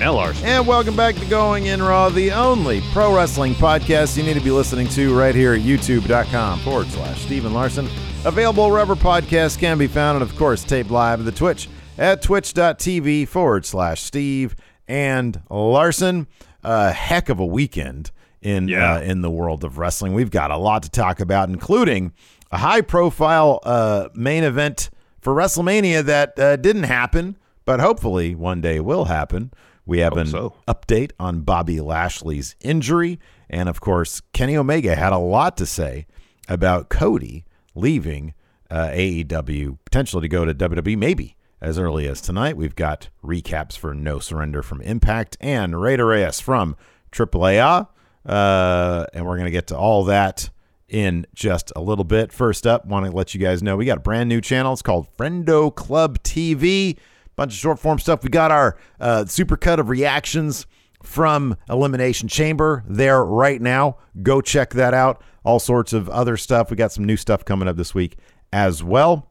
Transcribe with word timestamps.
And 0.00 0.12
Lars. 0.14 0.42
And 0.42 0.66
welcome 0.66 0.96
back 0.96 1.14
to 1.16 1.26
Going 1.26 1.66
In 1.66 1.82
Raw, 1.82 2.08
the 2.08 2.32
only 2.32 2.80
pro 2.92 3.14
wrestling 3.14 3.52
podcast 3.54 4.16
you 4.16 4.22
need 4.22 4.32
to 4.34 4.40
be 4.40 4.50
listening 4.50 4.88
to 4.88 5.16
right 5.16 5.34
here 5.34 5.52
at 5.52 5.60
youtube.com 5.60 6.58
forward 6.60 6.86
slash 6.88 7.20
Steven 7.20 7.52
Larson. 7.52 7.86
Available 8.24 8.70
wherever 8.70 8.94
podcasts 8.96 9.58
can 9.58 9.76
be 9.76 9.86
found, 9.86 10.16
and 10.16 10.22
of 10.30 10.34
course, 10.38 10.64
taped 10.64 10.90
live 10.90 11.18
at 11.20 11.26
the 11.26 11.32
Twitch 11.32 11.68
at 11.98 12.22
twitch.tv 12.22 13.28
forward 13.28 13.66
slash 13.66 14.00
Steve 14.00 14.56
and 14.88 15.42
Larson. 15.50 16.26
A 16.64 16.92
heck 16.92 17.28
of 17.28 17.38
a 17.38 17.46
weekend 17.46 18.10
in 18.40 18.68
Yeah. 18.68 18.94
uh, 18.94 19.00
in 19.00 19.20
the 19.20 19.30
world 19.30 19.64
of 19.64 19.76
wrestling. 19.76 20.14
We've 20.14 20.30
got 20.30 20.50
a 20.50 20.56
lot 20.56 20.82
to 20.84 20.90
talk 20.90 21.20
about, 21.20 21.50
including 21.50 22.12
a 22.50 22.56
high 22.58 22.80
profile 22.80 23.60
uh, 23.64 24.08
main 24.14 24.44
event 24.44 24.88
for 25.20 25.34
WrestleMania 25.34 26.02
that 26.04 26.38
uh, 26.38 26.56
didn't 26.56 26.84
happen, 26.84 27.36
but 27.66 27.80
hopefully 27.80 28.34
one 28.34 28.62
day 28.62 28.80
will 28.80 29.04
happen. 29.06 29.52
We 29.90 29.98
have 29.98 30.16
an 30.16 30.28
so. 30.28 30.54
update 30.68 31.10
on 31.18 31.40
Bobby 31.40 31.80
Lashley's 31.80 32.54
injury. 32.60 33.18
And 33.48 33.68
of 33.68 33.80
course, 33.80 34.22
Kenny 34.32 34.56
Omega 34.56 34.94
had 34.94 35.12
a 35.12 35.18
lot 35.18 35.56
to 35.56 35.66
say 35.66 36.06
about 36.48 36.90
Cody 36.90 37.44
leaving 37.74 38.34
uh, 38.70 38.90
AEW, 38.90 39.78
potentially 39.84 40.22
to 40.22 40.28
go 40.28 40.44
to 40.44 40.54
WWE, 40.54 40.96
maybe 40.96 41.34
as 41.60 41.76
early 41.76 42.06
as 42.06 42.20
tonight. 42.20 42.56
We've 42.56 42.76
got 42.76 43.08
recaps 43.24 43.76
for 43.76 43.92
No 43.92 44.20
Surrender 44.20 44.62
from 44.62 44.80
Impact 44.82 45.36
and 45.40 45.82
Rey 45.82 45.96
De 45.96 46.04
Reyes 46.04 46.38
from 46.38 46.76
AAA. 47.10 47.88
Uh, 48.24 49.06
and 49.12 49.26
we're 49.26 49.38
going 49.38 49.46
to 49.46 49.50
get 49.50 49.66
to 49.66 49.76
all 49.76 50.04
that 50.04 50.50
in 50.88 51.26
just 51.34 51.72
a 51.74 51.80
little 51.80 52.04
bit. 52.04 52.32
First 52.32 52.64
up, 52.64 52.86
want 52.86 53.06
to 53.06 53.10
let 53.10 53.34
you 53.34 53.40
guys 53.40 53.60
know 53.60 53.76
we 53.76 53.86
got 53.86 53.98
a 53.98 54.02
brand 54.02 54.28
new 54.28 54.40
channel. 54.40 54.72
It's 54.72 54.82
called 54.82 55.08
Friendo 55.16 55.74
Club 55.74 56.22
TV. 56.22 56.96
Bunch 57.40 57.54
of 57.54 57.58
short 57.58 57.78
form 57.78 57.98
stuff. 57.98 58.22
We 58.22 58.28
got 58.28 58.50
our 58.50 58.76
uh, 59.00 59.24
super 59.24 59.56
cut 59.56 59.80
of 59.80 59.88
reactions 59.88 60.66
from 61.02 61.56
Elimination 61.70 62.28
Chamber 62.28 62.84
there 62.86 63.24
right 63.24 63.62
now. 63.62 63.96
Go 64.22 64.42
check 64.42 64.74
that 64.74 64.92
out. 64.92 65.22
All 65.42 65.58
sorts 65.58 65.94
of 65.94 66.10
other 66.10 66.36
stuff. 66.36 66.70
We 66.70 66.76
got 66.76 66.92
some 66.92 67.06
new 67.06 67.16
stuff 67.16 67.46
coming 67.46 67.66
up 67.66 67.78
this 67.78 67.94
week 67.94 68.18
as 68.52 68.84
well. 68.84 69.30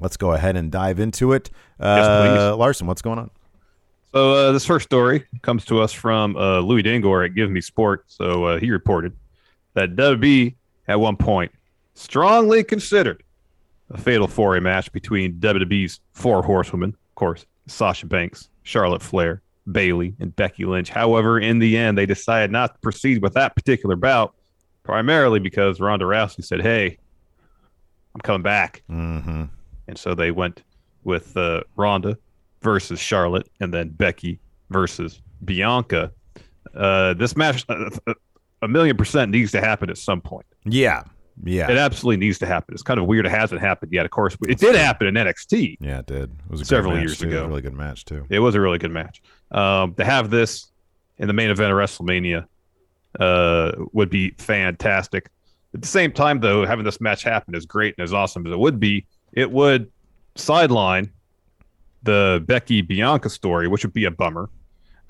Let's 0.00 0.18
go 0.18 0.32
ahead 0.32 0.54
and 0.54 0.70
dive 0.70 1.00
into 1.00 1.32
it. 1.32 1.48
Uh, 1.80 2.50
please. 2.50 2.58
Larson, 2.58 2.86
what's 2.86 3.00
going 3.00 3.18
on? 3.18 3.30
So 4.12 4.32
uh, 4.32 4.52
this 4.52 4.66
first 4.66 4.84
story 4.84 5.24
comes 5.40 5.64
to 5.64 5.80
us 5.80 5.94
from 5.94 6.36
uh, 6.36 6.58
Louis 6.58 6.82
Dangoor 6.82 7.24
at 7.24 7.34
Give 7.34 7.50
Me 7.50 7.62
Sport. 7.62 8.04
So 8.06 8.44
uh, 8.44 8.60
he 8.60 8.70
reported 8.70 9.16
that 9.72 9.96
WB 9.96 10.56
at 10.88 11.00
one 11.00 11.16
point 11.16 11.52
strongly 11.94 12.62
considered 12.62 13.22
a 13.88 13.96
fatal 13.96 14.26
four-way 14.26 14.60
match 14.60 14.92
between 14.92 15.40
WWE's 15.40 16.00
four 16.12 16.42
horsewomen, 16.42 16.94
of 17.14 17.16
course, 17.16 17.46
Sasha 17.68 18.06
Banks, 18.06 18.48
Charlotte 18.64 19.00
Flair, 19.00 19.40
Bayley, 19.70 20.16
and 20.18 20.34
Becky 20.34 20.64
Lynch. 20.64 20.90
However, 20.90 21.38
in 21.38 21.60
the 21.60 21.76
end, 21.76 21.96
they 21.96 22.06
decided 22.06 22.50
not 22.50 22.74
to 22.74 22.80
proceed 22.80 23.22
with 23.22 23.34
that 23.34 23.54
particular 23.54 23.94
bout, 23.94 24.34
primarily 24.82 25.38
because 25.38 25.78
Ronda 25.78 26.06
Rousey 26.06 26.44
said, 26.44 26.60
"Hey, 26.60 26.98
I'm 28.16 28.20
coming 28.20 28.42
back." 28.42 28.82
Mm-hmm. 28.90 29.44
And 29.86 29.96
so 29.96 30.16
they 30.16 30.32
went 30.32 30.64
with 31.04 31.36
uh, 31.36 31.62
Ronda 31.76 32.18
versus 32.62 32.98
Charlotte, 32.98 33.48
and 33.60 33.72
then 33.72 33.90
Becky 33.90 34.40
versus 34.70 35.22
Bianca. 35.44 36.10
Uh, 36.74 37.14
this 37.14 37.36
match, 37.36 37.64
uh, 37.68 37.90
a 38.60 38.66
million 38.66 38.96
percent, 38.96 39.30
needs 39.30 39.52
to 39.52 39.60
happen 39.60 39.88
at 39.88 39.98
some 39.98 40.20
point. 40.20 40.46
Yeah. 40.64 41.04
Yeah. 41.42 41.70
It 41.70 41.76
absolutely 41.76 42.24
needs 42.24 42.38
to 42.38 42.46
happen. 42.46 42.74
It's 42.74 42.82
kind 42.82 43.00
of 43.00 43.06
weird 43.06 43.26
it 43.26 43.30
hasn't 43.30 43.60
happened 43.60 43.92
yet. 43.92 44.04
Of 44.04 44.12
course, 44.12 44.36
it 44.42 44.58
did 44.58 44.76
happen 44.76 45.06
in 45.06 45.14
NXT. 45.14 45.78
Yeah, 45.80 45.98
it 45.98 46.06
did. 46.06 46.30
It 46.30 46.50
was 46.50 46.60
a 46.60 46.64
Several 46.64 46.98
years 46.98 47.18
too. 47.18 47.26
It 47.26 47.28
was 47.30 47.34
ago. 47.34 47.44
a 47.44 47.48
really 47.48 47.62
good 47.62 47.74
match 47.74 48.04
too. 48.04 48.26
It 48.28 48.38
was 48.38 48.54
a 48.54 48.60
really 48.60 48.78
good 48.78 48.92
match. 48.92 49.22
Um, 49.50 49.94
to 49.94 50.04
have 50.04 50.30
this 50.30 50.68
in 51.18 51.26
the 51.26 51.34
main 51.34 51.50
event 51.50 51.72
of 51.72 51.78
WrestleMania 51.78 52.46
uh, 53.18 53.72
would 53.92 54.10
be 54.10 54.30
fantastic. 54.38 55.30
At 55.74 55.82
the 55.82 55.88
same 55.88 56.12
time, 56.12 56.40
though, 56.40 56.64
having 56.64 56.84
this 56.84 57.00
match 57.00 57.24
happen 57.24 57.54
as 57.54 57.66
great 57.66 57.94
and 57.98 58.04
as 58.04 58.12
awesome 58.12 58.46
as 58.46 58.52
it 58.52 58.58
would 58.58 58.78
be, 58.78 59.06
it 59.32 59.50
would 59.50 59.90
sideline 60.36 61.10
the 62.04 62.44
Becky 62.46 62.80
Bianca 62.82 63.28
story, 63.28 63.66
which 63.66 63.84
would 63.84 63.94
be 63.94 64.04
a 64.04 64.10
bummer. 64.10 64.50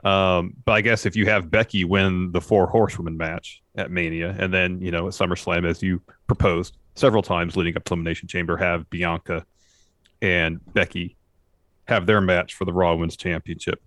Um, 0.04 0.54
but 0.64 0.72
I 0.72 0.80
guess 0.80 1.06
if 1.06 1.16
you 1.16 1.26
have 1.26 1.50
Becky 1.50 1.84
win 1.84 2.32
the 2.32 2.40
four 2.40 2.66
horsewomen 2.66 3.16
match 3.16 3.62
at 3.76 3.90
Mania, 3.90 4.34
and 4.38 4.52
then 4.52 4.80
you 4.80 4.90
know 4.90 5.06
at 5.08 5.14
SummerSlam, 5.14 5.66
as 5.66 5.82
you 5.82 6.00
proposed 6.26 6.76
several 6.94 7.22
times 7.22 7.56
leading 7.56 7.76
up 7.76 7.84
to 7.84 7.94
Elimination 7.94 8.28
Chamber, 8.28 8.56
have 8.56 8.88
Bianca 8.90 9.44
and 10.22 10.60
Becky 10.72 11.16
have 11.86 12.06
their 12.06 12.20
match 12.20 12.54
for 12.54 12.64
the 12.64 12.72
Raw 12.72 12.94
Women's 12.94 13.16
Championship. 13.16 13.82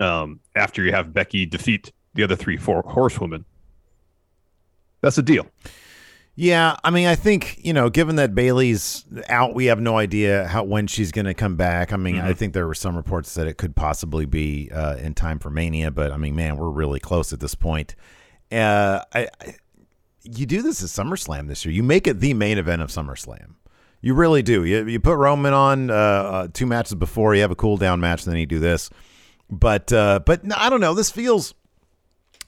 Um, 0.00 0.40
after 0.56 0.82
you 0.82 0.92
have 0.92 1.12
Becky 1.12 1.46
defeat 1.46 1.92
the 2.14 2.24
other 2.24 2.36
three 2.36 2.56
four 2.56 2.82
horsewomen, 2.82 3.44
that's 5.00 5.18
a 5.18 5.22
deal. 5.22 5.46
Yeah, 6.34 6.76
I 6.82 6.88
mean, 6.88 7.06
I 7.06 7.14
think 7.14 7.58
you 7.62 7.74
know, 7.74 7.90
given 7.90 8.16
that 8.16 8.34
Bayley's 8.34 9.04
out, 9.28 9.54
we 9.54 9.66
have 9.66 9.80
no 9.80 9.98
idea 9.98 10.46
how 10.48 10.64
when 10.64 10.86
she's 10.86 11.12
going 11.12 11.26
to 11.26 11.34
come 11.34 11.56
back. 11.56 11.92
I 11.92 11.98
mean, 11.98 12.18
I 12.18 12.32
think 12.32 12.54
there 12.54 12.66
were 12.66 12.74
some 12.74 12.96
reports 12.96 13.34
that 13.34 13.46
it 13.46 13.58
could 13.58 13.76
possibly 13.76 14.24
be 14.24 14.70
uh, 14.72 14.96
in 14.96 15.12
time 15.12 15.38
for 15.38 15.50
Mania, 15.50 15.90
but 15.90 16.10
I 16.10 16.16
mean, 16.16 16.34
man, 16.34 16.56
we're 16.56 16.70
really 16.70 17.00
close 17.00 17.34
at 17.34 17.40
this 17.40 17.54
point. 17.54 17.94
Uh, 18.52 19.02
I, 19.12 19.28
I, 19.40 19.56
you 20.22 20.46
do 20.46 20.62
this 20.62 20.82
at 20.82 20.88
SummerSlam 20.88 21.48
this 21.48 21.64
year. 21.64 21.72
You 21.72 21.82
make 21.82 22.06
it 22.06 22.20
the 22.20 22.34
main 22.34 22.58
event 22.58 22.82
of 22.82 22.90
SummerSlam. 22.90 23.54
You 24.00 24.14
really 24.14 24.42
do. 24.42 24.64
You, 24.64 24.86
you 24.86 25.00
put 25.00 25.16
Roman 25.16 25.52
on 25.52 25.90
uh, 25.90 25.94
uh, 25.94 26.48
two 26.52 26.66
matches 26.66 26.94
before. 26.94 27.34
You 27.34 27.40
have 27.42 27.50
a 27.50 27.56
cool 27.56 27.76
down 27.76 28.00
match, 28.00 28.24
and 28.24 28.32
then 28.32 28.40
you 28.40 28.46
do 28.46 28.58
this. 28.58 28.90
But 29.50 29.92
uh, 29.92 30.20
but 30.24 30.44
no, 30.44 30.54
I 30.58 30.70
don't 30.70 30.80
know. 30.80 30.94
This 30.94 31.10
feels 31.10 31.54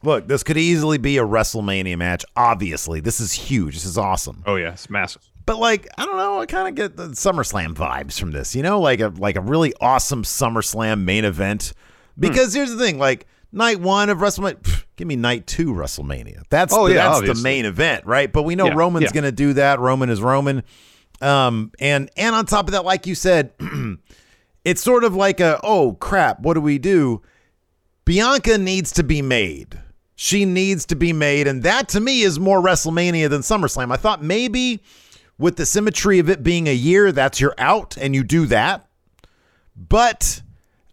Look, 0.02 0.28
this 0.28 0.42
could 0.42 0.58
easily 0.58 0.98
be 0.98 1.16
a 1.16 1.22
WrestleMania 1.24 1.96
match. 1.96 2.26
Obviously, 2.36 3.00
this 3.00 3.20
is 3.20 3.32
huge. 3.32 3.72
This 3.74 3.86
is 3.86 3.96
awesome. 3.96 4.42
Oh 4.46 4.56
yeah, 4.56 4.72
it's 4.72 4.90
massive. 4.90 5.22
But 5.46 5.58
like, 5.58 5.88
I 5.96 6.04
don't 6.04 6.16
know, 6.18 6.40
I 6.40 6.46
kind 6.46 6.68
of 6.68 6.74
get 6.74 6.96
the 6.96 7.08
SummerSlam 7.08 7.74
vibes 7.74 8.18
from 8.20 8.30
this, 8.30 8.54
you 8.54 8.62
know, 8.62 8.80
like 8.80 9.00
a 9.00 9.08
like 9.08 9.36
a 9.36 9.40
really 9.40 9.72
awesome 9.80 10.22
SummerSlam 10.22 11.04
main 11.04 11.24
event. 11.24 11.72
Because 12.18 12.52
Hmm. 12.52 12.58
here's 12.58 12.70
the 12.74 12.78
thing, 12.78 12.98
like 12.98 13.26
night 13.52 13.80
one 13.80 14.10
of 14.10 14.18
WrestleMania, 14.18 14.56
pff, 14.56 14.83
give 14.96 15.06
me 15.08 15.16
night 15.16 15.46
two 15.46 15.72
WrestleMania. 15.72 16.42
That's 16.50 16.72
Oh, 16.74 16.88
the, 16.88 16.94
yeah, 16.94 17.18
that's 17.20 17.38
the 17.38 17.42
main 17.42 17.64
event, 17.64 18.06
right? 18.06 18.32
But 18.32 18.42
we 18.44 18.54
know 18.54 18.66
Yeah, 18.66 18.74
Roman's 18.74 19.04
yeah. 19.06 19.12
going 19.12 19.24
to 19.24 19.32
do 19.32 19.52
that. 19.54 19.80
Roman 19.80 20.08
is 20.10 20.20
Roman. 20.22 20.62
Um, 21.20 21.70
and 21.78 22.10
and 22.16 22.34
on 22.34 22.46
top 22.46 22.66
of 22.66 22.72
that, 22.72 22.84
like 22.84 23.06
you 23.06 23.14
said, 23.14 23.52
it's 24.64 24.82
sort 24.82 25.04
of 25.04 25.14
like 25.14 25.40
a 25.40 25.60
oh 25.62 25.92
crap, 25.94 26.40
what 26.40 26.54
do 26.54 26.60
we 26.60 26.78
do? 26.78 27.22
Bianca 28.04 28.58
needs 28.58 28.92
to 28.92 29.02
be 29.02 29.22
made. 29.22 29.80
She 30.16 30.44
needs 30.44 30.86
to 30.86 30.96
be 30.96 31.12
made, 31.12 31.46
and 31.48 31.62
that 31.64 31.88
to 31.90 32.00
me 32.00 32.22
is 32.22 32.38
more 32.38 32.60
WrestleMania 32.60 33.28
than 33.30 33.40
SummerSlam. 33.40 33.92
I 33.92 33.96
thought 33.96 34.22
maybe 34.22 34.82
with 35.38 35.56
the 35.56 35.66
symmetry 35.66 36.18
of 36.20 36.30
it 36.30 36.42
being 36.44 36.68
a 36.68 36.74
year, 36.74 37.10
that's 37.10 37.40
your 37.40 37.54
out, 37.58 37.96
and 37.96 38.14
you 38.14 38.22
do 38.22 38.46
that. 38.46 38.86
But 39.76 40.42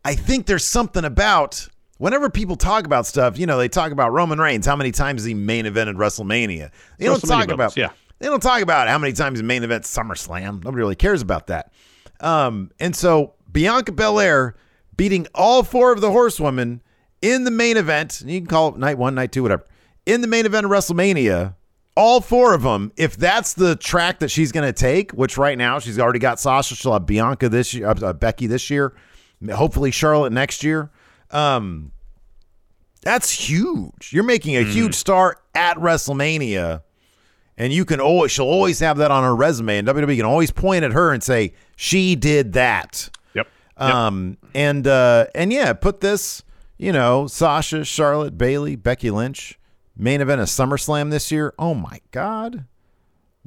I 0.04 0.16
think 0.16 0.48
there's 0.48 0.66
something 0.66 1.06
about 1.06 1.68
whenever 2.02 2.32
people 2.32 2.56
talk 2.56 2.88
about 2.88 3.06
stuff, 3.06 3.38
you 3.38 3.46
know, 3.46 3.60
they 3.60 3.68
talk 3.68 3.92
about 3.92 4.12
Roman 4.12 4.40
Reigns, 4.40 4.66
how 4.66 4.76
many 4.76 4.92
times 4.92 5.22
is 5.22 5.28
he 5.28 5.36
main 5.36 5.66
evented 5.66 5.98
WrestleMania. 5.98 6.72
They 6.98 7.06
don't 7.06 7.20
talk 7.20 7.48
moments, 7.48 7.54
about 7.54 7.78
yeah. 7.78 7.92
they 8.18 8.26
don't 8.26 8.42
talk 8.42 8.64
about 8.64 8.88
how 8.88 8.98
many 8.98 9.14
times 9.14 9.38
he 9.38 9.46
main 9.46 9.64
event 9.64 9.84
SummerSlam. 9.84 10.64
Nobody 10.64 10.78
really 10.78 10.96
cares 10.96 11.22
about 11.22 11.48
that. 11.48 11.72
Um, 12.20 12.72
and 12.80 12.96
so 12.96 13.36
Bianca 13.52 13.92
Belair 13.92 14.56
beating 14.98 15.28
all 15.36 15.62
four 15.62 15.92
of 15.92 16.02
the 16.02 16.10
horsewomen 16.10 16.82
in 17.22 17.44
the 17.44 17.52
main 17.52 17.78
event, 17.78 18.22
and 18.22 18.32
you 18.32 18.40
can 18.40 18.48
call 18.48 18.70
it 18.70 18.78
night 18.78 18.98
one, 18.98 19.14
night 19.14 19.32
two, 19.32 19.44
whatever, 19.44 19.68
in 20.08 20.22
the 20.22 20.28
main 20.28 20.48
event 20.48 20.66
of 20.66 20.72
WrestleMania, 20.72 21.54
all 21.96 22.20
four 22.20 22.56
of 22.56 22.64
them, 22.64 22.92
if 22.98 23.16
that's 23.16 23.54
the 23.54 23.76
track 23.76 24.20
that 24.20 24.32
she's 24.32 24.52
going 24.52 24.66
to 24.66 24.74
take, 24.74 25.12
which 25.12 25.38
right 25.38 25.58
now 25.58 25.78
she's 25.78 26.00
already 26.00 26.18
got 26.18 26.40
Sasha, 26.40 26.74
she'll 26.74 26.94
have 26.94 27.06
Bianca 27.06 27.48
this 27.48 27.76
year, 27.76 27.88
uh, 27.90 28.14
Becky 28.14 28.48
this 28.48 28.72
year, 28.72 28.96
hopefully 29.54 29.92
Charlotte 29.92 30.34
next 30.34 30.64
year. 30.64 30.90
Um, 31.32 31.92
that's 33.02 33.32
huge. 33.32 34.12
You're 34.14 34.24
making 34.24 34.56
a 34.58 34.64
huge 34.64 34.94
star 34.96 35.38
at 35.56 35.78
WrestleMania, 35.78 36.84
and 37.58 37.74
you 37.74 37.84
can 37.84 38.00
always 38.00 38.32
she'll 38.32 38.46
always 38.46 38.80
have 38.80 38.98
that 38.98 39.10
on 39.10 39.24
her 39.24 39.36
resume, 39.36 39.80
and 39.80 39.88
WWE 39.88 40.18
can 40.18 40.26
always 40.26 40.52
point 40.52 40.84
at 40.84 40.92
her 40.92 41.12
and 41.12 41.24
say 41.24 41.54
she 41.76 42.16
did 42.16 42.54
that. 42.54 43.10
Yep. 43.34 43.48
Um, 43.78 44.38
and 44.54 44.86
uh, 44.86 45.26
and 45.34 45.52
yeah, 45.52 45.74
put 45.74 46.02
this, 46.02 46.44
you 46.78 46.92
know, 46.92 47.26
Sasha, 47.26 47.84
Charlotte, 47.84 48.38
Bayley, 48.38 48.76
Becky 48.76 49.10
Lynch, 49.10 49.58
main 49.98 50.22
event 50.22 50.42
of 50.42 50.48
SummerSlam 50.48 51.10
this 51.10 51.32
year. 51.32 51.54
Oh 51.58 51.74
my 51.74 52.02
God, 52.12 52.66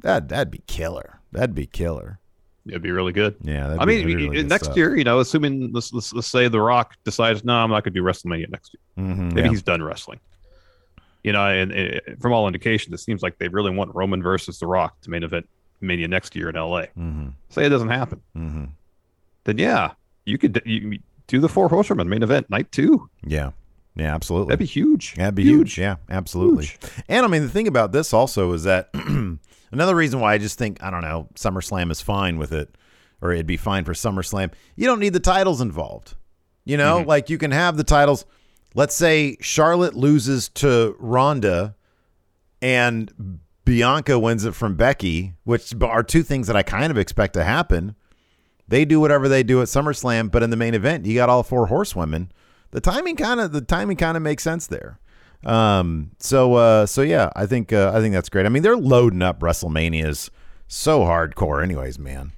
that 0.01 0.27
that'd 0.27 0.51
be 0.51 0.63
killer. 0.67 1.19
That'd 1.31 1.55
be 1.55 1.65
killer. 1.65 2.19
It'd 2.67 2.81
be 2.81 2.91
really 2.91 3.11
good. 3.13 3.35
Yeah, 3.41 3.75
I 3.79 3.85
be- 3.85 4.03
mean, 4.03 4.17
really 4.17 4.43
next 4.43 4.65
stuff. 4.65 4.77
year, 4.77 4.95
you 4.97 5.03
know, 5.03 5.19
assuming 5.19 5.71
let's, 5.71 5.93
let's 5.93 6.11
let's 6.13 6.27
say 6.27 6.47
The 6.47 6.59
Rock 6.59 6.95
decides, 7.03 7.43
no, 7.43 7.53
I'm 7.53 7.69
not 7.69 7.83
going 7.83 7.93
to 7.93 7.99
do 7.99 8.03
WrestleMania 8.03 8.49
next 8.49 8.73
year. 8.75 9.05
Mhm, 9.05 9.33
Maybe 9.33 9.41
yeah. 9.43 9.49
he's 9.49 9.61
done 9.61 9.83
wrestling. 9.83 10.19
You 11.23 11.31
know, 11.33 11.45
and, 11.47 11.71
and 11.71 12.01
from 12.21 12.33
all 12.33 12.47
indications, 12.47 12.93
it 12.93 13.03
seems 13.03 13.21
like 13.23 13.37
they 13.39 13.47
really 13.47 13.71
want 13.71 13.93
Roman 13.95 14.21
versus 14.21 14.59
The 14.59 14.67
Rock 14.67 14.99
to 15.01 15.09
main 15.09 15.23
event 15.23 15.47
Mania 15.81 16.07
next 16.07 16.35
year 16.35 16.49
in 16.49 16.55
LA. 16.55 16.85
Mhm, 16.97 17.33
Say 17.49 17.65
it 17.65 17.69
doesn't 17.69 17.89
happen, 17.89 18.21
mhm. 18.35 18.69
then 19.43 19.57
yeah, 19.57 19.91
you 20.25 20.37
could 20.37 20.61
you 20.65 20.99
do 21.27 21.39
the 21.39 21.49
Four 21.49 21.67
Horsemen 21.69 22.07
main 22.09 22.23
event 22.23 22.49
night 22.49 22.71
two. 22.71 23.09
Yeah, 23.25 23.51
yeah, 23.95 24.13
absolutely. 24.13 24.49
That'd 24.49 24.59
be 24.59 24.65
huge. 24.65 25.15
That'd 25.15 25.35
be 25.35 25.43
huge. 25.43 25.77
Yeah, 25.77 25.95
absolutely. 26.09 26.65
Huge. 26.65 26.79
And 27.09 27.25
I 27.25 27.27
mean, 27.29 27.43
the 27.43 27.49
thing 27.49 27.67
about 27.67 27.91
this 27.91 28.13
also 28.13 28.53
is 28.53 28.63
that 28.63 28.89
another 29.71 29.95
reason 29.95 30.19
why 30.19 30.33
I 30.33 30.37
just 30.37 30.57
think 30.57 30.81
I 30.83 30.89
don't 30.89 31.01
know 31.01 31.27
SummerSlam 31.35 31.91
is 31.91 32.01
fine 32.01 32.37
with 32.37 32.51
it, 32.51 32.77
or 33.21 33.31
it'd 33.31 33.47
be 33.47 33.57
fine 33.57 33.83
for 33.83 33.93
SummerSlam. 33.93 34.51
You 34.75 34.85
don't 34.85 34.99
need 34.99 35.13
the 35.13 35.19
titles 35.19 35.61
involved. 35.61 36.15
You 36.63 36.77
know, 36.77 36.99
mm-hmm. 36.99 37.09
like 37.09 37.29
you 37.29 37.37
can 37.37 37.51
have 37.51 37.77
the 37.77 37.83
titles. 37.83 38.25
Let's 38.73 38.95
say 38.95 39.37
Charlotte 39.39 39.93
loses 39.93 40.49
to 40.49 40.95
Ronda, 40.99 41.75
and 42.61 43.39
Bianca 43.63 44.19
wins 44.19 44.45
it 44.45 44.53
from 44.53 44.75
Becky, 44.75 45.33
which 45.43 45.73
are 45.81 46.03
two 46.03 46.23
things 46.23 46.47
that 46.47 46.55
I 46.55 46.63
kind 46.63 46.91
of 46.91 46.97
expect 46.97 47.33
to 47.33 47.43
happen. 47.43 47.95
They 48.67 48.83
do 48.83 48.99
whatever 48.99 49.27
they 49.27 49.43
do 49.43 49.61
at 49.61 49.67
SummerSlam, 49.67 50.31
but 50.31 50.43
in 50.43 50.49
the 50.49 50.57
main 50.57 50.73
event, 50.73 51.05
you 51.05 51.15
got 51.15 51.29
all 51.29 51.43
four 51.43 51.67
horsewomen. 51.67 52.31
The 52.71 52.81
timing 52.81 53.15
kind 53.15 53.39
of 53.39 53.51
the 53.51 53.61
timing 53.61 53.97
kind 53.97 54.17
of 54.17 54.23
makes 54.23 54.43
sense 54.43 54.67
there. 54.67 54.99
Um, 55.43 56.11
so 56.19 56.55
uh, 56.55 56.85
so 56.85 57.01
yeah, 57.01 57.29
I 57.35 57.45
think 57.45 57.73
uh, 57.73 57.91
I 57.93 57.99
think 57.99 58.13
that's 58.13 58.29
great. 58.29 58.45
I 58.45 58.49
mean, 58.49 58.63
they're 58.63 58.77
loading 58.77 59.21
up 59.21 59.39
WrestleManias 59.39 60.29
so 60.67 61.01
hardcore, 61.01 61.61
anyways, 61.63 61.99
man. 61.99 62.31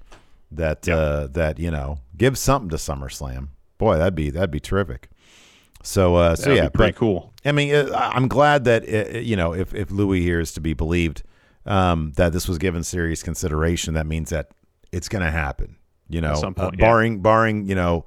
That 0.51 0.87
uh, 0.87 1.27
that 1.31 1.59
you 1.59 1.71
know, 1.71 1.99
give 2.15 2.37
something 2.37 2.69
to 2.69 2.77
SummerSlam. 2.77 3.49
Boy, 3.77 3.97
that'd 3.97 4.15
be 4.15 4.29
that'd 4.29 4.51
be 4.51 4.59
terrific. 4.59 5.09
So 5.83 6.15
uh, 6.15 6.35
so 6.35 6.43
That'd 6.43 6.57
yeah, 6.57 6.69
pretty 6.69 6.93
but- 6.93 6.99
cool. 6.99 7.33
I 7.45 7.51
mean, 7.53 7.73
uh, 7.73 8.11
I'm 8.13 8.27
glad 8.27 8.65
that 8.65 8.83
uh, 8.83 9.19
you 9.19 9.35
know 9.35 9.53
if 9.53 9.73
if 9.73 9.91
Louis 9.91 10.21
here 10.21 10.39
is 10.39 10.51
to 10.53 10.61
be 10.61 10.73
believed, 10.73 11.23
um, 11.65 12.13
that 12.15 12.33
this 12.33 12.47
was 12.47 12.57
given 12.57 12.83
serious 12.83 13.23
consideration. 13.23 13.93
That 13.93 14.05
means 14.05 14.29
that 14.31 14.51
it's 14.91 15.07
going 15.07 15.23
to 15.23 15.31
happen. 15.31 15.77
You 16.09 16.21
know, 16.21 16.35
some 16.35 16.53
uh, 16.57 16.63
point, 16.63 16.75
yeah. 16.77 16.85
barring 16.85 17.21
barring 17.21 17.67
you 17.67 17.75
know 17.75 18.05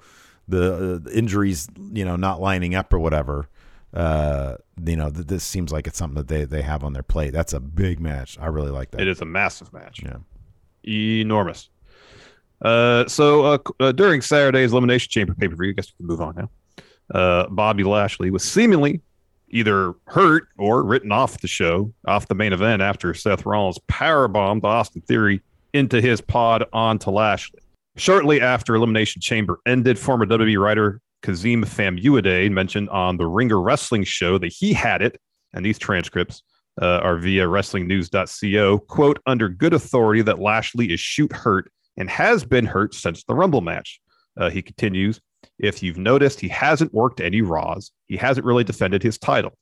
the 0.48 1.02
uh, 1.06 1.10
injuries, 1.10 1.68
you 1.92 2.04
know, 2.04 2.16
not 2.16 2.40
lining 2.40 2.74
up 2.74 2.92
or 2.92 2.98
whatever. 2.98 3.48
Uh, 3.92 4.56
you 4.84 4.96
know, 4.96 5.10
th- 5.10 5.26
this 5.26 5.44
seems 5.44 5.72
like 5.72 5.86
it's 5.86 5.98
something 5.98 6.16
that 6.16 6.28
they 6.28 6.44
they 6.44 6.62
have 6.62 6.84
on 6.84 6.92
their 6.92 7.02
plate. 7.02 7.32
That's 7.32 7.52
a 7.52 7.60
big 7.60 8.00
match. 8.00 8.38
I 8.40 8.46
really 8.46 8.70
like 8.70 8.90
that. 8.92 9.00
It 9.00 9.08
is 9.08 9.20
a 9.20 9.24
massive 9.24 9.72
match. 9.72 10.02
Yeah. 10.02 10.18
Enormous. 10.84 11.68
Uh, 12.62 13.06
so 13.08 13.44
uh, 13.44 13.58
uh, 13.80 13.92
during 13.92 14.20
Saturday's 14.20 14.72
Elimination 14.72 15.10
Chamber 15.10 15.34
pay 15.34 15.48
per 15.48 15.56
view, 15.56 15.70
I 15.70 15.72
guess 15.72 15.92
we 15.92 16.04
can 16.04 16.06
move 16.06 16.20
on 16.20 16.34
now. 16.36 16.50
Uh, 17.12 17.48
Bobby 17.48 17.82
Lashley 17.82 18.30
was 18.30 18.44
seemingly 18.44 19.00
either 19.48 19.94
hurt 20.06 20.48
or 20.58 20.84
written 20.84 21.10
off 21.10 21.40
the 21.40 21.48
show, 21.48 21.92
off 22.06 22.28
the 22.28 22.34
main 22.34 22.52
event 22.52 22.82
after 22.82 23.12
Seth 23.14 23.44
Rollins 23.44 23.78
powerbombed 23.88 24.62
the 24.62 24.68
Austin 24.68 25.02
Theory 25.02 25.42
into 25.72 26.00
his 26.00 26.20
pod 26.20 26.64
onto 26.72 27.10
Lashley. 27.10 27.60
Shortly 27.96 28.40
after 28.40 28.74
Elimination 28.74 29.20
Chamber 29.20 29.58
ended, 29.66 29.98
former 29.98 30.24
WWE 30.24 30.60
writer 30.60 31.00
Kazeem 31.22 31.64
Famuyide 31.64 32.50
mentioned 32.50 32.88
on 32.90 33.16
the 33.16 33.26
Ringer 33.26 33.60
Wrestling 33.60 34.04
Show 34.04 34.38
that 34.38 34.52
he 34.52 34.72
had 34.72 35.02
it, 35.02 35.20
and 35.52 35.64
these 35.64 35.78
transcripts 35.78 36.42
uh, 36.80 37.00
are 37.02 37.16
via 37.18 37.46
WrestlingNews.co. 37.46 38.78
Quote, 38.78 39.18
under 39.26 39.48
good 39.48 39.74
authority 39.74 40.22
that 40.22 40.38
Lashley 40.38 40.92
is 40.92 41.00
shoot 41.00 41.32
hurt 41.32 41.70
and 41.96 42.08
has 42.08 42.44
been 42.44 42.64
hurt 42.64 42.94
since 42.94 43.24
the 43.24 43.34
Rumble 43.34 43.60
match. 43.60 44.00
Uh, 44.38 44.48
he 44.48 44.62
continues, 44.62 45.20
if 45.58 45.82
you've 45.82 45.98
noticed, 45.98 46.40
he 46.40 46.48
hasn't 46.48 46.94
worked 46.94 47.20
any 47.20 47.42
Raws. 47.42 47.90
He 48.06 48.16
hasn't 48.16 48.46
really 48.46 48.64
defended 48.64 49.02
his 49.02 49.18
title. 49.18 49.52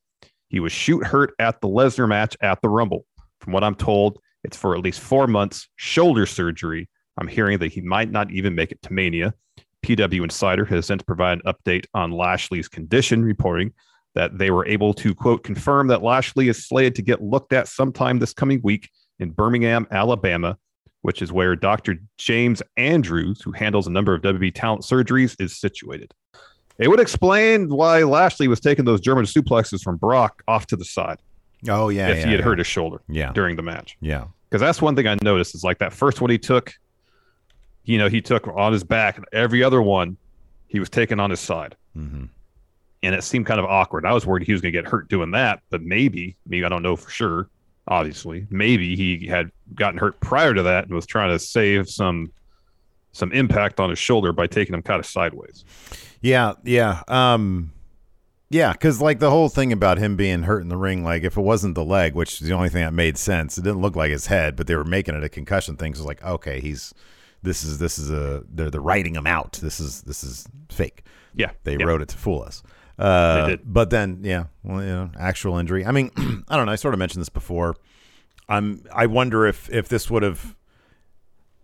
He 0.49 0.61
was 0.61 0.73
shoot 0.73 1.05
hurt 1.05 1.35
at 1.39 1.61
the 1.61 1.69
Lesnar 1.69 2.09
match 2.09 2.37
at 2.41 2.61
the 2.63 2.69
Rumble. 2.69 3.05
From 3.41 3.53
what 3.53 3.65
I'm 3.65 3.75
told, 3.75 4.19
it's 4.45 4.57
for 4.57 4.75
at 4.75 4.83
least 4.83 5.01
four 5.01 5.27
months, 5.27 5.69
shoulder 5.77 6.27
surgery. 6.27 6.89
I'm 7.19 7.29
hearing 7.29 7.59
that 7.59 7.73
he 7.73 7.81
might 7.81 8.11
not 8.11 8.31
even 8.31 8.55
make 8.55 8.71
it 8.71 8.81
to 8.83 8.93
Mania. 8.93 9.35
PW 9.83 10.23
Insider 10.25 10.65
has 10.67 10.87
since 10.87 11.03
provided 11.03 11.45
an 11.45 11.53
update 11.53 11.87
on 11.95 12.11
Lashley's 12.13 12.69
condition, 12.69 13.25
reporting 13.25 13.73
that 14.15 14.37
they 14.39 14.51
were 14.51 14.67
able 14.67 14.93
to, 14.95 15.15
quote, 15.15 15.45
confirm 15.45 15.87
that 15.89 16.03
Lashley 16.03 16.49
is 16.49 16.67
slated 16.67 16.95
to 16.97 17.03
get 17.03 17.23
looked 17.23 17.53
at 17.53 17.69
sometime 17.69 18.19
this 18.19 18.33
coming 18.33 18.61
week 18.63 18.91
in 19.21 19.31
Birmingham, 19.31 19.87
Alabama, 19.91 20.57
which 21.03 21.23
is 21.23 21.31
where 21.33 21.55
Dr. 21.55 21.97
James 22.17 22.63
Andrews, 22.77 23.41
who 23.41 23.53
handles 23.53 23.87
a 23.87 23.91
number 23.91 24.15
of 24.15 24.23
WB 24.23 24.53
talent 24.55 24.83
surgeries, 24.83 25.37
is 25.41 25.59
situated. 25.59 26.13
It 26.79 26.89
would 26.89 27.01
explain 27.01 27.69
why 27.69 28.03
Lashley 28.05 28.49
was 28.49 28.61
taking 28.61 28.85
those 28.85 29.01
German 29.01 29.25
suplexes 29.25 29.83
from 29.83 29.97
Brock 29.97 30.43
off 30.49 30.67
to 30.69 30.77
the 30.77 30.85
side 30.85 31.19
Oh 31.69 31.89
yeah, 31.89 32.09
if 32.09 32.19
yeah, 32.19 32.25
he 32.25 32.31
had 32.31 32.39
yeah. 32.41 32.45
hurt 32.45 32.59
his 32.59 32.69
shoulder 32.69 33.01
Yeah, 33.09 33.33
during 33.33 33.57
the 33.57 33.63
match. 33.63 33.97
yeah, 34.01 34.27
Because 34.49 34.61
that's 34.61 34.81
one 34.81 34.95
thing 34.95 35.09
I 35.09 35.17
noticed 35.23 35.57
is 35.57 35.65
like 35.65 35.79
that 35.79 35.93
first 35.93 36.21
one 36.21 36.31
he 36.31 36.39
took, 36.39 36.73
you 37.89 37.99
know, 37.99 38.09
he 38.09 38.21
took 38.21 38.47
on 38.47 38.73
his 38.73 38.85
back, 38.85 39.17
and 39.17 39.27
every 39.33 39.63
other 39.63 39.81
one 39.81 40.17
he 40.69 40.79
was 40.79 40.91
taking 40.91 41.19
on 41.19 41.31
his 41.31 41.41
side. 41.41 41.75
hmm 41.95 42.27
and 43.03 43.15
it 43.15 43.23
seemed 43.23 43.47
kind 43.47 43.61
of 43.61 43.67
awkward. 43.67 44.05
I 44.05 44.13
was 44.13 44.27
worried 44.27 44.45
he 44.45 44.53
was 44.53 44.61
going 44.61 44.73
to 44.73 44.83
get 44.83 44.91
hurt 44.91 45.09
doing 45.09 45.31
that, 45.31 45.61
but 45.71 45.83
maybe, 45.83 46.37
maybe 46.47 46.65
I 46.65 46.69
don't 46.69 46.83
know 46.83 46.97
for 46.97 47.09
sure. 47.11 47.49
Obviously, 47.87 48.45
maybe 48.51 48.97
he 48.97 49.25
had 49.27 49.53
gotten 49.77 49.99
hurt 49.99 50.19
prior 50.21 50.53
to 50.53 50.65
that 50.65 50.85
and 50.87 50.93
was 50.93 51.07
trying 51.07 51.31
to 51.31 51.39
save 51.39 51.89
some 51.89 52.33
some 53.13 53.33
impact 53.33 53.79
on 53.79 53.91
his 53.91 54.01
shoulder 54.01 54.33
by 54.33 54.49
taking 54.49 54.75
him 54.75 54.83
kind 54.83 54.99
of 54.99 55.07
sideways. 55.07 55.65
Yeah, 56.21 56.55
yeah. 56.65 57.03
Um 57.07 57.73
yeah, 58.51 58.73
cuz 58.75 59.01
like 59.01 59.21
the 59.21 59.31
whole 59.31 59.49
thing 59.49 59.73
about 59.73 59.99
him 59.99 60.17
being 60.17 60.43
hurt 60.43 60.61
in 60.61 60.69
the 60.69 60.77
ring 60.77 61.05
like 61.05 61.23
if 61.23 61.37
it 61.37 61.41
wasn't 61.41 61.77
the 61.77 61.85
leg, 61.85 62.15
which 62.15 62.43
is 62.43 62.49
the 62.49 62.53
only 62.55 62.69
thing 62.69 62.83
that 62.83 62.93
made 62.93 63.17
sense. 63.17 63.57
It 63.57 63.63
didn't 63.63 63.81
look 63.81 63.95
like 63.95 64.11
his 64.11 64.27
head, 64.27 64.57
but 64.57 64.67
they 64.67 64.75
were 64.75 64.85
making 64.85 65.15
it 65.15 65.23
a 65.23 65.29
concussion 65.29 65.77
thing. 65.77 65.95
So 65.95 66.05
like, 66.05 66.23
okay, 66.25 66.61
he's 66.61 66.93
this 67.43 67.65
is 67.65 67.79
this 67.79 67.99
is 67.99 68.11
a 68.11 68.43
they're 68.49 68.71
they're 68.71 68.81
writing 68.81 69.15
him 69.15 69.27
out. 69.27 69.59
This 69.63 69.81
is 69.81 70.03
this 70.03 70.25
is 70.25 70.47
fake. 70.71 71.03
Yeah, 71.35 71.51
They 71.65 71.77
yeah. 71.77 71.85
wrote 71.85 72.03
it 72.03 72.09
to 72.09 72.17
fool 72.17 72.43
us. 72.43 72.63
Uh, 72.99 73.43
They 73.45 73.51
did. 73.53 73.61
But 73.73 73.91
then, 73.91 74.21
yeah, 74.23 74.45
well, 74.65 74.83
you 74.83 74.89
know, 74.89 75.11
actual 75.19 75.57
injury. 75.59 75.87
I 75.87 75.93
mean, 75.93 76.11
I 76.49 76.57
don't 76.57 76.67
know. 76.67 76.73
I 76.73 76.77
sort 76.77 76.95
of 76.95 76.99
mentioned 76.99 77.21
this 77.21 77.29
before. 77.29 77.77
I'm. 78.49 78.85
I 78.93 79.07
wonder 79.07 79.47
if 79.47 79.71
if 79.71 79.89
this 79.89 80.11
would 80.11 80.23
have, 80.25 80.57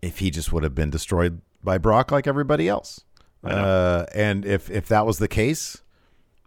if 0.01 0.19
he 0.21 0.31
just 0.31 0.53
would 0.53 0.63
have 0.63 0.75
been 0.75 0.91
destroyed 0.91 1.41
by 1.63 1.79
Brock 1.79 2.13
like 2.13 2.27
everybody 2.27 2.69
else. 2.69 3.01
Uh, 3.43 4.07
and 4.15 4.45
if 4.47 4.71
if 4.71 4.87
that 4.89 5.05
was 5.07 5.19
the 5.19 5.29
case, 5.29 5.83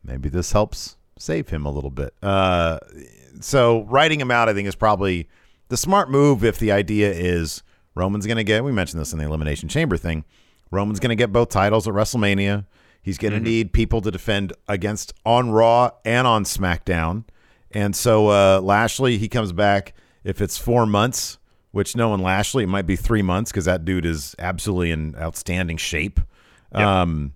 maybe 0.03 0.29
this 0.29 0.51
helps 0.53 0.95
save 1.19 1.49
him 1.49 1.65
a 1.65 1.71
little 1.71 1.89
bit. 1.91 2.13
Uh, 2.23 2.79
so 3.41 3.83
writing 3.85 4.19
him 4.21 4.31
out, 4.31 4.47
I 4.49 4.53
think, 4.53 4.67
is 4.67 4.75
probably 4.75 5.27
the 5.67 5.77
smart 5.77 6.09
move. 6.09 6.43
If 6.43 6.59
the 6.59 6.71
idea 6.71 7.11
is 7.11 7.61
Roman's 7.97 8.25
going 8.25 8.37
to 8.37 8.43
get, 8.43 8.63
we 8.63 8.71
mentioned 8.71 9.01
this 9.01 9.11
in 9.11 9.19
the 9.19 9.25
Elimination 9.25 9.69
Chamber 9.69 9.97
thing. 9.97 10.23
Roman's 10.71 10.99
going 10.99 11.09
to 11.09 11.15
get 11.15 11.31
both 11.31 11.49
titles 11.49 11.87
at 11.87 11.93
WrestleMania. 11.93 12.65
He's 13.01 13.17
going 13.17 13.33
to 13.33 13.39
need 13.39 13.71
people 13.71 14.01
to 14.01 14.11
defend 14.11 14.53
against 14.67 15.13
on 15.25 15.51
Raw 15.51 15.91
and 16.03 16.27
on 16.27 16.43
SmackDown. 16.43 17.23
And 17.71 17.95
so 17.95 18.27
uh, 18.27 18.59
Lashley, 18.61 19.17
he 19.17 19.29
comes 19.29 19.51
back. 19.51 19.93
If 20.23 20.41
it's 20.41 20.57
four 20.57 20.85
months, 20.85 21.37
which 21.71 21.95
knowing 21.95 22.21
Lashley, 22.21 22.63
it 22.63 22.67
might 22.67 22.85
be 22.85 22.95
three 22.95 23.21
months 23.21 23.51
because 23.51 23.65
that 23.65 23.85
dude 23.85 24.05
is 24.05 24.35
absolutely 24.39 24.91
in 24.91 25.15
outstanding 25.15 25.77
shape. 25.77 26.19
Yep. 26.73 26.81
Um, 26.81 27.33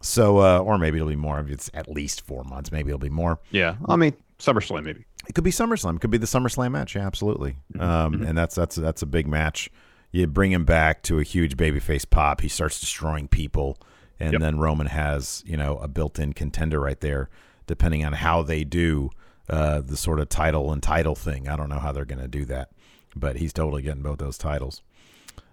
so, 0.00 0.38
uh, 0.38 0.58
or 0.60 0.78
maybe 0.78 0.96
it'll 0.96 1.08
be 1.08 1.16
more. 1.16 1.44
It's 1.48 1.70
at 1.74 1.88
least 1.90 2.22
four 2.22 2.44
months, 2.44 2.72
maybe 2.72 2.88
it'll 2.88 2.98
be 2.98 3.10
more. 3.10 3.40
Yeah, 3.50 3.76
I 3.86 3.96
mean 3.96 4.14
SummerSlam 4.38 4.84
maybe. 4.84 5.04
It 5.28 5.34
could 5.34 5.44
be 5.44 5.50
SummerSlam. 5.50 5.96
It 5.96 6.00
could 6.00 6.10
be 6.10 6.18
the 6.18 6.26
SummerSlam 6.26 6.72
match. 6.72 6.94
Yeah, 6.94 7.06
absolutely. 7.06 7.56
Um, 7.78 8.22
and 8.22 8.36
that's 8.36 8.54
that's 8.54 8.76
that's 8.76 9.02
a 9.02 9.06
big 9.06 9.26
match. 9.26 9.70
You 10.12 10.26
bring 10.26 10.52
him 10.52 10.64
back 10.64 11.02
to 11.04 11.18
a 11.18 11.22
huge 11.22 11.56
babyface 11.56 12.08
pop. 12.08 12.40
He 12.40 12.48
starts 12.48 12.80
destroying 12.80 13.28
people, 13.28 13.78
and 14.18 14.32
Yep. 14.32 14.40
then 14.40 14.58
Roman 14.58 14.88
has 14.88 15.42
you 15.46 15.56
know 15.56 15.76
a 15.78 15.88
built-in 15.88 16.32
contender 16.32 16.80
right 16.80 17.00
there. 17.00 17.28
Depending 17.66 18.04
on 18.04 18.14
how 18.14 18.42
they 18.42 18.64
do 18.64 19.10
uh, 19.48 19.80
the 19.80 19.96
sort 19.96 20.18
of 20.18 20.28
title 20.28 20.72
and 20.72 20.82
title 20.82 21.14
thing, 21.14 21.48
I 21.48 21.56
don't 21.56 21.68
know 21.68 21.78
how 21.78 21.92
they're 21.92 22.04
going 22.04 22.20
to 22.20 22.26
do 22.28 22.44
that, 22.46 22.70
but 23.14 23.36
he's 23.36 23.52
totally 23.52 23.82
getting 23.82 24.02
both 24.02 24.18
those 24.18 24.36
titles. 24.38 24.82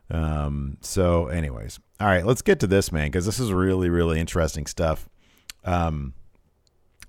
Um, 0.09 0.77
so, 0.81 1.27
anyways, 1.27 1.79
all 1.99 2.07
right, 2.07 2.25
let's 2.25 2.41
get 2.41 2.59
to 2.61 2.67
this 2.67 2.91
man 2.91 3.07
because 3.07 3.25
this 3.25 3.39
is 3.39 3.51
really 3.51 3.89
really 3.89 4.19
interesting 4.19 4.65
stuff. 4.65 5.07
Um, 5.65 6.13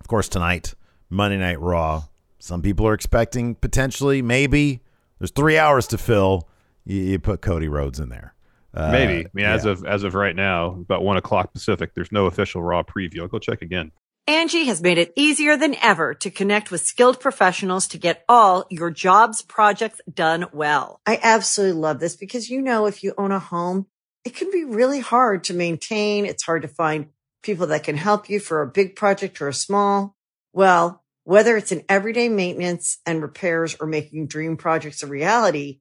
of 0.00 0.08
course, 0.08 0.28
tonight, 0.28 0.74
Monday 1.08 1.38
Night 1.38 1.60
Raw. 1.60 2.04
Some 2.40 2.62
people 2.62 2.86
are 2.86 2.94
expecting 2.94 3.54
potentially, 3.56 4.22
maybe. 4.22 4.80
There's 5.18 5.30
three 5.32 5.58
hours 5.58 5.86
to 5.88 5.98
fill. 5.98 6.48
You, 6.88 7.02
you 7.02 7.18
put 7.18 7.42
Cody 7.42 7.68
Rhodes 7.68 8.00
in 8.00 8.08
there. 8.08 8.34
Uh, 8.74 8.90
Maybe. 8.90 9.26
I 9.26 9.30
mean, 9.32 9.46
as 9.46 9.64
yeah. 9.64 9.72
of 9.72 9.84
as 9.84 10.02
of 10.04 10.14
right 10.14 10.34
now, 10.34 10.72
about 10.72 11.02
one 11.02 11.16
o'clock 11.16 11.52
Pacific. 11.52 11.94
There's 11.94 12.12
no 12.12 12.26
official 12.26 12.62
Raw 12.62 12.82
preview. 12.82 13.20
I'll 13.20 13.28
go 13.28 13.38
check 13.38 13.62
again. 13.62 13.92
Angie 14.26 14.64
has 14.64 14.82
made 14.82 14.98
it 14.98 15.12
easier 15.16 15.56
than 15.56 15.74
ever 15.76 16.12
to 16.14 16.30
connect 16.30 16.70
with 16.70 16.82
skilled 16.82 17.18
professionals 17.18 17.86
to 17.88 17.98
get 17.98 18.24
all 18.28 18.66
your 18.68 18.90
jobs 18.90 19.40
projects 19.40 20.02
done 20.12 20.46
well. 20.52 21.00
I 21.06 21.18
absolutely 21.22 21.80
love 21.80 21.98
this 21.98 22.14
because, 22.14 22.50
you 22.50 22.60
know, 22.60 22.84
if 22.84 23.02
you 23.02 23.14
own 23.16 23.32
a 23.32 23.38
home, 23.38 23.86
it 24.26 24.36
can 24.36 24.50
be 24.50 24.64
really 24.64 25.00
hard 25.00 25.44
to 25.44 25.54
maintain. 25.54 26.26
It's 26.26 26.42
hard 26.42 26.60
to 26.60 26.68
find 26.68 27.06
people 27.42 27.68
that 27.68 27.84
can 27.84 27.96
help 27.96 28.28
you 28.28 28.38
for 28.38 28.60
a 28.60 28.66
big 28.66 28.96
project 28.96 29.40
or 29.40 29.48
a 29.48 29.54
small. 29.54 30.14
Well, 30.52 31.02
whether 31.24 31.56
it's 31.56 31.72
in 31.72 31.84
everyday 31.88 32.28
maintenance 32.28 32.98
and 33.06 33.22
repairs 33.22 33.76
or 33.80 33.86
making 33.86 34.26
dream 34.26 34.58
projects 34.58 35.02
a 35.02 35.06
reality, 35.06 35.80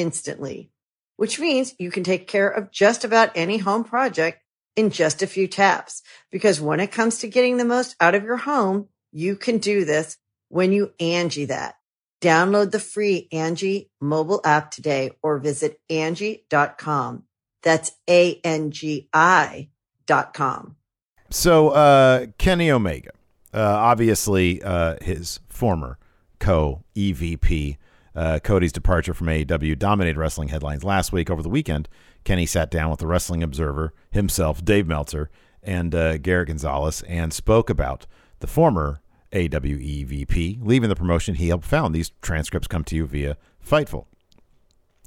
instantly, 0.00 0.70
which 1.16 1.38
means 1.38 1.74
you 1.78 1.90
can 1.90 2.02
take 2.02 2.26
care 2.26 2.48
of 2.48 2.72
just 2.72 3.04
about 3.04 3.30
any 3.34 3.58
home 3.58 3.84
project 3.84 4.40
in 4.74 4.88
just 4.90 5.22
a 5.22 5.26
few 5.26 5.46
taps. 5.46 6.02
Because 6.30 6.60
when 6.60 6.80
it 6.80 6.90
comes 6.90 7.18
to 7.18 7.28
getting 7.28 7.58
the 7.58 7.64
most 7.64 7.94
out 8.00 8.14
of 8.14 8.24
your 8.24 8.38
home, 8.38 8.88
you 9.12 9.36
can 9.36 9.58
do 9.58 9.84
this 9.84 10.16
when 10.48 10.72
you 10.72 10.92
Angie 10.98 11.44
that. 11.46 11.74
Download 12.22 12.70
the 12.70 12.80
free 12.80 13.28
Angie 13.30 13.90
mobile 14.00 14.40
app 14.44 14.70
today 14.70 15.12
or 15.22 15.38
visit 15.38 15.78
Angie.com. 15.88 17.24
That's 17.62 17.92
A-N-G-I 18.08 19.68
dot 20.06 20.34
com. 20.34 20.76
So 21.30 21.68
uh, 21.68 22.26
Kenny 22.38 22.70
Omega, 22.70 23.10
uh, 23.54 23.60
obviously 23.60 24.62
uh, 24.62 24.96
his 25.00 25.40
former 25.48 25.98
co 26.38 26.82
EVP, 26.96 27.76
uh, 28.14 28.38
Cody's 28.42 28.72
departure 28.72 29.14
from 29.14 29.28
AEW 29.28 29.78
dominated 29.78 30.18
wrestling 30.18 30.48
headlines 30.48 30.84
last 30.84 31.12
week. 31.12 31.30
Over 31.30 31.42
the 31.42 31.48
weekend, 31.48 31.88
Kenny 32.24 32.46
sat 32.46 32.70
down 32.70 32.90
with 32.90 33.00
the 33.00 33.06
Wrestling 33.06 33.42
Observer 33.42 33.92
himself, 34.10 34.64
Dave 34.64 34.86
Meltzer, 34.86 35.30
and 35.62 35.94
uh, 35.94 36.18
Garrett 36.18 36.48
Gonzalez, 36.48 37.02
and 37.02 37.32
spoke 37.32 37.70
about 37.70 38.06
the 38.40 38.46
former 38.46 39.00
AEW 39.32 40.06
EVP 40.06 40.58
leaving 40.60 40.88
the 40.88 40.96
promotion 40.96 41.36
he 41.36 41.48
helped 41.48 41.64
found. 41.64 41.94
These 41.94 42.12
transcripts 42.20 42.68
come 42.68 42.84
to 42.84 42.96
you 42.96 43.06
via 43.06 43.36
Fightful. 43.64 44.06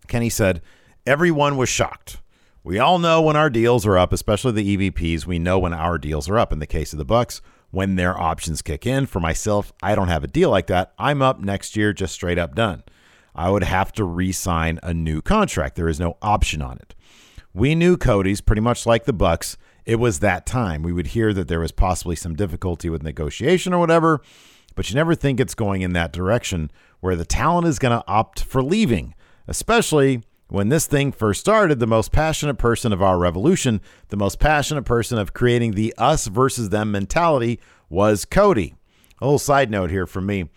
Kenny 0.07 0.29
said, 0.29 0.61
Everyone 1.05 1.57
was 1.57 1.69
shocked. 1.69 2.21
We 2.63 2.79
all 2.79 2.97
know 2.97 3.21
when 3.21 3.35
our 3.35 3.49
deals 3.49 3.85
are 3.85 3.97
up, 3.97 4.13
especially 4.13 4.53
the 4.53 4.91
EVPs. 4.91 5.25
We 5.25 5.37
know 5.37 5.59
when 5.59 5.73
our 5.73 5.97
deals 5.97 6.29
are 6.29 6.39
up. 6.39 6.53
In 6.53 6.59
the 6.59 6.67
case 6.67 6.93
of 6.93 6.99
the 6.99 7.03
Bucks, 7.03 7.41
when 7.73 7.95
their 7.95 8.15
options 8.21 8.61
kick 8.61 8.85
in. 8.85 9.07
For 9.07 9.19
myself, 9.19 9.73
I 9.81 9.95
don't 9.95 10.07
have 10.07 10.23
a 10.23 10.27
deal 10.27 10.51
like 10.51 10.67
that. 10.67 10.93
I'm 10.99 11.23
up 11.23 11.39
next 11.39 11.75
year, 11.75 11.91
just 11.91 12.13
straight 12.13 12.37
up 12.37 12.53
done. 12.53 12.83
I 13.33 13.49
would 13.49 13.63
have 13.63 13.91
to 13.93 14.03
re-sign 14.03 14.79
a 14.83 14.93
new 14.93 15.23
contract. 15.23 15.75
There 15.75 15.89
is 15.89 15.99
no 15.99 16.15
option 16.21 16.61
on 16.61 16.77
it. 16.77 16.93
We 17.51 17.73
knew 17.73 17.97
Cody's 17.97 18.41
pretty 18.41 18.61
much 18.61 18.85
like 18.85 19.05
the 19.05 19.11
Bucks. 19.11 19.57
It 19.87 19.95
was 19.95 20.19
that 20.19 20.45
time. 20.45 20.83
We 20.83 20.93
would 20.93 21.07
hear 21.07 21.33
that 21.33 21.47
there 21.47 21.59
was 21.59 21.71
possibly 21.71 22.15
some 22.15 22.35
difficulty 22.35 22.91
with 22.91 23.01
negotiation 23.01 23.73
or 23.73 23.79
whatever, 23.79 24.21
but 24.75 24.87
you 24.91 24.95
never 24.95 25.15
think 25.15 25.39
it's 25.39 25.55
going 25.55 25.81
in 25.81 25.93
that 25.93 26.13
direction 26.13 26.69
where 26.99 27.15
the 27.15 27.25
talent 27.25 27.65
is 27.65 27.79
going 27.79 27.99
to 27.99 28.07
opt 28.07 28.43
for 28.43 28.61
leaving, 28.61 29.15
especially 29.47 30.21
when 30.53 30.69
this 30.69 30.85
thing 30.85 31.11
first 31.11 31.39
started, 31.39 31.79
the 31.79 31.87
most 31.87 32.11
passionate 32.11 32.59
person 32.59 32.93
of 32.93 33.01
our 33.01 33.17
revolution, 33.17 33.81
the 34.09 34.15
most 34.15 34.37
passionate 34.37 34.83
person 34.83 35.17
of 35.17 35.33
creating 35.33 35.71
the 35.71 35.91
us 35.97 36.27
versus 36.27 36.69
them 36.69 36.91
mentality 36.91 37.59
was 37.89 38.23
Cody. 38.23 38.75
A 39.19 39.25
little 39.25 39.39
side 39.39 39.71
note 39.71 39.89
here 39.89 40.05
from 40.05 40.27
me. 40.27 40.51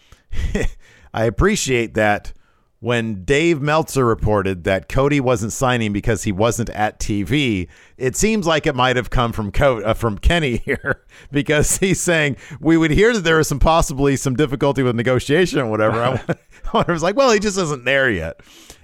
I 1.15 1.25
appreciate 1.25 1.95
that 1.95 2.35
when 2.79 3.25
Dave 3.25 3.62
Meltzer 3.62 4.05
reported 4.05 4.65
that 4.65 4.91
Cody 4.91 5.19
wasn't 5.19 5.55
signing 5.55 5.95
because 5.95 6.25
he 6.25 6.31
wasn't 6.31 6.69
at 6.69 7.00
TV, 7.00 7.67
it 7.97 8.17
seems 8.17 8.47
like 8.47 8.67
it 8.67 8.76
might 8.76 8.97
have 8.97 9.09
come 9.09 9.33
from 9.33 9.50
Co- 9.50 9.81
uh, 9.81 9.95
from 9.95 10.19
Kenny 10.19 10.57
here 10.67 11.05
because 11.33 11.79
he's 11.79 12.03
saying 12.03 12.37
we 12.61 12.76
would 12.76 12.91
hear 12.91 13.15
that 13.15 13.25
there 13.25 13.38
was 13.38 13.49
some 13.49 13.61
possibly 13.61 14.17
some 14.17 14.37
difficulty 14.37 14.83
with 14.83 14.95
negotiation 14.95 15.59
or 15.59 15.71
whatever. 15.71 16.03
I, 16.03 16.37
I 16.87 16.93
was 16.93 17.03
like, 17.03 17.17
well, 17.17 17.31
he 17.31 17.38
just 17.38 17.57
isn't 17.57 17.87
there 17.87 18.11
yet. 18.11 18.41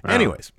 Anyways, 0.09 0.53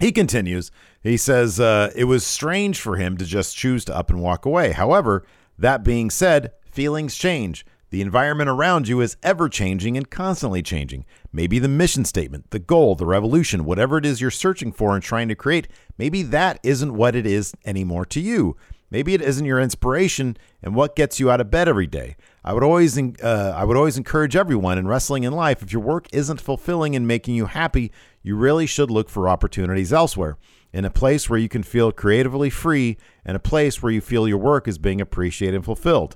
he 0.00 0.12
continues. 0.12 0.70
He 1.02 1.16
says 1.16 1.58
uh, 1.58 1.92
it 1.94 2.04
was 2.04 2.26
strange 2.26 2.80
for 2.80 2.96
him 2.96 3.16
to 3.16 3.24
just 3.24 3.56
choose 3.56 3.84
to 3.86 3.96
up 3.96 4.10
and 4.10 4.20
walk 4.20 4.44
away. 4.44 4.72
However, 4.72 5.24
that 5.58 5.82
being 5.82 6.10
said, 6.10 6.52
feelings 6.70 7.16
change. 7.16 7.64
The 7.90 8.02
environment 8.02 8.50
around 8.50 8.86
you 8.86 9.00
is 9.00 9.16
ever 9.22 9.48
changing 9.48 9.96
and 9.96 10.10
constantly 10.10 10.62
changing. 10.62 11.06
Maybe 11.32 11.58
the 11.58 11.68
mission 11.68 12.04
statement, 12.04 12.50
the 12.50 12.58
goal, 12.58 12.94
the 12.96 13.06
revolution, 13.06 13.64
whatever 13.64 13.96
it 13.96 14.04
is 14.04 14.20
you're 14.20 14.30
searching 14.30 14.72
for 14.72 14.94
and 14.94 15.02
trying 15.02 15.28
to 15.28 15.34
create, 15.34 15.68
maybe 15.96 16.22
that 16.24 16.60
isn't 16.62 16.94
what 16.94 17.16
it 17.16 17.26
is 17.26 17.54
anymore 17.64 18.04
to 18.06 18.20
you. 18.20 18.56
Maybe 18.90 19.14
it 19.14 19.22
isn't 19.22 19.44
your 19.44 19.60
inspiration 19.60 20.36
and 20.62 20.74
what 20.74 20.96
gets 20.96 21.20
you 21.20 21.30
out 21.30 21.40
of 21.40 21.50
bed 21.50 21.68
every 21.68 21.86
day. 21.86 22.16
I 22.44 22.54
would 22.54 22.62
always, 22.62 22.96
uh, 22.98 23.54
I 23.54 23.64
would 23.64 23.76
always 23.76 23.98
encourage 23.98 24.36
everyone 24.36 24.78
in 24.78 24.88
wrestling 24.88 25.24
in 25.24 25.32
life. 25.32 25.62
If 25.62 25.72
your 25.72 25.82
work 25.82 26.08
isn't 26.12 26.40
fulfilling 26.40 26.96
and 26.96 27.06
making 27.06 27.34
you 27.34 27.46
happy, 27.46 27.92
you 28.28 28.36
really 28.36 28.66
should 28.66 28.90
look 28.90 29.08
for 29.08 29.26
opportunities 29.26 29.90
elsewhere, 29.90 30.36
in 30.70 30.84
a 30.84 30.90
place 30.90 31.30
where 31.30 31.38
you 31.38 31.48
can 31.48 31.62
feel 31.62 31.90
creatively 31.90 32.50
free, 32.50 32.98
and 33.24 33.34
a 33.34 33.40
place 33.40 33.82
where 33.82 33.90
you 33.90 34.02
feel 34.02 34.28
your 34.28 34.36
work 34.36 34.68
is 34.68 34.76
being 34.76 35.00
appreciated 35.00 35.56
and 35.56 35.64
fulfilled. 35.64 36.14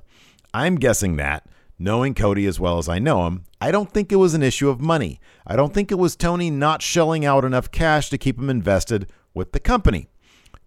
I'm 0.52 0.74
guessing 0.74 1.16
that, 1.16 1.46
knowing 1.78 2.12
Cody 2.12 2.44
as 2.44 2.60
well 2.60 2.76
as 2.76 2.86
I 2.86 2.98
know 2.98 3.26
him, 3.26 3.44
I 3.62 3.70
don't 3.70 3.90
think 3.90 4.12
it 4.12 4.16
was 4.16 4.34
an 4.34 4.42
issue 4.42 4.68
of 4.68 4.78
money. 4.78 5.20
I 5.46 5.56
don't 5.56 5.72
think 5.72 5.90
it 5.90 5.98
was 5.98 6.14
Tony 6.14 6.50
not 6.50 6.82
shelling 6.82 7.24
out 7.24 7.46
enough 7.46 7.70
cash 7.70 8.10
to 8.10 8.18
keep 8.18 8.38
him 8.38 8.50
invested 8.50 9.10
with 9.32 9.52
the 9.52 9.60
company. 9.60 10.10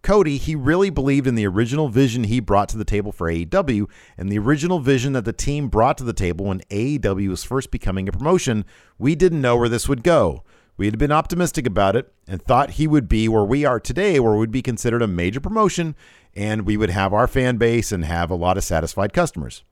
Cody, 0.01 0.37
he 0.37 0.55
really 0.55 0.89
believed 0.89 1.27
in 1.27 1.35
the 1.35 1.45
original 1.45 1.89
vision 1.89 2.23
he 2.23 2.39
brought 2.39 2.69
to 2.69 2.77
the 2.77 2.85
table 2.85 3.11
for 3.11 3.31
AEW 3.31 3.87
and 4.17 4.31
the 4.31 4.39
original 4.39 4.79
vision 4.79 5.13
that 5.13 5.25
the 5.25 5.33
team 5.33 5.67
brought 5.67 5.99
to 5.99 6.03
the 6.03 6.11
table 6.11 6.45
when 6.45 6.61
AEW 6.71 7.29
was 7.29 7.43
first 7.43 7.69
becoming 7.69 8.09
a 8.09 8.11
promotion. 8.11 8.65
We 8.97 9.13
didn't 9.13 9.41
know 9.41 9.57
where 9.57 9.69
this 9.69 9.87
would 9.87 10.03
go. 10.03 10.43
We 10.77 10.87
had 10.87 10.97
been 10.97 11.11
optimistic 11.11 11.65
about 11.65 11.95
it 11.95 12.11
and 12.27 12.41
thought 12.41 12.71
he 12.71 12.87
would 12.87 13.07
be 13.07 13.29
where 13.29 13.45
we 13.45 13.63
are 13.63 13.79
today, 13.79 14.19
where 14.19 14.35
we'd 14.35 14.51
be 14.51 14.61
considered 14.61 15.01
a 15.01 15.07
major 15.07 15.39
promotion 15.39 15.95
and 16.35 16.65
we 16.65 16.75
would 16.75 16.89
have 16.89 17.13
our 17.13 17.27
fan 17.27 17.57
base 17.57 17.91
and 17.91 18.03
have 18.03 18.29
a 18.29 18.35
lot 18.35 18.57
of 18.57 18.63
satisfied 18.63 19.13
customers. 19.13 19.63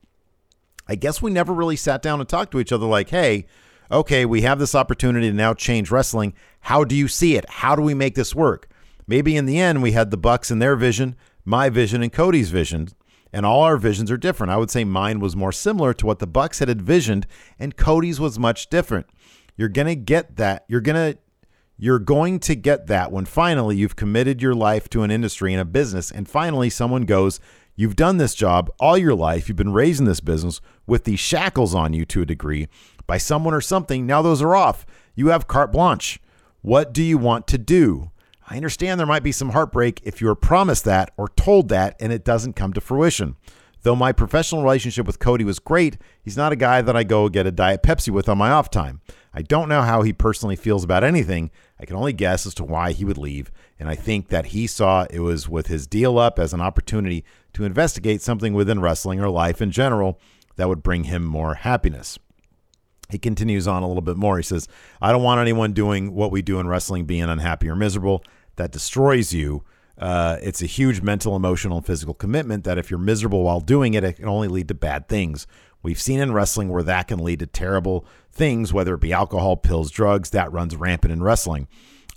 I 0.88 0.94
guess 0.94 1.20
we 1.20 1.30
never 1.30 1.52
really 1.52 1.76
sat 1.76 2.02
down 2.02 2.20
and 2.20 2.28
talked 2.28 2.52
to 2.52 2.60
each 2.60 2.72
other 2.72 2.86
like, 2.86 3.10
hey, 3.10 3.46
okay, 3.90 4.24
we 4.24 4.42
have 4.42 4.58
this 4.58 4.74
opportunity 4.74 5.28
to 5.28 5.36
now 5.36 5.52
change 5.52 5.90
wrestling. 5.90 6.32
How 6.60 6.84
do 6.84 6.94
you 6.94 7.08
see 7.08 7.36
it? 7.36 7.48
How 7.48 7.76
do 7.76 7.82
we 7.82 7.94
make 7.94 8.14
this 8.14 8.34
work? 8.34 8.68
Maybe 9.06 9.36
in 9.36 9.44
the 9.44 9.58
end, 9.60 9.82
we 9.82 9.92
had 9.92 10.10
the 10.10 10.16
Bucks 10.16 10.50
and 10.50 10.60
their 10.60 10.76
vision, 10.76 11.16
my 11.44 11.68
vision, 11.68 12.02
and 12.02 12.12
Cody's 12.12 12.50
vision, 12.50 12.88
and 13.32 13.44
all 13.44 13.62
our 13.62 13.76
visions 13.76 14.10
are 14.10 14.16
different. 14.16 14.50
I 14.50 14.56
would 14.56 14.70
say 14.70 14.84
mine 14.84 15.20
was 15.20 15.36
more 15.36 15.52
similar 15.52 15.92
to 15.94 16.06
what 16.06 16.18
the 16.18 16.26
Bucks 16.26 16.60
had 16.60 16.70
envisioned, 16.70 17.26
and 17.58 17.76
Cody's 17.76 18.18
was 18.18 18.38
much 18.38 18.70
different. 18.70 19.06
You're 19.56 19.68
gonna 19.68 19.94
get 19.94 20.36
that. 20.36 20.64
You're 20.68 20.80
gonna 20.80 21.16
you're 21.76 21.98
going 21.98 22.38
to 22.40 22.54
get 22.54 22.86
that 22.86 23.10
when 23.10 23.24
finally 23.24 23.76
you've 23.76 23.96
committed 23.96 24.40
your 24.40 24.54
life 24.54 24.88
to 24.90 25.02
an 25.02 25.10
industry 25.10 25.52
and 25.52 25.60
a 25.60 25.64
business, 25.64 26.10
and 26.10 26.28
finally 26.28 26.70
someone 26.70 27.02
goes, 27.02 27.40
You've 27.76 27.96
done 27.96 28.18
this 28.18 28.36
job 28.36 28.70
all 28.78 28.96
your 28.96 29.16
life. 29.16 29.48
You've 29.48 29.56
been 29.56 29.72
raising 29.72 30.06
this 30.06 30.20
business 30.20 30.60
with 30.86 31.04
these 31.04 31.18
shackles 31.18 31.74
on 31.74 31.92
you 31.92 32.04
to 32.06 32.22
a 32.22 32.26
degree 32.26 32.68
by 33.06 33.18
someone 33.18 33.52
or 33.52 33.60
something. 33.60 34.06
Now 34.06 34.22
those 34.22 34.40
are 34.40 34.54
off. 34.54 34.86
You 35.16 35.28
have 35.28 35.48
carte 35.48 35.72
blanche. 35.72 36.20
What 36.62 36.92
do 36.92 37.02
you 37.02 37.18
want 37.18 37.48
to 37.48 37.58
do? 37.58 38.10
I 38.48 38.56
understand 38.56 39.00
there 39.00 39.06
might 39.06 39.24
be 39.24 39.32
some 39.32 39.50
heartbreak 39.50 40.00
if 40.04 40.20
you 40.20 40.28
are 40.28 40.36
promised 40.36 40.84
that 40.84 41.10
or 41.16 41.28
told 41.30 41.68
that 41.70 41.96
and 41.98 42.12
it 42.12 42.24
doesn't 42.24 42.52
come 42.54 42.72
to 42.74 42.80
fruition. 42.80 43.36
Though 43.84 43.94
my 43.94 44.12
professional 44.12 44.62
relationship 44.62 45.06
with 45.06 45.18
Cody 45.18 45.44
was 45.44 45.58
great, 45.58 45.98
he's 46.22 46.38
not 46.38 46.52
a 46.52 46.56
guy 46.56 46.80
that 46.80 46.96
I 46.96 47.04
go 47.04 47.28
get 47.28 47.46
a 47.46 47.52
Diet 47.52 47.82
Pepsi 47.82 48.08
with 48.08 48.30
on 48.30 48.38
my 48.38 48.50
off 48.50 48.70
time. 48.70 49.02
I 49.34 49.42
don't 49.42 49.68
know 49.68 49.82
how 49.82 50.00
he 50.00 50.14
personally 50.14 50.56
feels 50.56 50.82
about 50.82 51.04
anything. 51.04 51.50
I 51.78 51.84
can 51.84 51.96
only 51.96 52.14
guess 52.14 52.46
as 52.46 52.54
to 52.54 52.64
why 52.64 52.92
he 52.92 53.04
would 53.04 53.18
leave. 53.18 53.50
And 53.78 53.86
I 53.86 53.94
think 53.94 54.28
that 54.28 54.46
he 54.46 54.66
saw 54.66 55.06
it 55.10 55.20
was 55.20 55.50
with 55.50 55.66
his 55.66 55.86
deal 55.86 56.18
up 56.18 56.38
as 56.38 56.54
an 56.54 56.62
opportunity 56.62 57.24
to 57.52 57.64
investigate 57.64 58.22
something 58.22 58.54
within 58.54 58.80
wrestling 58.80 59.20
or 59.20 59.28
life 59.28 59.60
in 59.60 59.70
general 59.70 60.18
that 60.56 60.68
would 60.68 60.82
bring 60.82 61.04
him 61.04 61.22
more 61.22 61.56
happiness. 61.56 62.18
He 63.10 63.18
continues 63.18 63.68
on 63.68 63.82
a 63.82 63.86
little 63.86 64.00
bit 64.00 64.16
more. 64.16 64.38
He 64.38 64.42
says, 64.42 64.66
I 65.02 65.12
don't 65.12 65.22
want 65.22 65.42
anyone 65.42 65.74
doing 65.74 66.14
what 66.14 66.30
we 66.30 66.40
do 66.40 66.58
in 66.58 66.68
wrestling 66.68 67.04
being 67.04 67.24
unhappy 67.24 67.68
or 67.68 67.76
miserable. 67.76 68.24
That 68.56 68.72
destroys 68.72 69.34
you. 69.34 69.62
Uh, 69.98 70.38
it's 70.42 70.62
a 70.62 70.66
huge 70.66 71.02
mental, 71.02 71.36
emotional, 71.36 71.76
and 71.78 71.86
physical 71.86 72.14
commitment 72.14 72.64
that 72.64 72.78
if 72.78 72.90
you're 72.90 72.98
miserable 72.98 73.42
while 73.42 73.60
doing 73.60 73.94
it, 73.94 74.04
it 74.04 74.14
can 74.14 74.28
only 74.28 74.48
lead 74.48 74.68
to 74.68 74.74
bad 74.74 75.08
things. 75.08 75.46
We've 75.82 76.00
seen 76.00 76.20
in 76.20 76.32
wrestling 76.32 76.70
where 76.70 76.82
that 76.82 77.08
can 77.08 77.22
lead 77.22 77.40
to 77.40 77.46
terrible 77.46 78.06
things, 78.32 78.72
whether 78.72 78.94
it 78.94 79.00
be 79.00 79.12
alcohol, 79.12 79.56
pills, 79.56 79.90
drugs, 79.90 80.30
that 80.30 80.52
runs 80.52 80.74
rampant 80.74 81.12
in 81.12 81.22
wrestling. 81.22 81.68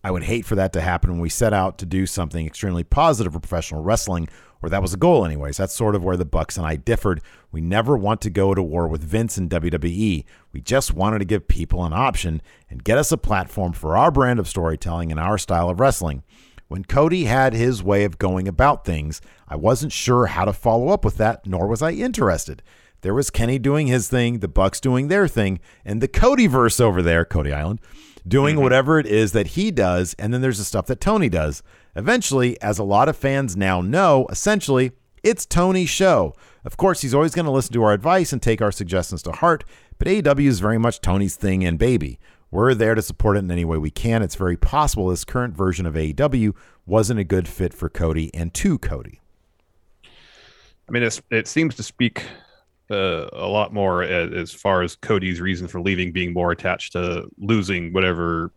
I 0.03 0.11
would 0.11 0.23
hate 0.23 0.45
for 0.45 0.55
that 0.55 0.73
to 0.73 0.81
happen 0.81 1.11
when 1.11 1.19
we 1.19 1.29
set 1.29 1.53
out 1.53 1.77
to 1.79 1.85
do 1.85 2.05
something 2.05 2.45
extremely 2.45 2.83
positive 2.83 3.33
for 3.33 3.39
professional 3.39 3.83
wrestling, 3.83 4.29
or 4.61 4.69
that 4.69 4.81
was 4.81 4.93
a 4.93 4.97
goal, 4.97 5.25
anyways. 5.25 5.57
That's 5.57 5.73
sort 5.73 5.95
of 5.95 6.03
where 6.03 6.17
the 6.17 6.25
Bucks 6.25 6.57
and 6.57 6.65
I 6.65 6.77
differed. 6.77 7.21
We 7.51 7.61
never 7.61 7.97
want 7.97 8.21
to 8.21 8.29
go 8.29 8.55
to 8.55 8.63
war 8.63 8.87
with 8.87 9.03
Vince 9.03 9.37
and 9.37 9.49
WWE. 9.49 10.23
We 10.53 10.61
just 10.61 10.93
wanted 10.93 11.19
to 11.19 11.25
give 11.25 11.47
people 11.47 11.83
an 11.83 11.93
option 11.93 12.41
and 12.69 12.83
get 12.83 12.97
us 12.97 13.11
a 13.11 13.17
platform 13.17 13.73
for 13.73 13.97
our 13.97 14.11
brand 14.11 14.39
of 14.39 14.47
storytelling 14.47 15.11
and 15.11 15.19
our 15.19 15.37
style 15.37 15.69
of 15.69 15.79
wrestling. 15.79 16.23
When 16.67 16.83
Cody 16.83 17.25
had 17.25 17.53
his 17.53 17.81
way 17.81 18.03
of 18.03 18.17
going 18.17 18.47
about 18.47 18.83
things, 18.83 19.21
I 19.47 19.55
wasn't 19.55 19.93
sure 19.93 20.25
how 20.25 20.43
to 20.45 20.51
follow 20.51 20.89
up 20.89 21.05
with 21.05 21.15
that, 21.17 21.45
nor 21.45 21.67
was 21.67 21.81
I 21.81 21.91
interested. 21.91 22.61
There 23.01 23.13
was 23.13 23.29
Kenny 23.29 23.57
doing 23.57 23.87
his 23.87 24.09
thing, 24.09 24.39
the 24.39 24.49
Bucks 24.49 24.81
doing 24.81 25.07
their 25.07 25.27
thing, 25.27 25.59
and 25.85 26.01
the 26.01 26.09
Cody 26.09 26.47
verse 26.47 26.79
over 26.79 27.01
there, 27.01 27.23
Cody 27.23 27.53
Island, 27.53 27.79
doing 28.27 28.55
mm-hmm. 28.55 28.63
whatever 28.63 28.99
it 28.99 29.05
is 29.05 29.31
that 29.31 29.47
he 29.47 29.71
does, 29.71 30.13
and 30.19 30.33
then 30.33 30.41
there's 30.41 30.57
the 30.57 30.65
stuff 30.65 30.87
that 30.87 30.99
Tony 30.99 31.29
does. 31.29 31.63
Eventually, 31.95 32.61
as 32.61 32.79
a 32.79 32.83
lot 32.83 33.07
of 33.07 33.15
fans 33.15 33.55
now 33.55 33.79
know, 33.79 34.27
essentially, 34.29 34.91
it's 35.23 35.45
Tony's 35.45 35.89
show. 35.89 36.35
Of 36.65 36.75
course, 36.75 37.01
he's 37.01 37.13
always 37.13 37.33
going 37.33 37.45
to 37.45 37.51
listen 37.51 37.73
to 37.73 37.83
our 37.83 37.93
advice 37.93 38.33
and 38.33 38.41
take 38.41 38.61
our 38.61 38.73
suggestions 38.73 39.23
to 39.23 39.31
heart, 39.31 39.63
but 39.97 40.07
AEW 40.07 40.47
is 40.47 40.59
very 40.59 40.77
much 40.77 40.99
Tony's 40.99 41.37
thing 41.37 41.63
and 41.63 41.79
baby. 41.79 42.19
We're 42.49 42.73
there 42.73 42.95
to 42.95 43.01
support 43.01 43.35
it 43.35 43.39
in 43.39 43.51
any 43.51 43.65
way 43.65 43.77
we 43.77 43.91
can. 43.91 44.21
It's 44.21 44.35
very 44.35 44.57
possible 44.57 45.09
this 45.09 45.25
current 45.25 45.55
version 45.55 45.85
of 45.85 45.95
AEW 45.95 46.53
wasn't 46.85 47.19
a 47.19 47.23
good 47.23 47.47
fit 47.47 47.73
for 47.73 47.89
Cody 47.89 48.33
and 48.33 48.53
to 48.55 48.77
Cody. 48.77 49.19
I 50.03 50.91
mean, 50.91 51.03
it 51.31 51.47
seems 51.47 51.75
to 51.75 51.83
speak 51.83 52.23
uh, 52.89 53.27
a 53.33 53.47
lot 53.47 53.73
more 53.73 54.03
as, 54.03 54.31
as, 54.33 54.53
far 54.53 54.81
as 54.81 54.95
Cody's 54.95 55.41
reason 55.41 55.67
for 55.67 55.81
leaving 55.81 56.13
being 56.13 56.31
more 56.31 56.51
attached 56.51 56.93
to 56.93 57.27
losing 57.37 57.91
whatever 57.91 58.51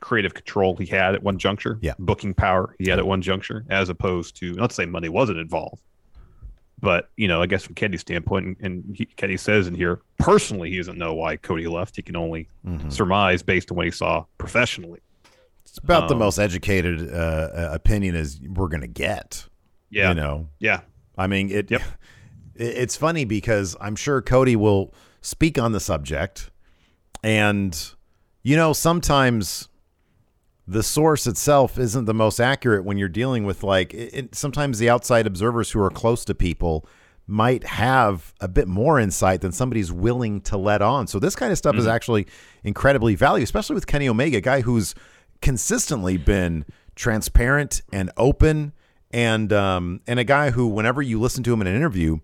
creative 0.00 0.32
control 0.32 0.74
he 0.76 0.86
had 0.86 1.14
at 1.14 1.22
one 1.22 1.38
juncture, 1.38 1.78
yeah. 1.82 1.92
booking 1.98 2.32
power 2.32 2.74
he 2.78 2.88
had 2.88 2.98
at 2.98 3.06
one 3.06 3.20
juncture, 3.20 3.66
as 3.68 3.90
opposed 3.90 4.36
to 4.36 4.54
let's 4.54 4.74
say 4.74 4.86
money 4.86 5.10
wasn't 5.10 5.38
involved. 5.38 5.82
But 6.82 7.10
you 7.16 7.28
know, 7.28 7.40
I 7.40 7.46
guess 7.46 7.62
from 7.62 7.74
Kenny's 7.74 8.02
standpoint, 8.02 8.46
and, 8.46 8.56
and 8.60 8.96
he, 8.96 9.06
Kenny 9.06 9.36
says 9.36 9.66
in 9.66 9.74
here, 9.74 10.02
personally, 10.18 10.70
he 10.70 10.76
doesn't 10.76 10.98
know 10.98 11.14
why 11.14 11.36
Cody 11.36 11.66
left. 11.66 11.96
He 11.96 12.02
can 12.02 12.16
only 12.16 12.48
mm-hmm. 12.66 12.90
surmise 12.90 13.42
based 13.42 13.70
on 13.70 13.76
what 13.76 13.86
he 13.86 13.92
saw 13.92 14.24
professionally. 14.36 15.00
It's 15.64 15.78
about 15.78 16.02
um, 16.02 16.08
the 16.08 16.16
most 16.16 16.38
educated 16.38 17.14
uh, 17.14 17.70
opinion 17.72 18.16
as 18.16 18.40
we're 18.46 18.68
going 18.68 18.82
to 18.82 18.88
get. 18.88 19.46
Yeah, 19.88 20.10
you 20.10 20.14
know. 20.16 20.48
Yeah, 20.58 20.80
I 21.16 21.28
mean 21.28 21.50
it. 21.50 21.70
Yep 21.70 21.82
it's 22.54 22.96
funny 22.96 23.24
because 23.24 23.76
I'm 23.80 23.96
sure 23.96 24.20
Cody 24.20 24.56
will 24.56 24.94
speak 25.20 25.58
on 25.58 25.72
the 25.72 25.80
subject. 25.80 26.50
And, 27.22 27.78
you 28.42 28.56
know, 28.56 28.72
sometimes 28.72 29.68
the 30.72 30.82
source 30.82 31.26
itself 31.26 31.78
isn't 31.78 32.06
the 32.06 32.14
most 32.14 32.40
accurate 32.40 32.84
when 32.84 32.98
you're 32.98 33.08
dealing 33.08 33.44
with, 33.44 33.62
like, 33.62 33.94
it, 33.94 34.34
sometimes 34.34 34.78
the 34.78 34.90
outside 34.90 35.26
observers 35.26 35.70
who 35.70 35.80
are 35.80 35.90
close 35.90 36.24
to 36.24 36.34
people 36.34 36.86
might 37.26 37.64
have 37.64 38.34
a 38.40 38.48
bit 38.48 38.66
more 38.66 38.98
insight 38.98 39.40
than 39.40 39.52
somebody's 39.52 39.92
willing 39.92 40.40
to 40.40 40.56
let 40.56 40.82
on. 40.82 41.06
So 41.06 41.18
this 41.18 41.36
kind 41.36 41.52
of 41.52 41.58
stuff 41.58 41.72
mm-hmm. 41.72 41.80
is 41.80 41.86
actually 41.86 42.26
incredibly 42.64 43.14
valuable, 43.14 43.44
especially 43.44 43.74
with 43.74 43.86
Kenny 43.86 44.08
Omega, 44.08 44.38
a 44.38 44.40
guy 44.40 44.62
who's 44.62 44.94
consistently 45.40 46.16
been 46.16 46.64
transparent 46.94 47.82
and 47.92 48.10
open 48.16 48.72
and 49.12 49.52
um, 49.52 50.00
and 50.06 50.18
a 50.18 50.24
guy 50.24 50.50
who 50.50 50.66
whenever 50.66 51.00
you 51.00 51.20
listen 51.20 51.42
to 51.44 51.52
him 51.52 51.60
in 51.60 51.66
an 51.66 51.76
interview 51.76 52.18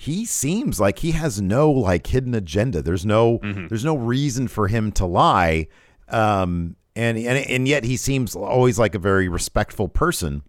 he 0.00 0.24
seems 0.24 0.78
like 0.78 1.00
he 1.00 1.10
has 1.10 1.40
no 1.40 1.68
like 1.72 2.06
hidden 2.06 2.32
agenda. 2.32 2.80
There's 2.80 3.04
no 3.04 3.40
mm-hmm. 3.40 3.66
there's 3.66 3.84
no 3.84 3.96
reason 3.96 4.46
for 4.46 4.68
him 4.68 4.92
to 4.92 5.04
lie. 5.04 5.66
Um, 6.06 6.76
and, 6.98 7.16
and 7.16 7.38
and 7.38 7.68
yet 7.68 7.84
he 7.84 7.96
seems 7.96 8.34
always 8.34 8.76
like 8.76 8.94
a 8.96 8.98
very 8.98 9.28
respectful 9.28 9.88
person. 9.88 10.42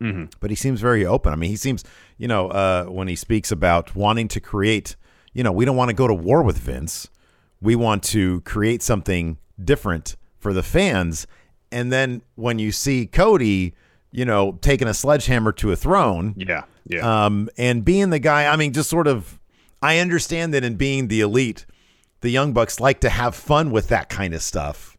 Mm-hmm. 0.00 0.24
But 0.40 0.50
he 0.50 0.56
seems 0.56 0.80
very 0.80 1.04
open. 1.04 1.32
I 1.32 1.36
mean, 1.36 1.50
he 1.50 1.56
seems, 1.56 1.84
you 2.16 2.26
know, 2.26 2.48
uh, 2.48 2.86
when 2.86 3.08
he 3.08 3.14
speaks 3.14 3.52
about 3.52 3.94
wanting 3.94 4.26
to 4.28 4.40
create, 4.40 4.96
you 5.32 5.44
know, 5.44 5.52
we 5.52 5.64
don't 5.64 5.76
want 5.76 5.90
to 5.90 5.94
go 5.94 6.08
to 6.08 6.14
war 6.14 6.42
with 6.42 6.58
Vince. 6.58 7.08
We 7.60 7.76
want 7.76 8.02
to 8.04 8.40
create 8.40 8.82
something 8.82 9.38
different 9.62 10.16
for 10.38 10.52
the 10.52 10.62
fans. 10.62 11.26
And 11.70 11.92
then 11.92 12.22
when 12.34 12.58
you 12.58 12.72
see 12.72 13.06
Cody, 13.06 13.74
you 14.10 14.24
know, 14.24 14.58
taking 14.60 14.88
a 14.88 14.94
sledgehammer 14.94 15.52
to 15.52 15.70
a 15.70 15.76
throne, 15.76 16.34
yeah, 16.36 16.64
yeah. 16.84 17.26
Um, 17.26 17.48
and 17.56 17.84
being 17.84 18.10
the 18.10 18.18
guy, 18.18 18.46
I 18.46 18.56
mean, 18.56 18.72
just 18.72 18.90
sort 18.90 19.06
of, 19.06 19.38
I 19.80 19.98
understand 19.98 20.52
that 20.54 20.64
in 20.64 20.74
being 20.74 21.08
the 21.08 21.20
elite, 21.20 21.64
the 22.22 22.30
Young 22.30 22.52
Bucks 22.52 22.80
like 22.80 23.00
to 23.00 23.10
have 23.10 23.36
fun 23.36 23.70
with 23.70 23.88
that 23.88 24.08
kind 24.08 24.34
of 24.34 24.42
stuff 24.42 24.91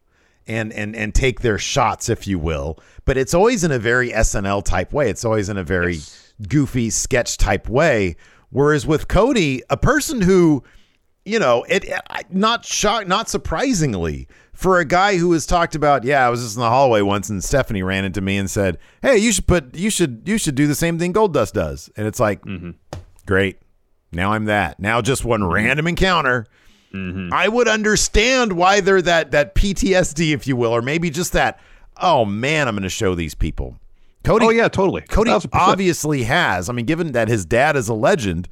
and 0.46 0.72
and 0.72 0.94
and 0.94 1.14
take 1.14 1.40
their 1.40 1.58
shots, 1.58 2.08
if 2.08 2.26
you 2.26 2.38
will. 2.38 2.78
But 3.04 3.16
it's 3.16 3.34
always 3.34 3.64
in 3.64 3.70
a 3.70 3.78
very 3.78 4.10
SNL 4.10 4.64
type 4.64 4.92
way. 4.92 5.10
It's 5.10 5.24
always 5.24 5.48
in 5.48 5.56
a 5.56 5.64
very 5.64 5.94
yes. 5.94 6.32
goofy 6.48 6.90
sketch 6.90 7.36
type 7.36 7.68
way. 7.68 8.16
Whereas 8.50 8.86
with 8.86 9.08
Cody, 9.08 9.62
a 9.68 9.76
person 9.76 10.20
who, 10.20 10.62
you 11.24 11.38
know, 11.38 11.64
it 11.68 11.90
not 12.30 12.64
shock, 12.64 13.06
not 13.06 13.28
surprisingly, 13.28 14.28
for 14.52 14.78
a 14.78 14.84
guy 14.84 15.16
who 15.16 15.32
has 15.32 15.44
talked 15.44 15.74
about, 15.74 16.04
yeah, 16.04 16.24
I 16.24 16.30
was 16.30 16.40
just 16.40 16.56
in 16.56 16.60
the 16.60 16.70
hallway 16.70 17.02
once 17.02 17.28
and 17.28 17.42
Stephanie 17.42 17.82
ran 17.82 18.04
into 18.04 18.20
me 18.20 18.36
and 18.36 18.48
said, 18.48 18.78
"Hey, 19.02 19.18
you 19.18 19.32
should 19.32 19.46
put 19.46 19.74
you 19.74 19.90
should 19.90 20.22
you 20.26 20.38
should 20.38 20.54
do 20.54 20.66
the 20.66 20.74
same 20.74 20.98
thing 20.98 21.12
Goldust 21.12 21.52
does." 21.52 21.90
And 21.96 22.06
it's 22.06 22.20
like, 22.20 22.42
mm-hmm. 22.42 22.70
great. 23.26 23.58
Now 24.12 24.32
I'm 24.32 24.44
that. 24.44 24.78
Now 24.78 25.00
just 25.00 25.24
one 25.24 25.40
mm-hmm. 25.40 25.52
random 25.52 25.86
encounter. 25.88 26.46
Mm-hmm. 26.94 27.32
I 27.32 27.48
would 27.48 27.68
understand 27.68 28.52
why 28.52 28.80
they're 28.80 29.02
that 29.02 29.32
that 29.32 29.54
PTSD, 29.54 30.32
if 30.32 30.46
you 30.46 30.56
will, 30.56 30.72
or 30.72 30.82
maybe 30.82 31.10
just 31.10 31.32
that. 31.32 31.60
Oh 31.96 32.24
man, 32.24 32.68
I'm 32.68 32.74
going 32.74 32.82
to 32.84 32.88
show 32.88 33.14
these 33.14 33.34
people. 33.34 33.76
Cody. 34.22 34.46
Oh 34.46 34.50
yeah, 34.50 34.68
totally. 34.68 35.02
Cody 35.02 35.30
1000%. 35.30 35.48
obviously 35.52 36.22
has. 36.22 36.68
I 36.68 36.72
mean, 36.72 36.86
given 36.86 37.12
that 37.12 37.28
his 37.28 37.44
dad 37.44 37.76
is 37.76 37.88
a 37.88 37.94
legend, 37.94 38.48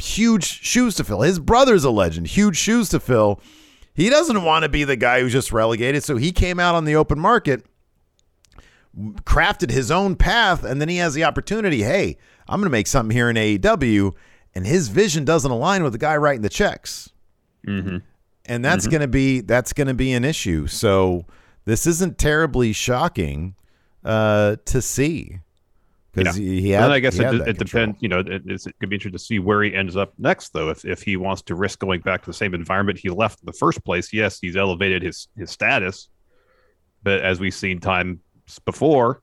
huge 0.00 0.44
shoes 0.44 0.94
to 0.96 1.04
fill. 1.04 1.20
His 1.22 1.38
brother's 1.38 1.84
a 1.84 1.90
legend, 1.90 2.28
huge 2.28 2.56
shoes 2.56 2.88
to 2.90 3.00
fill 3.00 3.40
he 3.94 4.08
doesn't 4.08 4.44
want 4.44 4.62
to 4.62 4.68
be 4.68 4.84
the 4.84 4.96
guy 4.96 5.20
who's 5.20 5.32
just 5.32 5.52
relegated. 5.52 6.02
So 6.02 6.16
he 6.16 6.32
came 6.32 6.58
out 6.60 6.74
on 6.74 6.84
the 6.84 6.96
open 6.96 7.18
market, 7.18 7.66
crafted 8.96 9.70
his 9.70 9.90
own 9.90 10.16
path, 10.16 10.64
and 10.64 10.80
then 10.80 10.88
he 10.88 10.96
has 10.96 11.14
the 11.14 11.24
opportunity 11.24 11.82
hey, 11.82 12.16
I'm 12.48 12.60
going 12.60 12.66
to 12.66 12.70
make 12.70 12.86
something 12.86 13.14
here 13.14 13.30
in 13.30 13.36
AEW. 13.36 14.14
And 14.54 14.66
his 14.66 14.88
vision 14.88 15.24
doesn't 15.24 15.50
align 15.50 15.82
with 15.84 15.92
the 15.92 15.98
guy 15.98 16.16
writing 16.16 16.42
the 16.42 16.48
checks. 16.48 17.10
Mm-hmm. 17.66 17.98
and 18.46 18.64
that's 18.64 18.84
Mm-hmm. 18.84 18.90
going 18.90 19.00
to 19.02 19.08
be 19.08 19.40
that's 19.40 19.72
going 19.72 19.88
to 19.88 19.94
be 19.94 20.12
an 20.12 20.24
issue. 20.24 20.66
So 20.66 21.26
this 21.64 21.86
isn't 21.86 22.18
terribly 22.18 22.72
shocking 22.72 23.54
uh, 24.04 24.56
to 24.64 24.80
see 24.82 25.40
because 26.12 26.38
Yeah. 26.38 26.44
he 26.44 26.72
And 26.74 26.82
had. 26.82 26.82
then 26.84 26.90
I 26.92 26.98
guess 27.00 27.18
it, 27.18 27.48
it 27.48 27.58
depends. 27.58 27.96
You 28.00 28.08
know, 28.08 28.20
it, 28.20 28.42
it's 28.46 28.64
to 28.64 28.72
be 28.86 28.96
interesting 28.96 29.12
to 29.12 29.18
see 29.18 29.38
where 29.38 29.62
he 29.62 29.74
ends 29.74 29.96
up 29.96 30.14
next, 30.18 30.52
though. 30.52 30.70
If 30.70 30.84
if 30.84 31.02
he 31.02 31.16
wants 31.16 31.42
to 31.42 31.54
risk 31.54 31.78
going 31.78 32.00
back 32.00 32.22
to 32.22 32.26
the 32.26 32.34
same 32.34 32.54
environment 32.54 32.98
he 32.98 33.10
left 33.10 33.40
in 33.42 33.46
the 33.46 33.52
first 33.52 33.84
place, 33.84 34.12
yes, 34.12 34.38
he's 34.40 34.56
elevated 34.56 35.02
his 35.02 35.28
his 35.36 35.50
status. 35.50 36.08
But 37.02 37.20
as 37.20 37.40
we've 37.40 37.54
seen 37.54 37.78
times 37.80 38.18
before, 38.64 39.22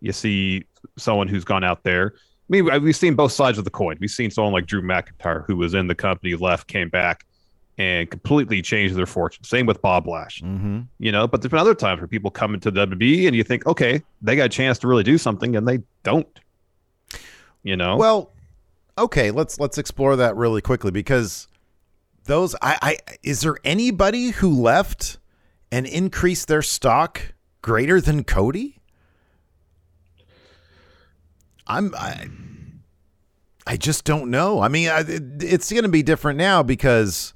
you 0.00 0.12
see 0.12 0.64
someone 0.98 1.28
who's 1.28 1.44
gone 1.44 1.64
out 1.64 1.82
there. 1.84 2.12
I 2.16 2.20
mean, 2.48 2.82
we've 2.82 2.94
seen 2.96 3.14
both 3.14 3.32
sides 3.32 3.56
of 3.56 3.64
the 3.64 3.70
coin. 3.70 3.96
We've 4.00 4.10
seen 4.10 4.30
someone 4.30 4.52
like 4.52 4.66
Drew 4.66 4.82
McIntyre, 4.82 5.44
who 5.46 5.56
was 5.56 5.74
in 5.74 5.86
the 5.86 5.94
company, 5.94 6.34
left, 6.34 6.66
came 6.68 6.90
back, 6.90 7.24
and 7.78 8.10
completely 8.10 8.60
change 8.62 8.92
their 8.92 9.06
fortune. 9.06 9.44
Same 9.44 9.64
with 9.66 9.80
Bob 9.80 10.06
Lash 10.06 10.40
Mhm. 10.42 10.86
you 10.98 11.10
know 11.12 11.26
but 11.26 11.40
there's 11.40 11.50
been 11.50 11.58
other 11.60 11.74
times 11.74 12.00
where 12.00 12.08
people 12.08 12.30
come 12.30 12.54
into 12.54 12.70
WWE 12.70 13.26
and 13.26 13.34
you 13.36 13.42
think 13.44 13.66
okay 13.66 14.02
they 14.20 14.36
got 14.36 14.44
a 14.46 14.48
chance 14.50 14.78
to 14.80 14.88
really 14.88 15.02
do 15.02 15.16
something 15.18 15.56
and 15.56 15.66
they 15.66 15.78
don't 16.02 16.26
you 17.62 17.76
know 17.76 17.96
Well, 17.96 18.32
okay, 18.98 19.30
let's 19.30 19.58
let's 19.58 19.78
explore 19.78 20.16
that 20.16 20.36
really 20.36 20.60
quickly 20.60 20.90
because 20.90 21.48
those 22.24 22.54
I, 22.60 22.78
I 22.82 22.96
is 23.22 23.40
there 23.40 23.56
anybody 23.64 24.30
who 24.30 24.50
left 24.60 25.18
and 25.70 25.86
increased 25.86 26.48
their 26.48 26.60
stock 26.62 27.32
greater 27.62 28.00
than 28.00 28.22
Cody? 28.24 28.78
I'm 31.66 31.94
I 31.96 32.28
I 33.66 33.76
just 33.76 34.04
don't 34.04 34.28
know. 34.30 34.60
I 34.60 34.66
mean, 34.68 34.88
I, 34.88 35.00
it- 35.00 35.42
it's 35.42 35.70
going 35.72 35.84
to 35.84 35.88
be 35.88 36.02
different 36.02 36.36
now 36.36 36.62
because 36.64 37.32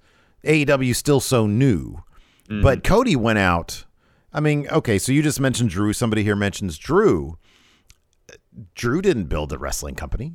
AEW 0.46 0.94
still 0.94 1.20
so 1.20 1.46
new. 1.46 2.02
Mm-hmm. 2.48 2.62
But 2.62 2.84
Cody 2.84 3.16
went 3.16 3.38
out. 3.38 3.84
I 4.32 4.40
mean, 4.40 4.68
okay, 4.68 4.98
so 4.98 5.12
you 5.12 5.22
just 5.22 5.40
mentioned 5.40 5.70
Drew. 5.70 5.92
Somebody 5.92 6.22
here 6.22 6.36
mentions 6.36 6.78
Drew. 6.78 7.38
Drew 8.74 9.02
didn't 9.02 9.24
build 9.24 9.52
a 9.52 9.58
wrestling 9.58 9.94
company. 9.94 10.34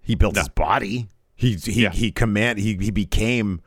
He 0.00 0.14
built 0.14 0.36
his 0.36 0.48
body. 0.48 1.08
He 1.34 1.54
he 1.54 1.82
Yeah. 1.82 1.90
he 1.90 2.10
command 2.10 2.58
he 2.58 2.76
he 2.76 2.90
became 2.90 3.60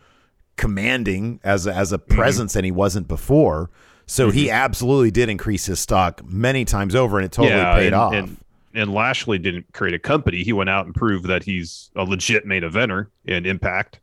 commanding 0.55 1.39
as 1.43 1.67
a, 1.67 1.73
as 1.73 1.91
a 1.91 1.97
mm-hmm. 1.97 2.15
presence 2.15 2.55
and 2.55 2.65
he 2.65 2.71
wasn't 2.71 3.07
before. 3.07 3.69
So 4.05 4.29
he 4.29 4.45
mm-hmm. 4.45 4.55
absolutely 4.55 5.11
did 5.11 5.29
increase 5.29 5.65
his 5.65 5.79
stock 5.79 6.23
many 6.23 6.63
times 6.63 6.95
over 6.95 7.17
and 7.17 7.25
it 7.25 7.31
totally 7.31 7.63
paid 7.73 7.87
and, 7.87 7.95
off. 7.95 8.13
And, 8.13 8.37
and 8.73 8.93
Lashley 8.93 9.39
didn't 9.39 9.65
create 9.73 9.95
a 9.95 9.99
company. 9.99 10.43
He 10.43 10.53
went 10.53 10.69
out 10.69 10.85
and 10.85 10.93
proved 10.93 11.25
that 11.27 11.43
he's 11.43 11.89
a 11.95 12.03
legit 12.03 12.45
main 12.45 12.63
eventer 12.63 13.07
in 13.25 13.45
Impact. 13.45 13.99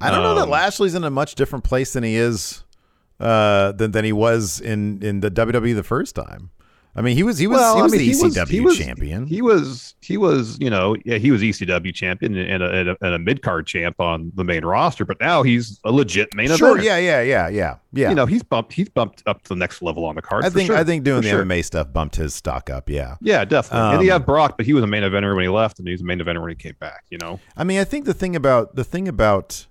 I 0.00 0.10
don't 0.10 0.22
know 0.22 0.34
that 0.34 0.44
um, 0.44 0.50
Lashley's 0.50 0.94
in 0.94 1.04
a 1.04 1.10
much 1.10 1.34
different 1.34 1.64
place 1.64 1.92
than 1.92 2.02
he 2.02 2.16
is 2.16 2.62
uh 3.18 3.72
than 3.72 3.92
than 3.92 4.04
he 4.04 4.12
was 4.12 4.60
in 4.60 5.02
in 5.02 5.20
the 5.20 5.30
WWE 5.30 5.74
the 5.74 5.82
first 5.82 6.14
time. 6.14 6.50
I 6.96 7.02
mean, 7.02 7.14
he 7.14 7.22
was 7.22 7.38
he 7.38 7.46
was 7.46 7.60
he 7.76 7.82
was 7.82 7.92
the 7.92 8.30
ECW 8.30 8.76
champion. 8.76 9.26
He 9.26 9.42
was 9.42 9.94
he 10.00 10.16
was 10.16 10.58
you 10.58 10.70
know 10.70 10.96
yeah 11.04 11.18
he 11.18 11.30
was 11.30 11.42
ECW 11.42 11.94
champion 11.94 12.36
and 12.36 12.62
a, 12.62 12.70
and 12.70 12.88
a, 12.88 12.96
and 13.02 13.14
a 13.14 13.18
mid 13.18 13.42
card 13.42 13.66
champ 13.66 14.00
on 14.00 14.32
the 14.34 14.44
main 14.44 14.64
roster, 14.64 15.04
but 15.04 15.20
now 15.20 15.42
he's 15.42 15.78
a 15.84 15.92
legit 15.92 16.34
main 16.34 16.48
sure, 16.56 16.78
eventer. 16.78 16.84
yeah, 16.84 16.96
yeah, 16.96 17.20
yeah, 17.20 17.48
yeah, 17.48 17.76
yeah. 17.92 18.08
You 18.08 18.14
know 18.14 18.24
he's 18.24 18.42
bumped 18.42 18.72
he's 18.72 18.88
bumped 18.88 19.22
up 19.26 19.42
to 19.42 19.50
the 19.50 19.56
next 19.56 19.82
level 19.82 20.06
on 20.06 20.14
the 20.14 20.22
card. 20.22 20.44
I 20.44 20.48
for 20.48 20.54
think 20.54 20.68
sure. 20.68 20.76
I 20.76 20.84
think 20.84 21.04
doing 21.04 21.20
For 21.20 21.28
the 21.28 21.30
sure. 21.30 21.44
MMA 21.44 21.64
stuff 21.64 21.92
bumped 21.92 22.16
his 22.16 22.34
stock 22.34 22.70
up. 22.70 22.88
Yeah. 22.88 23.16
Yeah, 23.20 23.44
definitely. 23.44 23.94
and 23.94 24.02
he 24.02 24.08
had 24.08 24.22
um, 24.22 24.24
Brock, 24.24 24.56
but 24.56 24.64
he 24.64 24.72
was 24.72 24.82
a 24.82 24.86
main 24.86 25.02
eventer 25.02 25.34
when 25.34 25.44
he 25.44 25.50
left, 25.50 25.78
and 25.78 25.86
he's 25.86 26.00
a 26.00 26.04
main 26.04 26.18
eventer 26.18 26.40
when 26.40 26.50
he 26.50 26.56
came 26.56 26.76
back. 26.80 27.04
You 27.10 27.18
know, 27.18 27.38
I 27.58 27.64
mean, 27.64 27.78
I 27.78 27.84
think 27.84 28.06
the 28.06 28.14
thing 28.14 28.34
about 28.34 28.74
the 28.74 28.84
thing 28.84 29.06
about 29.06 29.66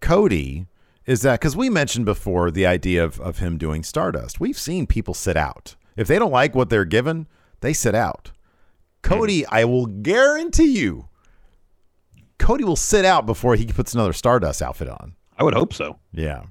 Cody 0.00 0.66
is 1.06 1.22
that 1.22 1.40
because 1.40 1.56
we 1.56 1.70
mentioned 1.70 2.04
before 2.04 2.50
the 2.50 2.66
idea 2.66 3.02
of, 3.02 3.20
of 3.20 3.38
him 3.38 3.58
doing 3.58 3.82
Stardust, 3.82 4.38
we've 4.38 4.58
seen 4.58 4.86
people 4.86 5.14
sit 5.14 5.36
out. 5.36 5.74
If 5.96 6.08
they 6.08 6.18
don't 6.18 6.30
like 6.32 6.54
what 6.54 6.68
they're 6.70 6.84
given, 6.84 7.26
they 7.60 7.72
sit 7.72 7.94
out. 7.94 8.32
Cody, 9.02 9.46
I 9.46 9.64
will 9.64 9.86
guarantee 9.86 10.76
you, 10.76 11.08
Cody 12.38 12.64
will 12.64 12.76
sit 12.76 13.04
out 13.04 13.24
before 13.24 13.54
he 13.56 13.66
puts 13.66 13.94
another 13.94 14.12
Stardust 14.12 14.60
outfit 14.62 14.88
on. 14.88 15.14
I 15.38 15.44
would 15.44 15.54
hope 15.54 15.72
so. 15.72 15.98
Yeah. 16.12 16.44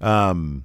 Um, 0.00 0.64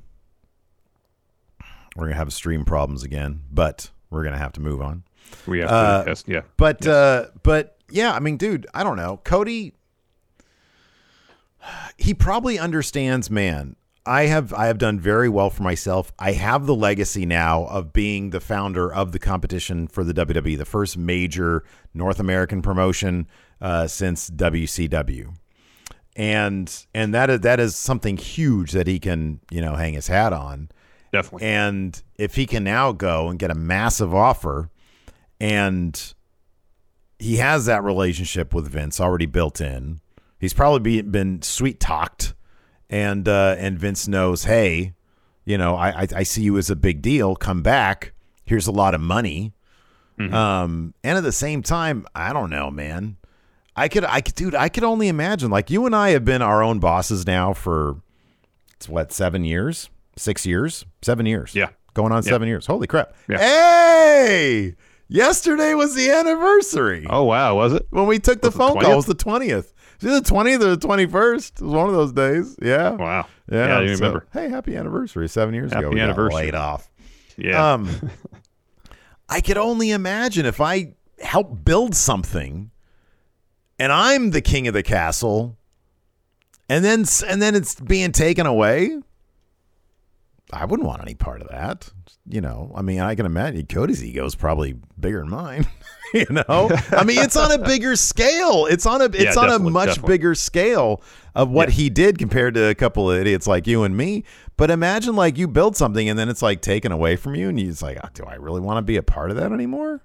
we're 1.95 2.05
gonna 2.05 2.15
have 2.15 2.33
stream 2.33 2.65
problems 2.65 3.03
again, 3.03 3.41
but 3.51 3.91
we're 4.09 4.23
gonna 4.23 4.37
have 4.37 4.53
to 4.53 4.61
move 4.61 4.81
on. 4.81 5.03
We 5.47 5.59
have 5.59 5.69
Uh, 5.71 6.03
to, 6.03 6.09
yes, 6.09 6.23
yeah. 6.27 6.41
But 6.57 6.85
uh 6.87 7.27
but 7.43 7.77
yeah, 7.89 8.13
I 8.13 8.19
mean, 8.19 8.37
dude, 8.37 8.67
I 8.73 8.83
don't 8.83 8.97
know. 8.97 9.21
Cody 9.23 9.73
he 11.97 12.13
probably 12.13 12.59
understands, 12.59 13.29
man. 13.31 13.75
I 14.05 14.27
have 14.27 14.53
I 14.53 14.67
have 14.67 14.77
done 14.77 14.99
very 14.99 15.29
well 15.29 15.49
for 15.49 15.63
myself. 15.63 16.11
I 16.19 16.33
have 16.33 16.65
the 16.65 16.75
legacy 16.75 17.25
now 17.25 17.65
of 17.65 17.91
being 17.91 18.29
the 18.29 18.39
founder 18.39 18.93
of 18.93 19.11
the 19.11 19.19
competition 19.19 19.87
for 19.87 20.03
the 20.03 20.13
WWE, 20.13 20.57
the 20.57 20.65
first 20.65 20.97
major 20.97 21.63
North 21.93 22.19
American 22.19 22.61
promotion 22.61 23.27
uh, 23.59 23.87
since 23.87 24.29
WCW. 24.29 25.35
And 26.15 26.85
and 26.93 27.13
that 27.13 27.29
is 27.29 27.39
that 27.41 27.59
is 27.59 27.75
something 27.75 28.17
huge 28.17 28.73
that 28.73 28.87
he 28.87 28.99
can, 28.99 29.39
you 29.49 29.61
know, 29.61 29.75
hang 29.75 29.93
his 29.95 30.07
hat 30.07 30.33
on. 30.33 30.69
Definitely. 31.11 31.47
And 31.47 32.03
if 32.17 32.35
he 32.35 32.45
can 32.45 32.63
now 32.63 32.91
go 32.91 33.29
and 33.29 33.39
get 33.39 33.49
a 33.49 33.55
massive 33.55 34.13
offer 34.13 34.69
and 35.39 36.13
he 37.17 37.37
has 37.37 37.65
that 37.65 37.83
relationship 37.83 38.53
with 38.53 38.67
Vince 38.67 38.99
already 38.99 39.25
built 39.25 39.61
in, 39.61 40.01
he's 40.37 40.53
probably 40.53 40.79
be, 40.79 41.01
been 41.01 41.41
sweet 41.41 41.79
talked 41.79 42.33
and 42.89 43.27
uh, 43.27 43.55
and 43.57 43.77
Vince 43.79 44.07
knows, 44.07 44.43
hey, 44.45 44.93
you 45.45 45.57
know, 45.57 45.75
I, 45.75 46.03
I 46.03 46.07
I 46.17 46.23
see 46.23 46.41
you 46.43 46.57
as 46.57 46.69
a 46.69 46.75
big 46.75 47.01
deal. 47.01 47.35
Come 47.35 47.61
back. 47.61 48.13
Here's 48.45 48.67
a 48.67 48.71
lot 48.71 48.93
of 48.93 49.01
money. 49.01 49.53
Um, 50.17 50.93
and 51.03 51.17
at 51.17 51.23
the 51.25 51.31
same 51.33 51.61
time, 51.61 52.05
I 52.15 52.31
don't 52.31 52.49
know, 52.49 52.71
man. 52.71 53.17
I 53.75 53.89
could, 53.89 54.05
I 54.05 54.21
could, 54.21 54.35
dude, 54.35 54.55
I 54.55 54.69
could 54.69 54.85
only 54.85 55.09
imagine. 55.09 55.51
Like 55.51 55.69
you 55.69 55.85
and 55.85 55.93
I 55.93 56.11
have 56.11 56.23
been 56.23 56.41
our 56.41 56.63
own 56.63 56.79
bosses 56.79 57.27
now 57.27 57.51
for 57.53 57.97
it's 58.77 58.87
what 58.87 59.11
seven 59.11 59.43
years, 59.43 59.89
six 60.15 60.45
years, 60.45 60.85
seven 61.01 61.25
years. 61.25 61.53
Yeah. 61.53 61.69
going 61.93 62.13
on 62.13 62.23
seven 62.23 62.47
years. 62.47 62.65
Holy 62.65 62.87
crap! 62.87 63.13
Yeah. 63.27 63.39
Hey, 63.39 64.75
yesterday 65.09 65.73
was 65.73 65.95
the 65.95 66.09
anniversary 66.09 67.05
oh 67.09 67.23
wow, 67.25 67.55
was 67.55 67.73
it? 67.73 67.85
when 67.89 68.07
we 68.07 68.17
took 68.17 68.41
the 68.41 68.47
Was 68.47 68.55
phone 68.55 68.75
20th? 68.77 68.81
call. 68.83 68.91
It 68.93 68.95
was 68.95 69.05
the 69.05 69.13
twentieth. 69.15 69.73
Is 70.01 70.05
it 70.17 70.23
the 70.23 70.29
twentieth 70.29 70.61
or 70.61 70.69
the 70.71 70.77
twenty 70.77 71.05
first? 71.05 71.61
It 71.61 71.63
was 71.65 71.73
one 71.73 71.87
of 71.87 71.93
those 71.95 72.11
days. 72.13 72.55
Yeah. 72.61 72.91
Wow. 72.91 73.27
Yeah, 73.51 73.81
Yeah, 73.81 73.95
so- 73.95 74.05
remember. 74.05 74.27
Hey, 74.33 74.49
happy 74.49 74.75
anniversary! 74.75 75.27
Seven 75.29 75.53
years 75.55 75.71
ago, 75.71 75.81
Happy 75.83 75.93
we 75.93 75.95
got 75.97 76.03
anniversary. 76.05 76.35
laid 76.35 76.55
off. 76.55 76.89
Yeah. 77.37 77.73
Um, 77.73 78.11
I 79.29 79.41
could 79.41 79.57
only 79.57 79.91
imagine 79.91 80.45
if 80.45 80.61
I 80.61 80.93
help 81.19 81.63
build 81.65 81.95
something, 81.95 82.71
and 83.79 83.91
I'm 83.91 84.31
the 84.31 84.41
king 84.41 84.67
of 84.67 84.73
the 84.73 84.83
castle, 84.83 85.57
and 86.69 86.83
then 86.85 87.05
and 87.27 87.41
then 87.41 87.55
it's 87.55 87.75
being 87.79 88.11
taken 88.11 88.45
away. 88.45 88.99
I 90.53 90.65
wouldn't 90.65 90.87
want 90.87 91.01
any 91.01 91.15
part 91.15 91.41
of 91.41 91.47
that. 91.49 91.91
You 92.27 92.41
know, 92.41 92.71
I 92.75 92.81
mean, 92.81 92.99
I 93.01 93.13
can 93.13 93.25
imagine 93.27 93.67
Cody's 93.67 94.03
ego 94.03 94.25
is 94.25 94.33
probably 94.33 94.75
bigger 94.99 95.19
than 95.19 95.29
mine. 95.29 95.67
you 96.13 96.25
know, 96.31 96.71
I 96.91 97.03
mean, 97.03 97.19
it's 97.19 97.35
on 97.35 97.51
a 97.51 97.59
bigger 97.59 97.95
scale. 97.95 98.65
It's 98.65 98.85
on 98.87 99.01
a 99.01 99.05
it's 99.05 99.35
Yeah, 99.35 99.41
on 99.41 99.49
a 99.51 99.59
much 99.59 99.89
definitely. 99.89 100.13
bigger 100.13 100.33
scale 100.35 101.03
of 101.35 101.49
what 101.51 101.69
he 101.69 101.89
did 101.89 102.17
compared 102.17 102.55
to 102.55 102.65
a 102.69 102.73
couple 102.75 103.11
of 103.11 103.19
idiots 103.19 103.45
like 103.45 103.67
you 103.67 103.83
and 103.83 103.95
me. 103.95 104.23
But 104.57 104.71
imagine 104.71 105.15
like 105.15 105.37
you 105.37 105.47
build 105.47 105.75
something 105.75 106.09
and 106.09 106.17
then 106.17 106.29
it's 106.29 106.41
like 106.41 106.61
taken 106.61 106.91
away 106.91 107.15
from 107.15 107.35
you, 107.35 107.49
and 107.49 107.59
you 107.59 107.69
it's 107.69 107.83
like, 107.83 107.99
oh, 108.03 108.09
do 108.13 108.23
I 108.23 108.35
really 108.35 108.61
want 108.61 108.77
to 108.77 108.81
be 108.81 108.97
a 108.97 109.03
part 109.03 109.29
of 109.29 109.37
that 109.37 109.51
anymore? 109.51 110.01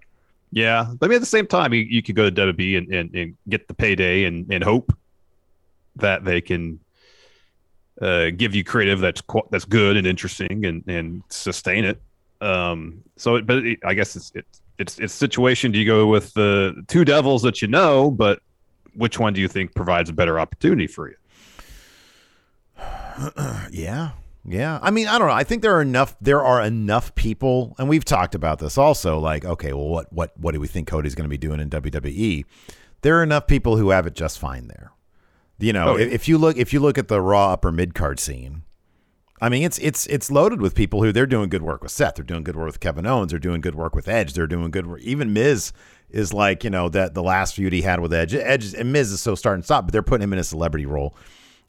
yeah. 0.52 0.92
But 0.98 1.06
I 1.06 1.08
mean, 1.08 1.16
at 1.16 1.20
the 1.20 1.26
same 1.26 1.46
time, 1.46 1.72
you, 1.72 1.80
you 1.80 2.02
could 2.02 2.16
go 2.16 2.28
to 2.28 2.34
WWE 2.54 2.76
and, 2.78 2.92
and, 2.92 3.14
and 3.14 3.36
get 3.48 3.66
the 3.68 3.74
payday 3.74 4.24
and, 4.24 4.52
and 4.52 4.62
hope 4.64 4.92
that 5.96 6.24
they 6.24 6.40
can 6.40 6.80
uh, 8.02 8.30
give 8.36 8.54
you 8.54 8.64
creative 8.64 9.00
that's 9.00 9.20
qu- 9.20 9.46
that's 9.50 9.64
good 9.64 9.96
and 9.96 10.06
interesting 10.06 10.64
and, 10.66 10.84
and 10.86 11.22
sustain 11.30 11.84
it. 11.84 12.02
Um, 12.40 13.02
so, 13.16 13.36
it, 13.36 13.46
but 13.46 13.58
it, 13.58 13.78
I 13.84 13.94
guess 13.94 14.16
it's 14.16 14.32
it's 14.34 14.62
it's 14.78 14.98
it's 14.98 15.12
situation. 15.14 15.72
Do 15.72 15.78
you 15.78 15.84
go 15.86 16.06
with 16.06 16.32
the 16.34 16.84
two 16.88 17.04
devils 17.04 17.42
that 17.42 17.60
you 17.62 17.68
know, 17.68 18.10
but 18.10 18.40
which 18.94 19.18
one 19.18 19.32
do 19.32 19.40
you 19.40 19.48
think 19.48 19.74
provides 19.74 20.08
a 20.10 20.12
better 20.12 20.40
opportunity 20.40 20.86
for 20.86 21.08
you? 21.08 21.16
Yeah. 23.70 24.10
Yeah. 24.44 24.78
I 24.82 24.90
mean, 24.90 25.06
I 25.06 25.18
don't 25.18 25.28
know. 25.28 25.34
I 25.34 25.44
think 25.44 25.60
there 25.62 25.76
are 25.76 25.82
enough 25.82 26.16
there 26.20 26.42
are 26.42 26.62
enough 26.62 27.14
people 27.14 27.74
and 27.78 27.88
we've 27.88 28.04
talked 28.04 28.34
about 28.34 28.58
this 28.58 28.78
also 28.78 29.18
like 29.18 29.44
okay, 29.44 29.72
well 29.74 29.88
what 29.88 30.10
what 30.12 30.32
what 30.38 30.52
do 30.54 30.60
we 30.60 30.66
think 30.66 30.88
Cody's 30.88 31.14
going 31.14 31.26
to 31.26 31.28
be 31.30 31.36
doing 31.38 31.60
in 31.60 31.68
WWE? 31.68 32.44
There 33.02 33.18
are 33.18 33.22
enough 33.22 33.46
people 33.46 33.76
who 33.76 33.90
have 33.90 34.06
it 34.06 34.14
just 34.14 34.38
fine 34.38 34.68
there. 34.68 34.92
You 35.58 35.74
know, 35.74 35.88
Oh, 35.90 35.96
yeah. 35.96 36.06
if, 36.06 36.12
if 36.12 36.28
you 36.28 36.38
look 36.38 36.56
if 36.56 36.72
you 36.72 36.80
look 36.80 36.96
at 36.96 37.08
the 37.08 37.20
Raw 37.20 37.52
upper 37.52 37.70
mid 37.70 37.94
card 37.94 38.18
scene, 38.18 38.62
I 39.40 39.48
mean, 39.48 39.62
it's 39.62 39.78
it's 39.78 40.06
it's 40.06 40.30
loaded 40.30 40.60
with 40.60 40.74
people 40.74 41.02
who 41.02 41.12
they're 41.12 41.26
doing 41.26 41.48
good 41.48 41.62
work 41.62 41.82
with 41.82 41.92
Seth, 41.92 42.16
they're 42.16 42.24
doing 42.24 42.44
good 42.44 42.56
work 42.56 42.66
with 42.66 42.80
Kevin 42.80 43.06
Owens, 43.06 43.30
they're 43.30 43.38
doing 43.38 43.60
good 43.60 43.74
work 43.74 43.94
with 43.94 44.06
Edge, 44.08 44.34
they're 44.34 44.46
doing 44.46 44.70
good 44.70 44.86
work. 44.86 45.00
Even 45.02 45.32
Miz 45.32 45.72
is 46.10 46.32
like 46.34 46.62
you 46.64 46.70
know 46.70 46.88
that 46.90 47.14
the 47.14 47.22
last 47.22 47.54
feud 47.54 47.72
he 47.72 47.82
had 47.82 48.00
with 48.00 48.12
Edge, 48.12 48.34
Edge 48.34 48.74
and 48.74 48.92
Miz 48.92 49.10
is 49.12 49.20
so 49.20 49.34
start 49.34 49.54
and 49.54 49.64
stop, 49.64 49.86
but 49.86 49.92
they're 49.92 50.02
putting 50.02 50.24
him 50.24 50.32
in 50.32 50.38
a 50.38 50.44
celebrity 50.44 50.86
role. 50.86 51.14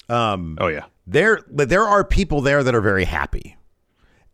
Um, 0.10 0.57
Oh 0.60 0.67
yeah. 0.67 0.86
there, 1.07 1.41
there 1.49 1.84
are 1.84 2.03
people 2.03 2.41
there 2.41 2.63
that 2.63 2.75
are 2.75 2.81
very 2.81 3.05
happy, 3.05 3.55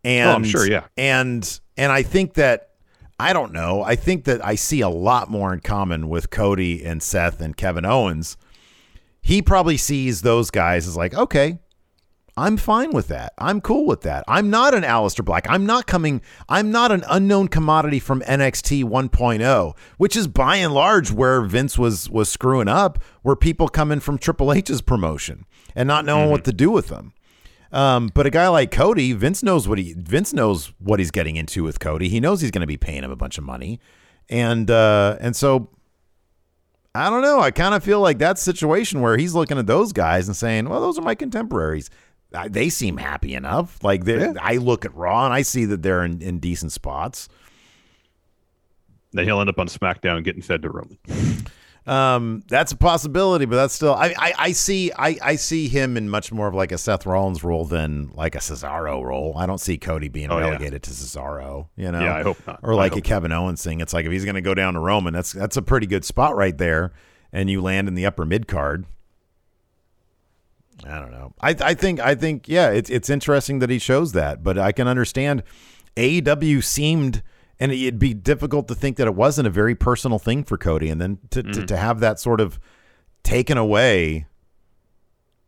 and 0.04 0.30
Oh, 0.30 0.34
I'm 0.34 0.44
sure, 0.44 0.66
yeah. 0.68 0.86
and 0.98 1.60
and 1.78 1.92
I 1.92 2.02
think 2.04 2.34
that 2.36 2.72
I 3.20 3.34
don't 3.34 3.52
know. 3.54 3.84
I 3.84 3.96
think 3.96 4.24
that 4.26 4.44
I 4.44 4.56
see 4.56 4.82
a 4.82 4.90
lot 4.90 5.30
more 5.30 5.54
in 5.54 5.60
common 5.60 6.10
with 6.10 6.30
Cody 6.32 6.84
and 6.84 7.04
Seth 7.04 7.42
and 7.42 7.56
Kevin 7.56 7.86
Owens. 7.86 8.38
He 9.22 9.42
probably 9.42 9.78
sees 9.78 10.22
those 10.22 10.50
guys 10.52 10.88
as 10.88 10.96
like, 10.96 11.14
okay, 11.14 11.60
I'm 12.38 12.56
fine 12.56 12.92
with 12.92 13.08
that. 13.08 13.34
I'm 13.40 13.60
cool 13.62 13.88
with 13.88 14.02
that. 14.02 14.24
I'm 14.28 14.52
not 14.52 14.76
an 14.76 14.84
Aleister 14.84 15.26
Black. 15.26 15.48
I'm 15.50 15.66
not 15.66 15.88
coming. 15.88 16.22
I'm 16.48 16.72
not 16.72 16.92
an 16.92 17.04
unknown 17.10 17.48
commodity 17.48 18.00
from 18.00 18.22
NXT 18.22 18.84
1.0, 18.84 19.76
which 19.98 20.16
is 20.16 20.28
by 20.28 20.58
and 20.58 20.72
large 20.72 21.12
where 21.12 21.42
Vince 21.42 21.80
was 21.80 22.12
was 22.12 22.30
screwing 22.30 22.68
up. 22.68 23.00
Where 23.24 23.36
people 23.36 23.68
come 23.68 23.92
in 23.92 24.00
from 24.00 24.20
Triple 24.20 24.54
H's 24.54 24.82
promotion 24.82 25.46
and 25.76 25.88
not 25.88 26.06
knowing 26.06 26.30
what 26.30 26.46
to 26.46 26.54
do 26.54 26.70
with 26.70 26.88
them. 26.88 27.14
Um, 27.72 28.10
but 28.14 28.26
a 28.26 28.30
guy 28.30 28.48
like 28.48 28.72
Cody, 28.72 29.14
Vince 29.14 29.42
knows 29.42 29.68
what 29.68 29.80
he 29.80 29.94
Vince 29.98 30.32
knows 30.32 30.72
what 30.80 31.00
he's 31.00 31.12
getting 31.12 31.36
into 31.36 31.64
with 31.64 31.80
Cody. 31.80 32.08
He 32.08 32.20
knows 32.20 32.42
he's 32.42 32.52
going 32.52 32.62
to 32.62 32.68
be 32.68 32.78
paying 32.78 33.04
him 33.04 33.12
a 33.12 33.16
bunch 33.16 33.40
of 33.40 33.44
money, 33.44 33.80
and 34.30 34.70
uh, 34.70 35.18
and 35.20 35.36
so 35.36 35.70
I 36.96 37.10
don't 37.10 37.22
know. 37.22 37.40
I 37.40 37.52
kind 37.52 37.76
of 37.76 37.84
feel 37.84 38.00
like 38.00 38.20
that 38.20 38.40
situation 38.40 39.02
where 39.02 39.18
he's 39.18 39.34
looking 39.34 39.58
at 39.58 39.68
those 39.68 39.92
guys 39.92 40.28
and 40.28 40.36
saying, 40.36 40.70
"Well, 40.70 40.82
those 40.82 40.98
are 40.98 41.04
my 41.04 41.16
contemporaries. 41.16 41.90
I, 42.34 42.48
they 42.50 42.70
seem 42.70 42.98
happy 42.98 43.34
enough. 43.36 43.84
Like 43.84 44.04
they 44.06 44.20
Yeah. 44.20 44.34
I 44.42 44.58
look 44.58 44.86
at 44.86 44.94
Raw 44.96 45.26
and 45.26 45.34
I 45.34 45.42
see 45.44 45.66
that 45.66 45.82
they're 45.82 46.04
in, 46.04 46.22
in 46.22 46.40
decent 46.40 46.72
spots. 46.72 47.30
Then 49.14 49.26
he'll 49.26 49.40
end 49.40 49.50
up 49.50 49.58
on 49.60 49.68
SmackDown 49.68 50.24
getting 50.24 50.42
fed 50.42 50.62
to 50.64 50.70
Roman. 50.70 50.98
Um, 51.86 52.44
that's 52.50 52.74
a 52.74 52.76
possibility, 52.76 53.46
but 53.46 53.56
that's 53.56 53.74
still 53.74 53.94
I, 53.94 54.14
I, 54.18 54.34
I 54.38 54.52
see 54.52 54.92
I, 54.92 55.18
I 55.22 55.36
see 55.38 55.70
him 55.70 55.96
in 55.96 56.10
much 56.10 56.34
more 56.34 56.50
of 56.50 56.54
like 56.54 56.74
a 56.74 56.78
Seth 56.78 57.06
Rollins 57.06 57.46
role 57.46 57.64
than 57.64 58.12
like 58.14 58.36
a 58.36 58.40
Cesaro 58.40 59.02
role. 59.02 59.34
I 59.38 59.46
don't 59.46 59.60
see 59.62 59.78
Cody 59.78 60.10
being 60.10 60.30
Oh, 60.30 60.38
yeah. 60.38 60.48
relegated 60.50 60.84
to 60.84 60.92
Cesaro, 60.92 61.70
you 61.78 61.90
know. 61.90 62.02
Yeah, 62.02 62.16
I 62.18 62.24
hope 62.24 62.46
not. 62.46 62.60
Or 62.62 62.76
like 62.76 62.98
a 62.98 63.02
Kevin 63.02 63.32
Owens 63.32 63.64
thing. 63.64 63.80
It's 63.80 63.94
like 63.94 64.06
if 64.06 64.12
he's 64.12 64.26
gonna 64.26 64.42
go 64.42 64.54
down 64.54 64.74
to 64.74 64.82
Roman, 64.82 65.14
that's 65.14 65.32
that's 65.32 65.56
a 65.56 65.62
pretty 65.62 65.88
good 65.88 66.04
spot 66.04 66.36
right 66.36 66.58
there. 66.58 66.92
And 67.32 67.50
you 67.50 67.62
land 67.62 67.88
in 67.88 67.94
the 67.96 68.06
upper 68.06 68.26
mid 68.26 68.50
card. 68.50 68.86
I 70.86 71.00
don't 71.00 71.12
know. 71.12 71.34
I 71.42 71.56
I 71.60 71.74
think 71.74 72.00
I 72.00 72.16
think 72.16 72.48
yeah, 72.48 72.70
it's 72.70 72.90
it's 72.90 73.10
interesting 73.10 73.60
that 73.60 73.70
he 73.70 73.80
shows 73.80 74.12
that, 74.14 74.44
but 74.44 74.58
I 74.58 74.72
can 74.72 74.88
understand 74.88 75.44
AEW 75.96 76.64
seemed 76.64 77.24
and 77.60 77.72
it'd 77.72 78.00
be 78.00 78.14
difficult 78.14 78.68
to 78.68 78.76
think 78.76 78.98
that 78.98 79.08
it 79.08 79.16
wasn't 79.16 79.48
a 79.48 79.50
very 79.50 79.74
personal 79.76 80.20
thing 80.20 80.44
for 80.44 80.58
Cody 80.58 80.90
and 80.90 81.02
then 81.02 81.18
to, 81.32 81.42
to, 81.42 81.50
mm-hmm. 81.50 81.66
to 81.66 81.78
have 81.78 82.00
that 82.02 82.20
sort 82.20 82.40
of 82.40 82.60
taken 83.24 83.58
away. 83.58 84.28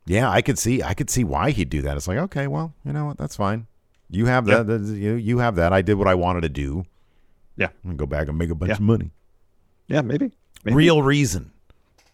Yeah, 0.06 0.30
I 0.30 0.42
could 0.42 0.58
see 0.58 0.82
I 0.82 0.96
could 0.96 1.10
see 1.10 1.24
why 1.24 1.52
he'd 1.52 1.70
do 1.70 1.84
that. 1.84 1.96
It's 1.96 2.08
like, 2.08 2.18
okay, 2.18 2.48
well, 2.48 2.74
you 2.84 2.94
know 2.94 3.06
what, 3.06 3.18
that's 3.18 3.36
fine. 3.36 3.68
You 4.10 4.26
have 4.26 4.46
that. 4.48 4.66
that- 4.66 4.82
You 4.82 5.14
you 5.14 5.38
have 5.38 5.56
that. 5.58 5.72
I 5.72 5.84
did 5.84 5.96
what 5.96 6.08
I 6.08 6.16
wanted 6.16 6.42
to 6.42 6.50
do. 6.50 6.86
Yeah. 7.56 7.70
And 7.84 7.98
go 7.98 8.06
back 8.06 8.28
and 8.28 8.38
make 8.38 8.50
a 8.50 8.56
bunch 8.56 8.70
Yeah. 8.70 8.76
of 8.76 8.82
money. 8.82 9.12
Yeah, 9.88 10.02
maybe. 10.02 10.32
maybe. 10.64 10.76
Real 10.76 11.04
reason. 11.04 11.52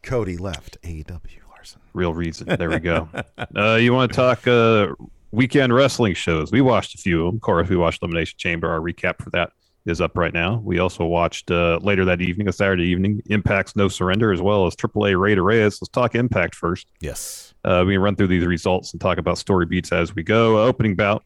Cody 0.02 0.38
left 0.38 0.78
AEW, 0.84 1.45
Larson. 1.66 1.82
Real 1.94 2.14
reason. 2.14 2.48
There 2.48 2.70
we 2.70 2.80
go. 2.80 3.10
uh, 3.56 3.76
you 3.76 3.92
want 3.94 4.12
to 4.12 4.16
talk 4.16 4.48
uh, 4.48 4.94
weekend 5.32 5.74
wrestling 5.74 6.14
shows? 6.14 6.52
We 6.52 6.62
watched 6.62 6.94
a 6.94 6.98
few 7.00 7.22
of 7.22 7.26
them. 7.28 7.36
Of 7.38 7.42
course, 7.42 7.70
we 7.70 7.76
watched 7.76 8.04
Elimination 8.04 8.36
Chamber. 8.38 8.70
Our 8.70 8.80
recap 8.80 9.22
for 9.22 9.32
that 9.32 9.52
is 9.86 10.00
up 10.02 10.16
right 10.16 10.34
now. 10.34 10.62
We 10.64 10.78
also 10.80 11.06
watched 11.06 11.50
uh, 11.50 11.80
later 11.82 12.06
that 12.06 12.22
evening, 12.22 12.48
a 12.48 12.54
Saturday 12.54 12.84
evening, 12.86 13.22
Impact's 13.30 13.76
No 13.76 13.88
Surrender, 13.88 14.32
as 14.32 14.42
well 14.42 14.68
as 14.68 14.76
AAA 14.76 15.20
Rey 15.20 15.34
De 15.36 15.42
Reyes. 15.42 15.82
Let's 15.82 15.90
talk 15.90 16.14
Impact 16.14 16.54
first. 16.54 16.88
Yes. 17.02 17.54
Uh, 17.64 17.84
we 17.86 17.94
can 17.94 18.02
run 18.02 18.16
through 18.16 18.28
these 18.28 18.46
results 18.46 18.92
and 18.94 19.02
talk 19.02 19.18
about 19.18 19.40
story 19.40 19.66
beats 19.66 19.92
as 19.92 20.14
we 20.14 20.22
go. 20.22 20.58
Uh, 20.58 20.68
opening 20.68 20.96
bout, 20.96 21.24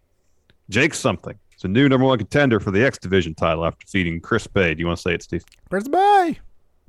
Jake 0.70 0.94
something. 0.94 1.38
It's 1.54 1.66
a 1.66 1.68
new 1.68 1.90
number 1.90 2.06
one 2.06 2.18
contender 2.18 2.62
for 2.62 2.72
the 2.72 2.82
X 2.86 2.98
Division 2.98 3.36
title 3.36 3.66
after 3.66 3.86
defeating 3.86 4.22
Chris 4.22 4.48
Bey. 4.48 4.74
Do 4.74 4.80
you 4.80 4.88
want 4.88 4.98
to 5.00 5.02
say 5.02 5.14
it, 5.14 5.24
Steve? 5.24 5.44
Chris 5.70 5.90
Bey? 5.90 6.40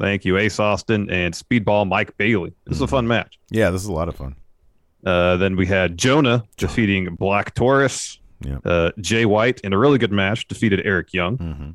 Thank 0.00 0.24
you, 0.24 0.38
Ace 0.38 0.58
Austin 0.58 1.08
and 1.10 1.34
Speedball 1.34 1.86
Mike 1.86 2.16
Bailey. 2.16 2.52
This 2.66 2.78
is 2.78 2.82
a 2.82 2.86
fun 2.88 3.06
match. 3.06 3.38
Yeah, 3.50 3.70
this 3.70 3.82
is 3.82 3.86
a 3.88 3.92
lot 3.92 4.08
of 4.08 4.16
fun. 4.16 4.34
Uh, 5.04 5.36
then 5.36 5.56
we 5.56 5.66
had 5.66 5.96
Jonah 5.98 6.42
defeating 6.56 7.14
Black 7.16 7.54
Taurus. 7.54 8.18
Yeah. 8.40 8.58
Uh, 8.64 8.90
Jay 9.00 9.26
White 9.26 9.60
in 9.60 9.72
a 9.74 9.78
really 9.78 9.98
good 9.98 10.10
match 10.12 10.48
defeated 10.48 10.80
Eric 10.86 11.12
Young. 11.12 11.36
Mm-hmm. 11.38 11.70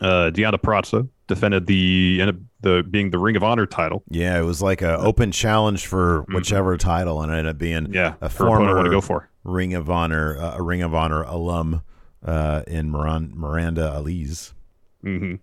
Uh, 0.00 0.30
Deonna 0.30 0.54
Purrazzo 0.60 1.08
defended 1.26 1.66
the 1.66 2.18
ended 2.20 2.36
up 2.36 2.42
the 2.60 2.82
being 2.88 3.10
the 3.10 3.18
Ring 3.18 3.36
of 3.36 3.42
Honor 3.44 3.66
title. 3.66 4.02
Yeah, 4.10 4.38
it 4.38 4.42
was 4.42 4.60
like 4.62 4.82
a 4.82 4.96
open 4.98 5.30
challenge 5.32 5.86
for 5.86 6.22
whichever 6.32 6.76
title, 6.76 7.22
and 7.22 7.32
it 7.32 7.36
ended 7.36 7.50
up 7.54 7.58
being 7.58 7.84
Mm-hmm. 7.84 7.94
Yeah, 7.94 8.14
a 8.20 8.28
former 8.28 8.82
to 8.84 8.90
go 8.90 9.00
for. 9.00 9.28
Ring 9.44 9.74
of 9.74 9.88
Honor, 9.90 10.36
uh, 10.38 10.56
a 10.56 10.62
Ring 10.62 10.82
of 10.82 10.94
Honor 10.94 11.22
alum 11.22 11.82
uh, 12.24 12.62
in 12.66 12.90
Miran- 12.90 13.32
Miranda 13.34 13.92
Alize. 13.96 14.52
hmm 15.02 15.36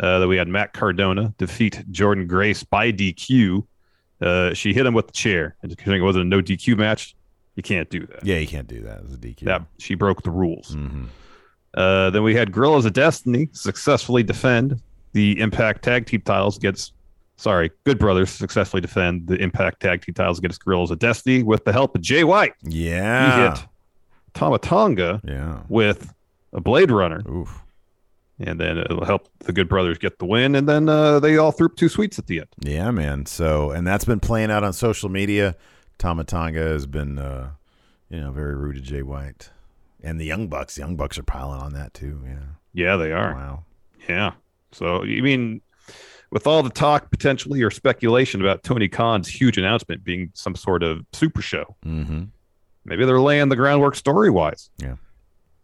Uh, 0.00 0.18
then 0.18 0.28
we 0.28 0.36
had 0.36 0.48
Matt 0.48 0.72
Cardona 0.72 1.32
defeat 1.38 1.82
Jordynne 1.90 2.26
Grace 2.28 2.62
by 2.62 2.92
DQ. 2.92 3.66
Uh, 4.20 4.52
she 4.54 4.72
hit 4.74 4.86
him 4.86 4.94
with 4.94 5.06
the 5.06 5.12
chair, 5.12 5.56
and 5.62 5.70
considering 5.76 6.02
it 6.02 6.04
wasn't 6.04 6.24
a 6.24 6.28
no 6.28 6.40
DQ 6.42 6.76
match, 6.76 7.14
you 7.54 7.62
can't 7.62 7.88
do 7.90 8.06
that. 8.06 8.24
Yeah, 8.24 8.38
you 8.38 8.46
can't 8.46 8.66
do 8.68 8.82
that 8.82 9.02
as 9.04 9.14
a 9.14 9.16
DQ. 9.16 9.40
That 9.40 9.62
she 9.78 9.94
broke 9.94 10.22
the 10.22 10.30
rules. 10.30 10.74
hmm 10.74 11.04
Uh, 11.74 12.10
then 12.10 12.22
we 12.22 12.34
had 12.34 12.52
Guerrillas 12.52 12.84
of 12.86 12.92
Destiny 12.94 13.48
successfully 13.52 14.22
defend 14.22 14.80
the 15.12 15.38
Impact 15.40 15.82
Tag 15.82 16.06
Team 16.06 16.20
titles 16.22 16.56
against, 16.58 16.92
sorry, 17.36 17.70
Good 17.84 17.98
Brothers 17.98 18.30
successfully 18.30 18.80
defend 18.80 19.26
the 19.26 19.36
Impact 19.36 19.80
Tag 19.80 20.02
Team 20.02 20.14
titles 20.14 20.38
against 20.38 20.62
Guerrillas 20.64 20.90
of 20.90 20.98
Destiny 20.98 21.42
with 21.42 21.64
the 21.64 21.72
help 21.72 21.94
of 21.94 22.00
Jay 22.02 22.24
White. 22.24 22.52
Yeah, 22.62 23.34
he 23.36 23.42
hit 23.60 23.68
Tama 24.34 24.58
Tonga 24.58 25.20
Yeah. 25.24 25.60
with 25.68 26.12
a 26.52 26.60
Blade 26.60 26.90
Runner, 26.90 27.22
Oof. 27.28 27.62
And 28.38 28.60
then 28.60 28.76
it'll 28.78 29.04
help 29.06 29.28
the 29.40 29.52
Good 29.52 29.68
Brothers 29.68 29.96
get 29.98 30.18
the 30.18 30.26
win. 30.26 30.54
And 30.54 30.68
then 30.68 30.88
uh, 30.90 31.20
they 31.20 31.38
all 31.38 31.52
threw 31.52 31.66
up 31.68 31.76
two 31.76 31.88
sweets 31.88 32.18
at 32.18 32.26
the 32.26 32.40
end. 32.40 32.48
Yeah, 32.60 32.90
man. 32.90 33.24
So, 33.26 33.70
and 33.70 33.86
that's 33.86 34.04
been 34.04 34.20
playing 34.20 34.50
out 34.50 34.62
on 34.62 34.74
social 34.74 35.08
media. 35.08 35.56
Tama 35.98 36.24
Tonga 36.24 36.60
has 36.60 36.86
been, 36.86 37.18
uh, 37.18 37.52
you 38.10 38.20
know, 38.20 38.32
very 38.32 38.54
rude 38.54 38.76
to 38.76 38.82
Jay 38.82 39.02
White. 39.02 39.50
And 40.02 40.20
the 40.20 40.26
Young 40.26 40.48
Bucks. 40.48 40.74
The 40.74 40.82
Young 40.82 40.96
Bucks 40.96 41.18
are 41.18 41.22
piling 41.22 41.60
on 41.60 41.72
that 41.72 41.94
too. 41.94 42.20
Yeah. 42.26 42.38
Yeah, 42.74 42.96
they 42.96 43.10
are. 43.12 43.34
Wow. 43.34 43.64
Yeah. 44.06 44.32
So, 44.70 45.02
you 45.02 45.22
mean, 45.22 45.62
with 46.30 46.46
all 46.46 46.62
the 46.62 46.68
talk 46.68 47.10
potentially 47.10 47.62
or 47.62 47.70
speculation 47.70 48.42
about 48.42 48.62
Tony 48.64 48.86
Khan's 48.88 49.28
huge 49.28 49.56
announcement 49.56 50.04
being 50.04 50.30
some 50.34 50.54
sort 50.54 50.82
of 50.82 51.06
super 51.14 51.40
show, 51.40 51.74
Mm-hmm. 51.86 52.24
maybe 52.84 53.06
they're 53.06 53.18
laying 53.20 53.48
the 53.48 53.56
groundwork 53.56 53.96
story 53.96 54.28
wise 54.28 54.68
Yeah. 54.76 54.96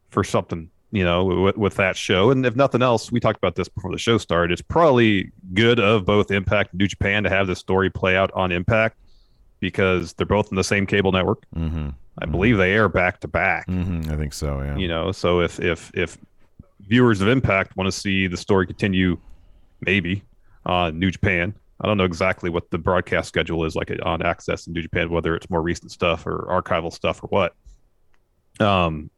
for 0.09 0.25
something 0.25 0.71
you 0.93 1.03
know 1.05 1.25
with, 1.25 1.57
with 1.57 1.75
that 1.77 1.97
show 1.97 2.31
and 2.31 2.45
if 2.47 2.55
nothing 2.55 2.83
else 2.83 3.11
we 3.11 3.19
talked 3.19 3.39
about 3.39 3.55
this 3.57 3.69
before 3.69 3.91
the 3.91 3.99
show 3.99 4.19
started 4.19 4.53
it's 4.53 4.61
probably 4.63 5.31
good 5.55 5.81
of 5.81 6.05
both 6.05 6.31
impact 6.31 6.73
and 6.73 6.79
new 6.81 6.87
japan 6.87 7.23
to 7.25 7.31
have 7.31 7.47
this 7.47 7.59
story 7.59 7.89
play 7.91 8.15
out 8.17 8.31
on 8.33 8.53
impact 8.53 8.97
because 9.61 10.13
they're 10.15 10.27
both 10.27 10.51
in 10.51 10.57
the 10.57 10.65
same 10.65 10.87
cable 10.87 11.11
network 11.13 11.45
Mm-hmm. 11.57 11.89
i 12.21 12.27
believe 12.27 12.59
they 12.59 12.73
air 12.73 12.89
back 12.89 13.21
to 13.21 13.29
back 13.29 13.67
Mm-hmm. 13.69 14.11
I 14.13 14.17
think 14.17 14.33
so. 14.35 14.61
Yeah. 14.63 14.77
you 14.77 14.87
know 14.89 15.13
so 15.13 15.41
if 15.41 15.59
if 15.61 15.91
if 15.95 16.19
viewers 16.81 17.21
of 17.23 17.29
impact 17.29 17.77
want 17.77 17.87
to 17.89 17.93
see 17.93 18.27
the 18.27 18.37
story 18.37 18.67
continue 18.67 19.17
maybe 19.81 20.23
on 20.67 20.99
new 20.99 21.11
japan 21.11 21.55
i 21.81 21.87
don't 21.87 21.97
know 21.97 22.05
exactly 22.05 22.51
what 22.51 22.71
the 22.71 22.77
broadcast 22.79 23.29
schedule 23.29 23.65
is 23.65 23.75
like 23.75 23.91
on 24.05 24.21
AXS 24.21 24.67
in 24.67 24.73
new 24.75 24.83
japan 24.83 25.09
whether 25.11 25.35
it's 25.35 25.49
more 25.49 25.63
recent 25.63 25.91
stuff 25.91 26.27
or 26.27 26.45
archival 26.51 26.93
stuff 26.93 27.23
or 27.23 27.29
what 27.29 27.55
um 28.61 29.09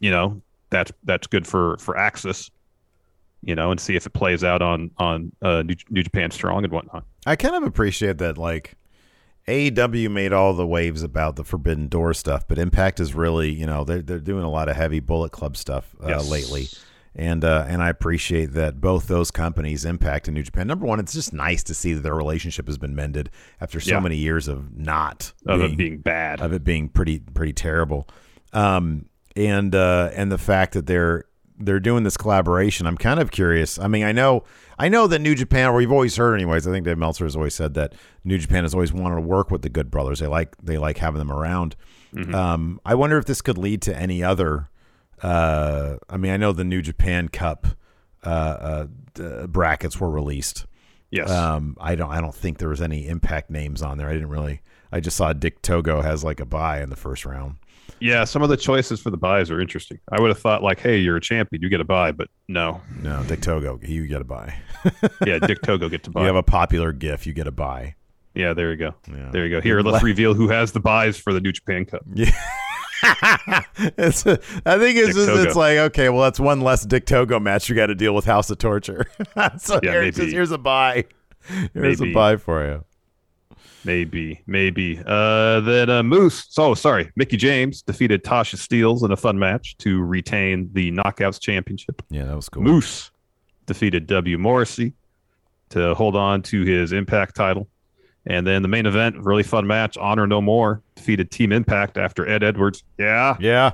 you 0.00 0.10
know 0.10 0.40
that's 0.72 0.90
that's 1.04 1.28
good 1.28 1.46
for 1.46 1.76
for 1.78 1.94
AXS 1.94 2.50
you 3.44 3.54
know 3.54 3.70
and 3.70 3.78
see 3.78 3.94
if 3.96 4.06
it 4.06 4.10
plays 4.14 4.42
out 4.44 4.62
on 4.62 4.90
on 4.98 5.30
uh 5.42 5.62
new, 5.62 5.74
new 5.90 6.02
japan 6.02 6.30
strong 6.32 6.64
and 6.64 6.72
whatnot 6.72 7.04
I 7.26 7.36
kind 7.36 7.54
of 7.54 7.62
appreciate 7.62 8.18
that, 8.18 8.36
like, 8.36 8.74
AEW 9.46 10.10
made 10.10 10.32
all 10.32 10.54
the 10.54 10.66
waves 10.66 11.02
about 11.04 11.36
the 11.36 11.44
Forbidden 11.44 11.86
Door 11.88 12.14
stuff, 12.14 12.46
but 12.48 12.58
Impact 12.58 12.98
is 13.00 13.14
really, 13.14 13.50
you 13.52 13.64
know, 13.66 13.84
they're, 13.84 14.02
they're 14.02 14.18
doing 14.18 14.42
a 14.44 14.50
lot 14.50 14.68
of 14.68 14.74
heavy 14.76 14.98
Bullet 15.00 15.30
Club 15.30 15.56
stuff 15.56 15.94
uh, 16.02 16.08
Yes. 16.08 16.28
lately. 16.28 16.66
And 17.14 17.44
uh, 17.44 17.66
and 17.68 17.82
I 17.82 17.90
appreciate 17.90 18.54
that 18.54 18.80
both 18.80 19.06
those 19.06 19.30
companies, 19.30 19.84
Impact 19.84 20.28
and 20.28 20.34
New 20.34 20.42
Japan. 20.42 20.66
Number 20.66 20.86
one, 20.86 20.98
it's 20.98 21.12
just 21.12 21.32
nice 21.34 21.62
to 21.64 21.74
see 21.74 21.92
that 21.92 22.00
their 22.00 22.14
relationship 22.14 22.66
has 22.68 22.78
been 22.78 22.94
mended 22.96 23.28
after 23.60 23.80
so 23.80 23.92
Yeah. 23.96 24.00
many 24.00 24.16
years 24.16 24.48
of 24.48 24.74
not 24.76 25.32
of 25.46 25.60
it 25.60 25.76
being 25.76 25.98
bad 25.98 26.40
of 26.40 26.52
it 26.54 26.64
being 26.64 26.88
pretty 26.88 27.18
pretty 27.18 27.52
terrible. 27.52 28.08
Um, 28.54 29.06
and 29.36 29.74
uh, 29.74 30.10
and 30.14 30.30
the 30.30 30.38
fact 30.38 30.74
that 30.74 30.86
they're 30.86 31.24
they're 31.58 31.80
doing 31.80 32.02
this 32.02 32.16
collaboration, 32.16 32.86
I'm 32.86 32.96
kind 32.96 33.20
of 33.20 33.30
curious. 33.30 33.78
I 33.78 33.88
mean, 33.88 34.04
I 34.04 34.12
know 34.12 34.44
I 34.78 34.88
know 34.88 35.06
that 35.06 35.20
New 35.20 35.34
Japan, 35.34 35.68
or 35.68 35.74
we've 35.74 35.92
always 35.92 36.16
heard, 36.16 36.34
anyways. 36.34 36.66
I 36.66 36.70
think 36.70 36.84
Dave 36.84 36.98
Meltzer 36.98 37.24
has 37.24 37.36
always 37.36 37.54
said 37.54 37.74
that 37.74 37.94
New 38.24 38.38
Japan 38.38 38.64
has 38.64 38.74
always 38.74 38.92
wanted 38.92 39.16
to 39.16 39.22
work 39.22 39.50
with 39.50 39.62
the 39.62 39.68
Good 39.68 39.90
Brothers. 39.90 40.20
They 40.20 40.26
like 40.26 40.56
they 40.62 40.78
like 40.78 40.98
having 40.98 41.18
them 41.18 41.32
around. 41.32 41.76
Um, 42.34 42.80
I 42.84 42.94
wonder 42.94 43.16
if 43.16 43.24
this 43.24 43.40
could 43.40 43.56
lead 43.58 43.80
to 43.82 43.96
any 43.96 44.22
other. 44.22 44.68
Uh, 45.22 45.96
I 46.10 46.16
mean, 46.16 46.32
I 46.32 46.36
know 46.36 46.52
the 46.52 46.64
New 46.64 46.82
Japan 46.82 47.28
Cup 47.28 47.66
uh, 48.24 48.28
uh, 48.28 48.86
d- 49.14 49.46
brackets 49.46 49.98
were 49.98 50.10
released 50.10 50.66
Yes. 51.12 51.30
Um, 51.30 51.76
I 51.78 51.94
don't. 51.94 52.10
I 52.10 52.22
don't 52.22 52.34
think 52.34 52.56
there 52.56 52.70
was 52.70 52.80
any 52.80 53.06
Impact 53.06 53.50
names 53.50 53.82
on 53.82 53.98
there. 53.98 54.08
I 54.08 54.14
didn't 54.14 54.30
really. 54.30 54.62
I 54.90 54.98
just 55.00 55.16
saw 55.16 55.34
Dick 55.34 55.60
Togo 55.60 56.00
has 56.00 56.24
like 56.24 56.40
a 56.40 56.46
buy 56.46 56.82
in 56.82 56.88
the 56.88 56.96
first 56.96 57.26
round. 57.26 57.56
Yeah, 58.00 58.24
some 58.24 58.42
of 58.42 58.48
the 58.48 58.56
choices 58.56 59.00
for 59.00 59.10
the 59.10 59.16
buys 59.16 59.50
are 59.50 59.60
interesting. 59.60 59.98
I 60.10 60.20
would 60.20 60.28
have 60.30 60.38
thought 60.38 60.62
like, 60.62 60.80
hey, 60.80 60.98
you're 60.98 61.16
a 61.16 61.20
champion, 61.20 61.62
you 61.62 61.68
get 61.68 61.80
a 61.80 61.84
buy, 61.84 62.12
but 62.12 62.28
no. 62.48 62.80
No, 63.00 63.22
Dick 63.24 63.40
Togo, 63.40 63.78
you 63.82 64.06
get 64.06 64.20
a 64.20 64.24
buy. 64.24 64.54
Yeah, 65.26 65.38
Dick 65.38 65.62
Togo 65.62 65.88
get 65.88 66.02
to 66.04 66.10
buy. 66.10 66.22
You 66.22 66.26
have 66.26 66.36
a 66.36 66.42
popular 66.42 66.92
GIF, 66.92 67.26
you 67.26 67.32
get 67.32 67.46
a 67.46 67.52
buy. 67.52 67.94
yeah, 68.34 68.52
there 68.52 68.70
you 68.72 68.76
go. 68.76 68.94
Yeah. 69.08 69.30
There 69.30 69.44
you 69.46 69.50
go. 69.54 69.60
Here, 69.60 69.80
let's 69.80 70.02
reveal 70.12 70.34
who 70.34 70.48
has 70.48 70.72
the 70.72 70.80
buys 70.80 71.16
for 71.16 71.32
the 71.32 71.40
New 71.40 71.52
Japan 71.52 71.84
Cup. 71.84 72.02
it's 73.04 74.26
I 74.26 74.78
think 74.78 74.96
it's 74.96 75.08
Dick 75.08 75.14
just 75.14 75.28
Togo. 75.28 75.42
it's 75.42 75.56
like 75.56 75.78
okay, 75.78 76.08
well 76.08 76.22
that's 76.22 76.38
one 76.40 76.60
less 76.60 76.84
Dick 76.84 77.06
Togo 77.06 77.38
match 77.40 77.68
you 77.68 77.74
got 77.74 77.86
to 77.86 77.94
deal 77.94 78.14
with 78.14 78.24
House 78.24 78.50
of 78.50 78.58
Torture. 78.58 79.06
so 79.58 79.80
Yeah, 79.82 79.90
here, 79.92 80.00
maybe. 80.02 80.16
just- 80.16 80.32
here's 80.32 80.50
a 80.50 80.58
buy. 80.58 81.04
Here's 81.74 81.98
Maybe. 82.00 82.12
a 82.12 82.14
buy 82.14 82.36
for 82.36 82.64
you. 82.64 82.84
Maybe, 83.84 84.42
maybe. 84.46 85.00
Uh, 85.04 85.60
then 85.60 85.90
uh, 85.90 86.02
Moose. 86.02 86.46
So 86.50 86.74
sorry, 86.74 87.10
Mickie 87.16 87.36
James 87.36 87.82
defeated 87.82 88.22
Tasha 88.24 88.56
Steelz 88.56 89.04
in 89.04 89.10
a 89.12 89.16
fun 89.16 89.38
match 89.38 89.76
to 89.78 90.02
retain 90.02 90.70
the 90.72 90.92
Knockouts 90.92 91.40
Championship. 91.40 92.00
Yeah, 92.10 92.24
that 92.24 92.36
was 92.36 92.48
cool. 92.48 92.62
Moose 92.62 93.10
defeated 93.66 94.06
W. 94.06 94.38
Morrissey 94.38 94.92
to 95.70 95.94
hold 95.94 96.14
on 96.16 96.42
to 96.42 96.62
his 96.64 96.92
Impact 96.92 97.34
title. 97.34 97.68
And 98.26 98.46
then 98.46 98.62
the 98.62 98.68
main 98.68 98.86
event, 98.86 99.16
really 99.18 99.42
fun 99.42 99.66
match. 99.66 99.96
Honor 99.98 100.26
No 100.28 100.40
More 100.40 100.80
defeated 100.94 101.30
Team 101.32 101.50
Impact 101.50 101.98
after 101.98 102.28
Ed 102.28 102.44
Edwards, 102.44 102.84
yeah, 102.98 103.36
Yeah, 103.40 103.72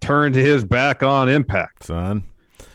turned 0.00 0.34
his 0.34 0.64
back 0.64 1.04
on 1.04 1.28
Impact 1.28 1.84
son. 1.84 2.24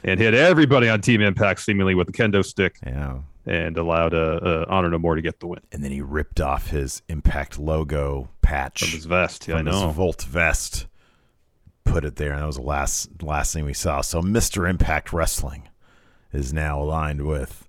and 0.05 0.17
hit 0.17 0.33
everybody 0.33 0.87
on 0.87 1.01
Team 1.01 1.19
Impact 1.21 1.59
seemingly 1.59 1.93
with 1.93 2.07
the 2.07 2.13
kendo 2.13 2.45
stick 2.45 2.77
Yeah, 2.85 3.17
and 3.49 3.77
allowed 3.77 4.13
uh, 4.13 4.39
uh, 4.41 4.65
Honor 4.69 4.89
No 4.89 4.99
More 4.99 5.15
to 5.15 5.21
get 5.21 5.39
the 5.39 5.47
win 5.47 5.59
and 5.71 5.83
then 5.83 5.91
he 5.91 6.01
ripped 6.01 6.39
off 6.39 6.69
his 6.69 7.01
Impact 7.09 7.57
logo 7.59 8.29
patch 8.41 8.81
from 8.81 8.89
his 8.91 9.05
vest. 9.05 9.47
Yeah, 9.47 9.55
I 9.55 9.57
from 9.59 9.67
his 9.67 9.75
know. 9.81 9.89
Volt 9.89 10.21
vest. 10.23 10.85
Put 11.85 12.05
it 12.05 12.17
there, 12.17 12.33
and 12.33 12.41
that 12.41 12.45
was 12.45 12.57
the 12.57 12.61
last 12.61 13.23
last 13.23 13.51
thing 13.53 13.65
we 13.65 13.73
saw. 13.73 14.01
So 14.01 14.21
Mister 14.21 14.67
Impact 14.67 15.11
Wrestling 15.11 15.67
is 16.31 16.53
now 16.53 16.79
aligned 16.79 17.25
with 17.25 17.67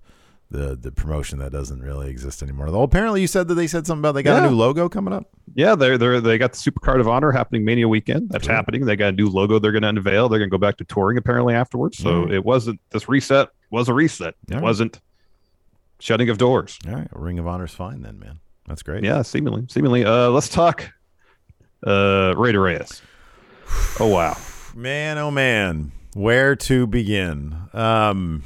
the 0.51 0.75
the 0.79 0.91
promotion 0.91 1.39
that 1.39 1.51
doesn't 1.51 1.81
really 1.81 2.09
exist 2.11 2.43
anymore. 2.43 2.69
Though 2.69 2.83
apparently 2.83 3.21
you 3.21 3.27
said 3.27 3.47
that 3.47 3.55
they 3.55 3.65
said 3.65 3.87
something 3.87 4.01
about 4.01 4.11
they 4.11 4.21
got 4.21 4.41
Yeah. 4.41 4.47
a 4.47 4.51
new 4.51 4.55
logo 4.55 4.87
coming 4.89 5.13
up. 5.13 5.23
Yeah, 5.55 5.73
they're 5.73 5.97
they 5.97 6.19
they 6.19 6.37
got 6.37 6.51
the 6.51 6.59
Super 6.59 6.79
Card 6.81 6.99
of 6.99 7.07
Honor 7.07 7.31
happening 7.31 7.65
Mania 7.65 7.87
weekend. 7.87 8.29
That's 8.29 8.45
Cool. 8.45 8.55
happening. 8.55 8.85
They 8.85 8.95
got 8.95 9.07
a 9.09 9.11
new 9.13 9.27
logo 9.29 9.57
they're 9.57 9.71
going 9.71 9.81
to 9.83 9.89
unveil. 9.89 10.29
They're 10.29 10.39
going 10.39 10.51
to 10.51 10.53
go 10.53 10.59
back 10.59 10.77
to 10.77 10.83
touring 10.83 11.17
apparently 11.17 11.55
afterwards. 11.55 11.97
So 11.97 12.25
Mhm. 12.25 12.31
it 12.33 12.45
wasn't 12.45 12.79
this 12.91 13.09
reset 13.09 13.49
was 13.71 13.89
a 13.89 13.93
reset. 13.95 14.35
It 14.51 14.61
wasn't 14.61 15.01
shutting 16.01 16.29
of 16.29 16.37
doors. 16.37 16.77
All 16.87 16.93
right, 16.95 17.07
Ring 17.13 17.39
of 17.39 17.47
Honor's 17.47 17.73
fine 17.73 18.01
then, 18.01 18.19
man. 18.19 18.39
That's 18.67 18.83
great. 18.83 19.03
Yeah, 19.03 19.21
seemingly, 19.21 19.65
seemingly. 19.69 20.03
Uh, 20.05 20.29
let's 20.29 20.49
talk. 20.49 20.91
Uh, 21.85 22.33
Ray 22.37 22.55
Reyes. 22.55 23.01
Oh 23.99 24.07
wow, 24.07 24.37
man, 24.75 25.17
oh 25.17 25.31
man, 25.31 25.91
where 26.13 26.55
to 26.57 26.85
begin? 26.87 27.55
Um, 27.73 28.43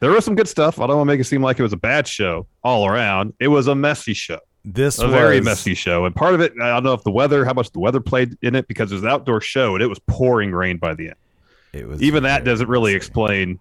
there 0.00 0.10
was 0.10 0.24
some 0.24 0.34
good 0.34 0.48
stuff. 0.48 0.80
I 0.80 0.86
don't 0.86 0.96
want 0.96 1.08
to 1.08 1.12
make 1.12 1.20
it 1.20 1.24
seem 1.24 1.42
like 1.42 1.58
it 1.58 1.62
was 1.62 1.72
a 1.72 1.76
bad 1.78 2.08
show 2.08 2.46
all 2.64 2.86
around. 2.86 3.34
It 3.38 3.48
was 3.48 3.68
a 3.68 3.74
messy 3.74 4.14
show. 4.14 4.40
this 4.64 4.98
a 4.98 5.04
was 5.06 5.14
very 5.14 5.40
messy 5.40 5.74
show. 5.74 6.04
And 6.04 6.14
part 6.14 6.34
of 6.34 6.40
it, 6.40 6.52
I 6.60 6.70
don't 6.70 6.82
know 6.82 6.92
if 6.92 7.04
the 7.04 7.10
weather, 7.12 7.44
how 7.44 7.52
much 7.52 7.70
the 7.70 7.78
weather 7.78 8.00
played 8.00 8.36
in 8.42 8.54
it, 8.56 8.66
because 8.66 8.90
it 8.90 8.96
was 8.96 9.04
an 9.04 9.08
outdoor 9.10 9.40
show 9.40 9.74
and 9.74 9.82
it 9.82 9.86
was 9.86 10.00
pouring 10.08 10.50
rain 10.52 10.76
by 10.78 10.94
the 10.94 11.06
end. 11.08 11.16
It 11.72 11.86
was 11.86 12.02
Even 12.02 12.24
that 12.24 12.44
doesn't 12.44 12.68
really 12.68 12.92
messy. 12.92 12.96
explain 12.96 13.60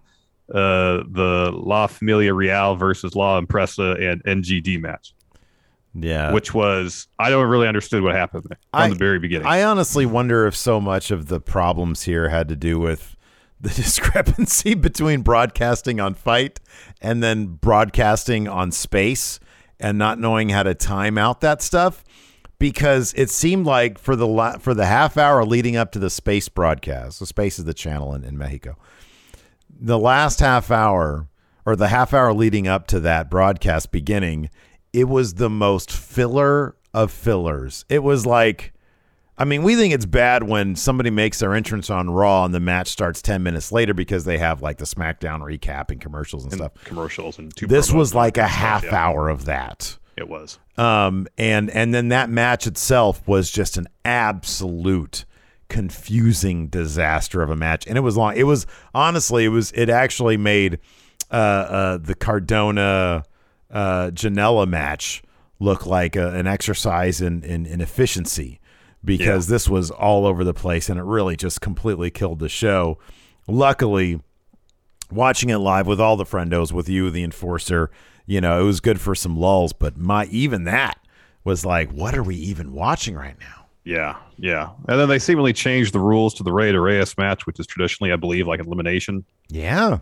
uh, 0.54 1.04
the 1.10 1.52
La 1.54 1.88
Familia 1.88 2.34
Real 2.34 2.76
versus 2.76 3.16
La 3.16 3.38
Empresa 3.38 3.92
and 4.00 4.24
NGD 4.26 4.80
match, 4.82 5.14
Yeah, 5.94 6.32
which 6.34 6.54
was 6.54 7.08
I 7.20 7.30
don't 7.30 7.48
really 7.50 7.68
understood 7.68 8.04
what 8.04 8.16
happened 8.16 8.44
from 8.44 8.58
I- 8.74 8.90
the 8.90 8.96
very 8.96 9.20
beginning. 9.20 9.48
I 9.48 9.64
honestly 9.64 10.06
wonder 10.06 10.46
if 10.48 10.56
so 10.56 10.80
much 10.82 11.12
of 11.12 11.28
the 11.28 11.40
problems 11.40 12.04
here 12.04 12.30
had 12.30 12.48
to 12.50 12.56
do 12.56 12.80
with 12.80 13.16
the 13.60 13.70
discrepancy 13.76 14.74
between 14.74 15.22
broadcasting 15.22 16.00
on 16.00 16.14
FITE 16.16 16.60
and 17.02 17.22
then 17.22 17.46
broadcasting 17.48 18.48
on 18.48 18.72
space 18.72 19.40
and 19.80 19.98
not 19.98 20.20
knowing 20.20 20.50
how 20.50 20.64
to 20.64 20.74
time 20.76 21.18
out 21.18 21.42
that 21.42 21.62
stuff. 21.62 22.04
Because 22.60 23.12
it 23.16 23.32
seemed 23.32 23.66
like 23.66 23.98
for 23.98 24.16
the 24.16 24.28
la- 24.28 24.58
for 24.60 24.76
the 24.76 24.86
half 24.86 25.18
hour 25.18 25.44
leading 25.44 25.76
up 25.76 25.92
to 25.94 26.00
the 26.00 26.12
space 26.12 26.48
broadcast 26.48 27.20
the 27.20 27.26
space 27.26 27.58
is 27.58 27.66
the 27.66 27.74
channel 27.74 28.14
in, 28.14 28.24
in 28.24 28.38
mexico 28.38 28.78
the 29.82 30.00
last 30.00 30.40
half 30.40 30.72
hour 30.72 31.28
or 31.66 31.76
the 31.76 31.90
half 31.90 32.14
hour 32.14 32.34
leading 32.34 32.68
up 32.68 32.88
to 32.88 33.00
that 33.00 33.30
broadcast 33.30 33.92
beginning 33.92 34.50
it 34.94 35.10
was 35.10 35.34
the 35.34 35.50
most 35.50 35.92
filler 35.92 36.76
of 36.94 37.12
fillers 37.12 37.84
it 37.90 38.04
was 38.04 38.26
like 38.26 38.74
I 39.42 39.44
mean, 39.44 39.64
we 39.64 39.76
think 39.76 39.92
it's 39.92 40.06
bad 40.06 40.44
when 40.44 40.76
somebody 40.76 41.10
makes 41.10 41.40
their 41.40 41.56
entrance 41.56 41.90
on 41.90 42.12
Raw 42.12 42.46
and 42.46 42.54
the 42.54 42.60
match 42.60 42.90
starts 42.90 43.24
10 43.24 43.42
minutes 43.42 43.72
later 43.72 43.92
because 43.92 44.24
they 44.24 44.38
have 44.38 44.62
like 44.62 44.78
the 44.78 44.86
SmackDown 44.86 45.40
recap 45.40 45.90
and 45.90 46.00
commercials 46.00 46.44
and 46.44 46.54
and 46.54 46.60
stuff. 46.60 46.74
commercials 46.84 47.40
and 47.40 47.56
two. 47.56 47.66
This 47.66 47.92
was 47.92 48.14
like 48.14 48.38
a 48.38 48.46
half 48.46 48.84
yeah. 48.84 48.96
hour 48.96 49.30
of 49.30 49.46
that. 49.46 49.98
It 50.16 50.30
was. 50.30 50.60
Um, 50.78 51.28
and 51.40 51.72
and 51.72 51.92
then 51.92 52.10
that 52.10 52.30
match 52.30 52.68
itself 52.68 53.28
was 53.28 53.50
just 53.50 53.78
an 53.78 53.88
absolute 54.06 55.26
confusing 55.72 56.68
disaster 56.68 57.42
of 57.42 57.50
a 57.50 57.56
match. 57.56 57.88
And 57.88 57.98
it 57.98 58.02
was 58.02 58.18
long. 58.18 58.36
It 58.36 58.44
was 58.44 58.68
honestly, 58.94 59.46
it 59.46 59.50
was 59.50 59.72
it 59.72 59.90
actually 59.90 60.36
made 60.36 60.80
uh, 61.32 61.34
uh, 61.34 61.98
the 61.98 62.14
Cardona 62.14 63.24
uh, 63.72 64.12
Janela 64.14 64.68
match 64.68 65.24
look 65.60 65.86
like 65.86 66.18
a, 66.18 66.34
an 66.36 66.46
exercise 66.46 67.22
in, 67.22 67.42
in, 67.44 67.66
in 67.66 67.80
efficiency 67.80 68.60
because 69.06 69.48
this 69.48 69.70
was 69.70 69.90
all 69.92 70.26
over 70.26 70.44
the 70.44 70.54
place 70.54 70.90
and 70.90 71.00
it 71.00 71.04
really 71.04 71.38
just 71.38 71.62
completely 71.62 72.12
killed 72.12 72.40
the 72.40 72.50
show. 72.50 72.98
Luckily, 73.48 74.20
watching 75.10 75.50
it 75.50 75.58
live 75.60 75.88
with 75.88 76.02
all 76.02 76.18
the 76.18 76.26
friendos, 76.26 76.74
with 76.74 76.90
you, 76.90 77.10
the 77.10 77.24
enforcer, 77.24 77.90
you 78.26 78.42
know, 78.42 78.60
it 78.60 78.66
was 78.66 78.82
good 78.82 79.00
for 79.00 79.16
some 79.16 79.38
lulls. 79.38 79.72
But 79.72 79.96
my 79.96 80.26
even 80.26 80.66
that 80.66 81.00
was 81.46 81.66
like, 81.66 81.92
what 81.92 82.14
are 82.14 82.24
we 82.24 82.36
even 82.36 82.74
watching 82.74 83.16
right 83.16 83.40
now? 83.40 83.61
Yeah, 83.84 84.18
yeah. 84.38 84.70
And 84.88 85.00
then 85.00 85.10
they 85.10 85.20
seemingly 85.20 85.54
changed 85.54 85.94
the 85.94 86.00
rules 86.00 86.34
to 86.36 86.44
the 86.44 86.54
Rey 86.54 86.72
de 86.72 86.80
Reyes 86.80 87.18
match, 87.18 87.48
which 87.48 87.60
is 87.60 87.66
traditionally, 87.66 88.12
I 88.12 88.16
believe, 88.16 88.48
like 88.48 88.60
an 88.60 88.68
elimination 88.68 89.26
Yeah, 89.50 90.00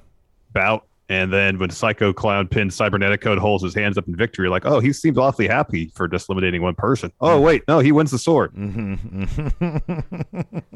bout. 0.54 0.86
And 1.08 1.34
then 1.34 1.58
when 1.58 1.72
Psycho 1.72 2.14
Clown 2.14 2.48
pinned 2.48 2.70
Cybernetico 2.70 3.32
and 3.32 3.40
holds 3.40 3.64
his 3.64 3.74
hands 3.74 3.98
up 3.98 4.08
in 4.08 4.16
victory, 4.16 4.48
like, 4.48 4.64
oh, 4.66 4.80
he 4.80 4.94
seems 4.94 5.18
awfully 5.18 5.48
happy 5.48 5.92
for 5.96 6.08
just 6.08 6.30
eliminating 6.30 6.62
one 6.62 6.76
person. 6.76 7.12
Oh, 7.20 7.30
mm-hmm. 7.30 7.46
wait, 7.46 7.64
no, 7.68 7.80
he 7.80 7.92
wins 7.92 8.12
the 8.12 8.20
sword. 8.20 8.54
Mm-hmm. 8.54 10.60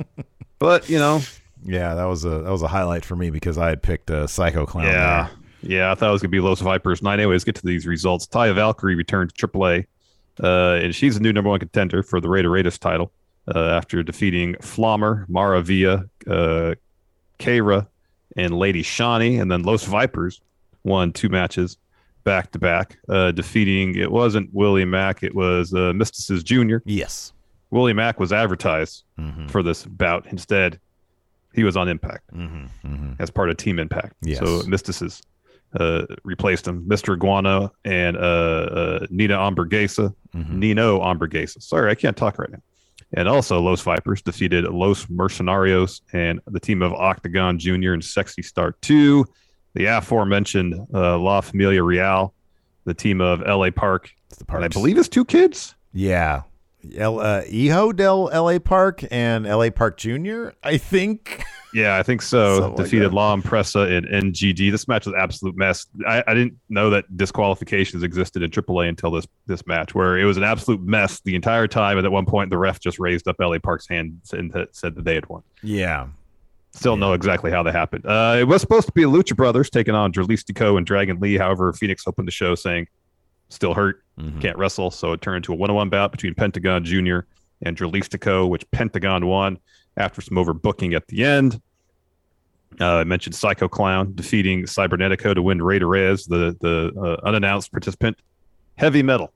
But, 0.63 0.87
you 0.87 0.97
know, 0.97 1.19
yeah, 1.65 1.93
that 1.93 2.05
was 2.05 2.23
a 2.23 2.29
that 2.29 2.49
was 2.49 2.61
a 2.61 2.69
highlight 2.69 3.03
for 3.03 3.17
me 3.17 3.29
because 3.29 3.57
I 3.57 3.67
had 3.67 3.83
picked 3.83 4.09
a 4.09 4.29
Psycho 4.29 4.65
Clown. 4.65 4.85
yeah. 4.85 5.27
there. 5.27 5.37
Yeah, 5.61 5.91
I 5.91 5.95
thought 5.95 6.07
it 6.07 6.11
was 6.13 6.21
going 6.21 6.31
to 6.31 6.35
be 6.35 6.39
Los 6.39 6.61
Vipers. 6.61 7.01
Nine. 7.01 7.19
Anyways, 7.19 7.43
get 7.43 7.55
to 7.55 7.65
these 7.65 7.85
results. 7.85 8.25
Taya 8.27 8.55
Valkyrie 8.55 8.95
returned 8.95 9.35
to 9.35 9.47
AAA, 9.47 9.85
uh, 10.41 10.79
and 10.81 10.95
she's 10.95 11.15
the 11.15 11.19
new 11.21 11.33
number 11.33 11.49
one 11.49 11.59
contender 11.59 12.01
for 12.03 12.21
the 12.21 12.29
Raider 12.29 12.49
Raiders 12.49 12.77
title 12.77 13.11
uh, 13.53 13.59
after 13.59 14.01
defeating 14.03 14.55
Flammer, 14.55 15.25
Mara 15.29 15.61
Villa, 15.61 16.05
uh, 16.27 16.75
Kiera, 17.39 17.87
and 18.37 18.57
Lady 18.57 18.83
Shani. 18.83 19.41
And 19.41 19.51
then 19.51 19.63
Los 19.63 19.83
Vipers 19.85 20.41
won 20.83 21.11
two 21.11 21.29
matches 21.29 21.77
back 22.23 22.51
to 22.51 22.59
back, 22.59 22.97
uh, 23.09 23.31
defeating, 23.31 23.95
it 23.95 24.09
wasn't 24.11 24.49
Willie 24.53 24.85
Mack, 24.85 25.23
it 25.23 25.35
was 25.35 25.73
uh, 25.73 25.91
Myzteziz 25.91 26.41
Jr. 26.43 26.77
Yes. 26.85 27.33
Willie 27.69 27.91
Mack 27.93 28.19
was 28.19 28.31
advertised 28.31 29.03
Mm-hmm. 29.19 29.47
for 29.47 29.61
this 29.61 29.85
bout. 29.85 30.25
Instead, 30.27 30.79
he 31.53 31.63
was 31.63 31.75
on 31.77 31.87
Impact 31.89 32.33
Mm-hmm. 32.33 32.65
Mm-hmm. 32.87 33.13
as 33.21 33.29
part 33.29 33.49
of 33.49 33.57
Team 33.57 33.77
Impact. 33.77 34.13
Yes. 34.21 34.39
So 34.39 34.61
Myzteziz 34.61 35.21
uh, 35.79 36.05
replaced 36.23 36.65
him. 36.67 36.83
Mr. 36.87 37.13
Iguana 37.15 37.71
and 37.83 38.15
uh, 38.15 38.19
uh, 38.19 39.05
Nina 39.09 39.35
Hamburguesa. 39.37 40.13
Mm-hmm. 40.35 40.59
Nino 40.59 40.99
Hamburguesa. 40.99 41.61
Sorry, 41.61 41.91
I 41.91 41.95
can't 41.95 42.17
talk 42.17 42.39
right 42.39 42.51
now. 42.51 42.61
And 43.15 43.27
also, 43.27 43.59
Los 43.61 43.81
Vipers 43.81 44.23
defeated 44.23 44.65
Los 44.65 45.05
Mercenarios 45.05 46.01
and 46.13 46.39
the 46.47 46.59
team 46.59 46.81
of 46.81 46.93
Octagon 46.93 47.59
Jr. 47.59 47.93
and 47.93 48.03
Sexy 48.03 48.41
Star 48.41 48.71
2. 48.81 49.25
The 49.75 49.85
aforementioned 49.85 50.75
uh, 50.93 51.17
La 51.17 51.41
Familia 51.41 51.83
Real, 51.83 52.33
the 52.85 52.93
team 52.93 53.21
of 53.21 53.41
LA 53.41 53.69
Park, 53.71 54.11
It's 54.29 54.39
the 54.39 54.55
and 54.55 54.65
I 54.65 54.67
believe 54.67 54.97
it's 54.97 55.09
two 55.09 55.25
kids. 55.25 55.75
Yeah. 55.93 56.43
L- 56.97 57.19
uh, 57.19 57.41
Hijo 57.43 57.91
del 57.91 58.25
LA 58.33 58.59
Park 58.59 59.03
and 59.11 59.45
LA 59.45 59.69
Park 59.69 59.97
Jr. 59.97 60.49
I 60.63 60.77
think. 60.77 61.43
Yeah, 61.73 61.97
I 61.97 62.03
think 62.03 62.21
so. 62.33 62.59
Something 62.59 62.75
like 62.75 62.85
Defeated 62.85 63.11
that. 63.11 63.15
La 63.15 63.35
Impresa 63.35 63.89
in 63.91 64.05
NGD. 64.05 64.71
This 64.71 64.87
match 64.87 65.05
was 65.05 65.13
an 65.13 65.19
absolute 65.19 65.55
mess. 65.55 65.87
I, 66.07 66.23
I 66.27 66.33
didn't 66.33 66.57
know 66.69 66.89
that 66.91 67.15
disqualifications 67.15 68.03
existed 68.03 68.43
in 68.43 68.51
AAA 68.51 68.89
until 68.89 69.11
this 69.11 69.27
this 69.47 69.65
match, 69.65 69.95
where 69.95 70.17
it 70.17 70.25
was 70.25 70.37
an 70.37 70.43
absolute 70.43 70.81
mess 70.81 71.21
the 71.21 71.35
entire 71.35 71.67
time. 71.67 71.97
And 71.97 72.05
at 72.05 72.11
one 72.11 72.25
point, 72.25 72.49
the 72.49 72.57
ref 72.57 72.79
just 72.79 72.99
raised 72.99 73.27
up 73.27 73.37
LA 73.39 73.59
Park's 73.59 73.87
hand 73.87 74.21
and 74.31 74.53
said 74.71 74.95
that 74.95 75.05
they 75.05 75.15
had 75.15 75.27
won. 75.29 75.43
Yeah. 75.61 76.07
Still 76.75 76.97
know 76.97 77.13
exactly 77.13 77.51
how 77.51 77.61
that 77.61 77.75
happened. 77.75 78.03
Uh, 78.03 78.35
it 78.39 78.45
was 78.45 78.59
supposed 78.59 78.87
to 78.87 78.93
be 78.93 79.03
Lucha 79.03 79.35
Brothers 79.35 79.69
taking 79.69 79.93
on 79.93 80.11
Dralistico 80.11 80.75
and 80.75 80.87
Dragon 80.87 81.19
Lee. 81.19 81.37
However, 81.37 81.71
Fenix 81.71 82.07
opened 82.07 82.27
the 82.27 82.31
show 82.31 82.55
saying 82.55 82.87
still 83.53 83.73
hurt, 83.73 84.03
Mhm. 84.19 84.41
can't 84.41 84.57
wrestle. 84.57 84.91
So 84.91 85.13
it 85.13 85.21
turned 85.21 85.37
into 85.37 85.53
a 85.53 85.55
one-on-one 85.55 85.89
bout 85.89 86.11
between 86.11 86.33
Pentagon 86.35 86.83
Jr. 86.83 87.19
and 87.61 87.77
Dralistico, 87.77 88.49
which 88.49 88.69
Pentagon 88.71 89.25
won 89.27 89.57
after 89.97 90.21
some 90.21 90.37
overbooking 90.37 90.95
at 90.95 91.07
the 91.07 91.23
end. 91.23 91.61
Uh, 92.81 92.97
I 92.97 93.03
mentioned 93.03 93.35
Psycho 93.35 93.67
Clown 93.67 94.13
defeating 94.15 94.63
Cybernetico 94.63 95.35
to 95.35 95.41
win 95.41 95.61
Rey 95.61 95.79
Reyes, 95.79 96.25
the 96.25 96.57
the 96.59 96.91
uh, 96.99 97.27
unannounced 97.27 97.71
participant. 97.71 98.17
Heavy 98.77 99.03
metal. 99.03 99.31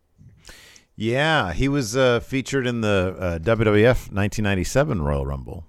Yeah, 0.96 1.54
he 1.54 1.68
was 1.68 1.96
uh, 1.96 2.20
featured 2.22 2.66
in 2.66 2.82
the 2.82 3.16
uh, 3.20 3.38
WWF 3.38 4.12
1997 4.12 5.00
Royal 5.04 5.26
Rumble, 5.28 5.68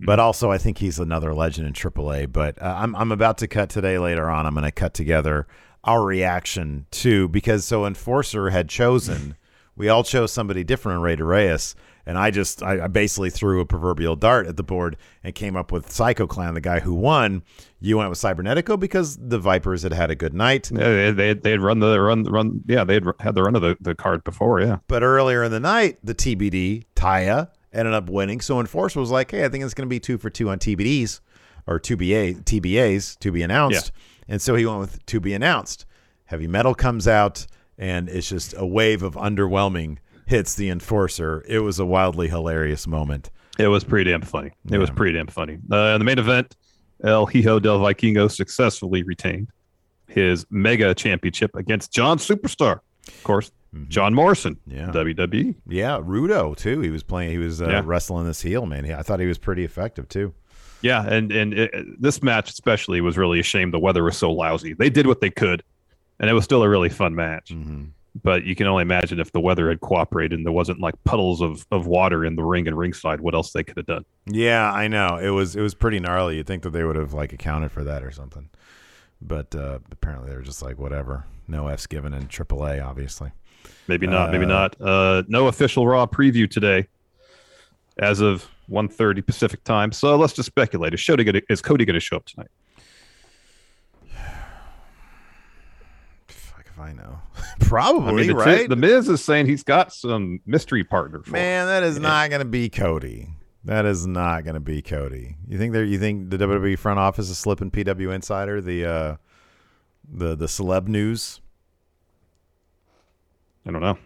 but 0.00 0.18
also 0.18 0.50
I 0.50 0.56
think 0.56 0.78
he's 0.78 0.98
another 0.98 1.34
legend 1.34 1.66
in 1.66 1.74
AAA. 1.74 2.32
But 2.32 2.60
uh, 2.62 2.76
I'm 2.78 2.96
I'm 2.96 3.12
about 3.12 3.36
to 3.38 3.46
cut 3.48 3.68
today. 3.68 3.98
Later 3.98 4.30
on, 4.30 4.46
I'm 4.46 4.54
going 4.54 4.64
to 4.64 4.72
cut 4.72 4.94
together 4.94 5.46
our 5.84 6.04
reaction 6.04 6.86
to 6.90 7.28
because 7.28 7.64
so 7.64 7.86
Enforcer 7.86 8.50
had 8.50 8.68
chosen. 8.68 9.36
We 9.76 9.88
all 9.88 10.04
chose 10.04 10.32
somebody 10.32 10.62
different 10.64 10.96
in 10.96 11.02
Ray 11.02 11.16
Reyes, 11.16 11.74
and 12.04 12.18
I 12.18 12.30
just 12.30 12.62
I, 12.62 12.84
I 12.84 12.86
basically 12.88 13.30
threw 13.30 13.60
a 13.60 13.64
proverbial 13.64 14.14
dart 14.16 14.46
at 14.46 14.56
the 14.56 14.62
board 14.62 14.96
and 15.24 15.34
came 15.34 15.56
up 15.56 15.72
with 15.72 15.90
Psycho 15.90 16.26
Clown, 16.26 16.54
the 16.54 16.60
guy 16.60 16.80
who 16.80 16.92
won. 16.92 17.42
You 17.80 17.96
went 17.96 18.10
with 18.10 18.18
Cybernetico 18.18 18.78
because 18.78 19.16
the 19.16 19.38
Vipers 19.38 19.82
had 19.82 19.94
had 19.94 20.10
a 20.10 20.14
good 20.14 20.34
night. 20.34 20.70
Yeah, 20.70 20.78
they 20.78 21.10
they 21.12 21.34
they 21.34 21.50
had 21.52 21.60
run 21.60 21.78
the 21.78 21.98
run 21.98 22.24
run. 22.24 22.62
Yeah, 22.66 22.84
they 22.84 22.94
had 22.94 23.04
had 23.20 23.34
the 23.34 23.42
run 23.42 23.56
of 23.56 23.62
the, 23.62 23.76
the 23.80 23.94
card 23.94 24.22
before. 24.22 24.60
Yeah, 24.60 24.78
But 24.86 25.02
earlier 25.02 25.44
in 25.44 25.50
the 25.50 25.60
night, 25.60 25.98
the 26.04 26.14
TBD, 26.14 26.84
Taya, 26.94 27.48
ended 27.72 27.94
up 27.94 28.10
winning. 28.10 28.40
So 28.40 28.60
Enforcer 28.60 29.00
was 29.00 29.10
like, 29.10 29.30
hey, 29.30 29.44
I 29.44 29.48
think 29.48 29.64
it's 29.64 29.74
going 29.74 29.88
to 29.88 29.90
be 29.90 30.00
two 30.00 30.18
for 30.18 30.28
two 30.28 30.50
on 30.50 30.58
TBDs 30.58 31.20
or 31.66 31.78
2BA, 31.78 32.42
TBAs, 32.44 33.18
to 33.20 33.30
be 33.30 33.42
announced. 33.42 33.92
And 34.30 34.40
so 34.40 34.54
he 34.54 34.64
went 34.64 34.80
with 34.80 35.04
to 35.06 35.20
be 35.20 35.34
announced. 35.34 35.84
Heavy 36.24 36.46
Metal 36.46 36.74
comes 36.74 37.06
out, 37.08 37.46
and 37.76 38.08
it's 38.08 38.28
just 38.28 38.54
a 38.56 38.64
wave 38.64 39.02
of 39.02 39.14
underwhelming 39.16 39.98
hits 40.26 40.54
the 40.54 40.70
Enforcer. 40.70 41.44
It 41.48 41.58
was 41.58 41.78
a 41.78 41.84
wildly 41.84 42.28
hilarious 42.28 42.86
moment. 42.86 43.30
it 43.58 43.66
was 43.68 43.84
pretty 43.84 44.10
damn 44.10 44.22
funny. 44.22 44.52
It 44.70 44.78
was 44.78 44.88
pretty 44.90 45.18
damn 45.18 45.26
funny. 45.26 45.58
Uh, 45.70 45.76
in 45.94 45.98
the 45.98 46.04
main 46.04 46.18
event, 46.18 46.56
El 47.02 47.26
Hijo 47.26 47.58
del 47.58 47.80
Vikingo 47.80 48.30
successfully 48.30 49.02
retained 49.02 49.48
his 50.06 50.46
mega 50.50 50.94
championship 50.94 51.54
against 51.56 51.92
John 51.92 52.18
Superstar, 52.18 52.80
of 53.08 53.22
course. 53.24 53.50
John 53.88 54.14
Morrison, 54.14 54.56
Mm-hmm. 54.68 54.76
Yeah. 54.76 55.14
WWE. 55.26 55.54
Yeah, 55.68 56.00
Rudo, 56.00 56.56
too. 56.56 56.80
He 56.80 56.90
was 56.90 57.02
playing, 57.04 57.30
he 57.30 57.38
was 57.38 57.60
uh, 57.62 57.68
Yeah. 57.68 57.82
wrestling 57.84 58.26
this 58.26 58.42
heel, 58.42 58.66
man. 58.66 58.90
I 58.92 59.02
thought 59.02 59.20
he 59.20 59.26
was 59.26 59.38
pretty 59.38 59.64
effective, 59.64 60.08
too. 60.08 60.34
Yeah, 60.82 61.06
and 61.06 61.30
and 61.32 61.54
it, 61.54 62.00
this 62.00 62.22
match 62.22 62.50
especially 62.50 63.00
was 63.00 63.18
really 63.18 63.40
a 63.40 63.42
shame. 63.42 63.70
The 63.70 63.78
weather 63.78 64.02
was 64.04 64.16
so 64.16 64.30
lousy. 64.30 64.74
They 64.74 64.90
did 64.90 65.06
what 65.06 65.20
they 65.20 65.30
could, 65.30 65.62
and 66.18 66.30
it 66.30 66.32
was 66.32 66.44
still 66.44 66.62
a 66.62 66.68
really 66.68 66.88
fun 66.88 67.14
match. 67.14 67.50
Mm-hmm. 67.50 67.86
But 68.22 68.44
you 68.44 68.56
can 68.56 68.66
only 68.66 68.82
imagine 68.82 69.20
if 69.20 69.30
the 69.30 69.40
weather 69.40 69.68
had 69.68 69.80
cooperated 69.80 70.38
and 70.38 70.44
there 70.44 70.52
wasn't 70.52 70.80
like 70.80 70.94
puddles 71.04 71.40
of, 71.40 71.64
of 71.70 71.86
water 71.86 72.24
in 72.24 72.34
the 72.34 72.42
ring 72.42 72.66
and 72.66 72.76
ringside, 72.76 73.20
what 73.20 73.34
else 73.34 73.52
they 73.52 73.62
could 73.62 73.76
have 73.76 73.86
done. 73.86 74.04
Yeah, 74.26 74.72
I 74.72 74.88
know. 74.88 75.18
It 75.18 75.30
was 75.30 75.54
it 75.54 75.60
was 75.60 75.74
pretty 75.74 76.00
gnarly. 76.00 76.36
You'd 76.36 76.46
think 76.46 76.64
that 76.64 76.70
they 76.70 76.82
would 76.82 76.96
have 76.96 77.12
like 77.12 77.32
accounted 77.32 77.70
for 77.70 77.84
that 77.84 78.02
or 78.02 78.10
something. 78.10 78.48
But 79.22 79.54
uh, 79.54 79.78
apparently 79.92 80.30
they 80.30 80.36
were 80.36 80.42
just 80.42 80.62
like 80.62 80.78
whatever. 80.78 81.24
No 81.46 81.68
F's 81.68 81.86
given 81.86 82.14
in 82.14 82.26
AAA, 82.26 82.84
obviously. 82.84 83.30
Maybe 83.86 84.06
not. 84.06 84.30
maybe 84.32 84.44
Uh, 84.44 84.48
not. 84.48 84.80
Uh, 84.80 85.22
no 85.28 85.48
official 85.48 85.86
Raw 85.86 86.06
preview 86.06 86.50
today, 86.50 86.86
as 87.98 88.20
of 88.20 88.48
1.30 88.70 89.24
Pacific 89.26 89.62
time. 89.64 89.92
So 89.92 90.16
let's 90.16 90.32
just 90.32 90.46
speculate. 90.46 90.94
Is, 90.94 91.04
Cody 91.04 91.24
gonna, 91.24 91.40
is 91.50 91.60
Cody 91.60 91.84
going 91.84 91.94
to 91.94 92.00
show 92.00 92.16
up 92.16 92.26
tonight? 92.26 92.48
Fuck 96.28 96.66
if 96.66 96.78
I 96.78 96.92
know. 96.92 97.20
Probably, 97.60 98.24
I 98.24 98.26
mean, 98.28 98.36
right? 98.36 98.68
the 98.68 98.76
Miz 98.76 99.08
is 99.08 99.22
saying 99.24 99.46
he's 99.46 99.62
got 99.62 99.92
some 99.92 100.40
mystery 100.46 100.84
partner. 100.84 101.18
Him. 101.18 101.32
Man, 101.32 101.66
that 101.66 101.82
is 101.82 101.96
Yeah. 101.96 102.02
not 102.02 102.30
going 102.30 102.40
to 102.40 102.48
be 102.48 102.68
Cody. 102.68 103.30
That 103.64 103.84
is 103.84 104.06
not 104.06 104.44
going 104.44 104.54
to 104.54 104.60
be 104.60 104.80
Cody. 104.80 105.36
You 105.46 105.58
think 105.58 105.74
there? 105.74 105.84
You 105.84 105.98
think 105.98 106.30
the 106.30 106.38
WWE 106.38 106.78
front 106.78 106.98
office 106.98 107.28
is 107.28 107.36
slipping 107.36 107.70
PW 107.70 108.14
Insider 108.14 108.60
the 108.62 108.86
uh, 108.86 109.16
the 110.10 110.34
the 110.34 110.46
celeb 110.46 110.88
news? 110.88 111.42
I 113.66 113.70
don't 113.70 113.82
know. 113.82 113.98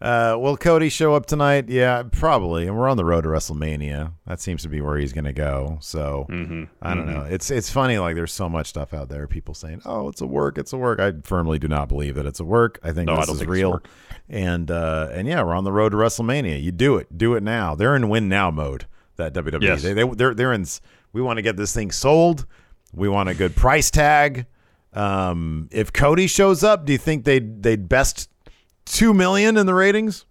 Uh, 0.00 0.34
will 0.38 0.56
Cody 0.56 0.88
show 0.88 1.14
up 1.14 1.26
tonight? 1.26 1.68
Yeah, 1.68 2.04
probably. 2.10 2.66
And 2.66 2.74
we're 2.74 2.88
on 2.88 2.96
the 2.96 3.04
road 3.04 3.22
to 3.22 3.28
WrestleMania. 3.28 4.12
That 4.26 4.40
seems 4.40 4.62
to 4.62 4.68
be 4.70 4.80
where 4.80 4.96
he's 4.96 5.12
going 5.12 5.26
to 5.26 5.32
go. 5.34 5.76
So 5.82 6.24
hmm 6.28 6.64
I 6.80 6.94
don't 6.94 7.06
know. 7.06 7.22
It's 7.28 7.50
it's 7.50 7.70
funny. 7.70 7.98
Like 7.98 8.14
there's 8.14 8.32
so 8.32 8.48
much 8.48 8.68
stuff 8.68 8.94
out 8.94 9.10
there. 9.10 9.26
People 9.26 9.52
saying, 9.52 9.82
"Oh, 9.84 10.08
it's 10.08 10.22
a 10.22 10.26
work. 10.26 10.56
It's 10.56 10.72
a 10.72 10.78
work." 10.78 11.00
I 11.00 11.12
firmly 11.24 11.58
do 11.58 11.68
not 11.68 11.88
believe 11.88 12.14
that 12.14 12.24
it's 12.24 12.40
a 12.40 12.44
work. 12.44 12.78
I 12.82 12.92
think 12.92 13.08
No, 13.08 13.16
this 13.16 13.26
don't 13.26 13.34
is 13.34 13.40
think 13.40 13.50
real. 13.50 13.82
And 14.28 14.70
uh, 14.70 15.08
and 15.12 15.28
yeah, 15.28 15.42
we're 15.42 15.54
on 15.54 15.64
the 15.64 15.72
road 15.72 15.90
to 15.90 15.96
WrestleMania. 15.98 16.62
You 16.62 16.72
do 16.72 16.96
it. 16.96 17.18
Do 17.18 17.34
it 17.34 17.42
now. 17.42 17.74
They're 17.74 17.94
in 17.94 18.08
win 18.08 18.28
now 18.28 18.50
mode. 18.50 18.86
That 19.16 19.34
WWE. 19.34 19.60
Yes. 19.62 19.82
They, 19.82 19.92
they 19.92 20.04
they're 20.08 20.32
they're 20.34 20.52
in. 20.54 20.64
We 21.12 21.20
want 21.20 21.36
to 21.36 21.42
get 21.42 21.58
this 21.58 21.74
thing 21.74 21.90
sold. 21.90 22.46
We 22.94 23.08
want 23.10 23.28
a 23.28 23.34
good 23.34 23.54
price 23.54 23.90
tag. 23.90 24.46
Um, 24.94 25.68
if 25.70 25.92
Cody 25.92 26.26
shows 26.26 26.64
up, 26.64 26.86
do 26.86 26.92
you 26.92 26.98
think 26.98 27.24
they'd 27.24 27.62
they'd 27.62 27.88
best 27.88 28.30
two 28.90 29.14
million 29.14 29.56
in 29.56 29.66
the 29.66 29.74
ratings? 29.74 30.26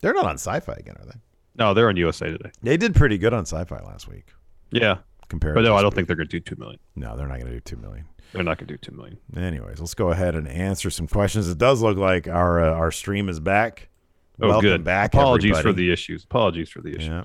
They're 0.00 0.14
not 0.14 0.26
on 0.26 0.36
Syfy 0.36 0.76
again, 0.78 0.96
are 1.00 1.06
they? 1.06 1.18
No, 1.56 1.72
they're 1.72 1.88
on 1.88 1.96
USA 1.96 2.26
today. 2.30 2.50
They 2.62 2.76
did 2.76 2.94
pretty 2.94 3.16
good 3.16 3.32
on 3.32 3.44
Syfy 3.44 3.82
last 3.86 4.06
week 4.08 4.26
Yeah, 4.70 4.98
compared. 5.28 5.54
but 5.54 5.62
no, 5.62 5.74
I 5.74 5.80
don't 5.82 5.86
week. 5.90 5.94
think 5.94 6.08
they're 6.08 6.16
going 6.16 6.28
to 6.28 6.40
do 6.40 6.40
two 6.40 6.56
million. 6.58 6.78
No, 6.96 7.16
they're 7.16 7.28
not 7.28 7.38
going 7.38 7.46
to 7.46 7.52
do 7.54 7.60
two 7.60 7.76
million. 7.76 8.04
They're 8.32 8.42
not 8.42 8.58
going 8.58 8.66
to 8.66 8.74
do 8.74 8.78
two 8.78 8.92
million. 8.94 9.18
Anyways, 9.36 9.78
let's 9.80 9.94
go 9.94 10.10
ahead 10.10 10.34
and 10.34 10.48
answer 10.48 10.90
some 10.90 11.06
questions. 11.06 11.48
It 11.48 11.56
does 11.58 11.80
look 11.80 11.96
like 11.96 12.26
our 12.28 12.60
uh, 12.60 12.72
our 12.74 12.90
stream 12.90 13.28
is 13.28 13.38
back. 13.40 13.88
Oh, 14.42 14.48
Welcome 14.48 14.68
good. 14.70 14.84
back. 14.84 15.14
Apologies 15.14 15.60
for 15.60 15.72
the 15.72 15.92
issues. 15.92 16.24
Apologies 16.24 16.68
for 16.68 16.80
the 16.80 16.96
issues. 16.96 17.08
Yeah. 17.08 17.22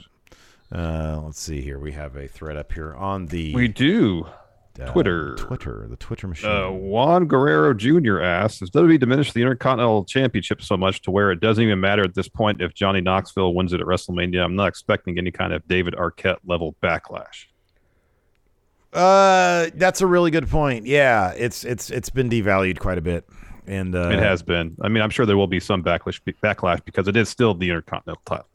Uh, 0.71 1.21
let's 1.25 1.39
see 1.41 1.61
here. 1.61 1.79
We 1.79 1.93
have 1.93 2.15
a 2.15 2.27
thread 2.27 2.55
up 2.55 2.71
here 2.71 2.93
on 2.93 3.25
the 3.25 3.55
We 3.55 3.67
do. 3.67 4.27
Uh, 4.81 4.85
Twitter. 4.91 5.35
Twitter, 5.35 5.87
the 5.89 5.95
Twitter 5.97 6.27
machine. 6.27 6.49
Uh, 6.49 6.69
Juan 6.69 7.25
Guerrero 7.27 7.73
Jr. 7.73 8.19
asks, 8.21 8.59
"Has 8.61 8.69
WWE 8.71 8.99
diminished 8.99 9.33
the 9.33 9.41
Intercontinental 9.41 10.05
Championship 10.05 10.61
so 10.61 10.77
much 10.77 11.01
to 11.03 11.11
where 11.11 11.31
it 11.31 11.39
doesn't 11.39 11.63
even 11.63 11.79
matter 11.79 12.03
at 12.03 12.15
this 12.15 12.27
point 12.29 12.61
if 12.61 12.73
Johnny 12.73 13.01
Knoxville 13.01 13.53
wins 13.53 13.73
it 13.73 13.81
at 13.81 13.87
WrestleMania? 13.87 14.43
I'm 14.43 14.55
not 14.55 14.67
expecting 14.67 15.17
any 15.17 15.31
kind 15.31 15.53
of 15.53 15.67
David 15.67 15.95
Arquette 15.95 16.37
level 16.45 16.75
backlash." 16.83 17.45
Uh, 18.91 19.69
that's 19.75 20.01
a 20.01 20.07
really 20.07 20.31
good 20.31 20.49
point. 20.49 20.85
Yeah, 20.87 21.31
it's 21.37 21.63
it's 21.63 21.89
it's 21.91 22.09
been 22.09 22.29
devalued 22.29 22.79
quite 22.79 22.97
a 22.97 23.01
bit, 23.01 23.23
and 23.67 23.93
uh, 23.93 24.09
it 24.09 24.19
has 24.19 24.41
been. 24.41 24.75
I 24.81 24.87
mean, 24.87 25.03
I'm 25.03 25.11
sure 25.11 25.25
there 25.27 25.37
will 25.37 25.45
be 25.47 25.59
some 25.59 25.83
backlash 25.83 26.19
backlash 26.43 26.83
because 26.85 27.07
it 27.07 27.15
is 27.15 27.29
still 27.29 27.53
the 27.53 27.69
Intercontinental 27.69 28.21
title, 28.25 28.47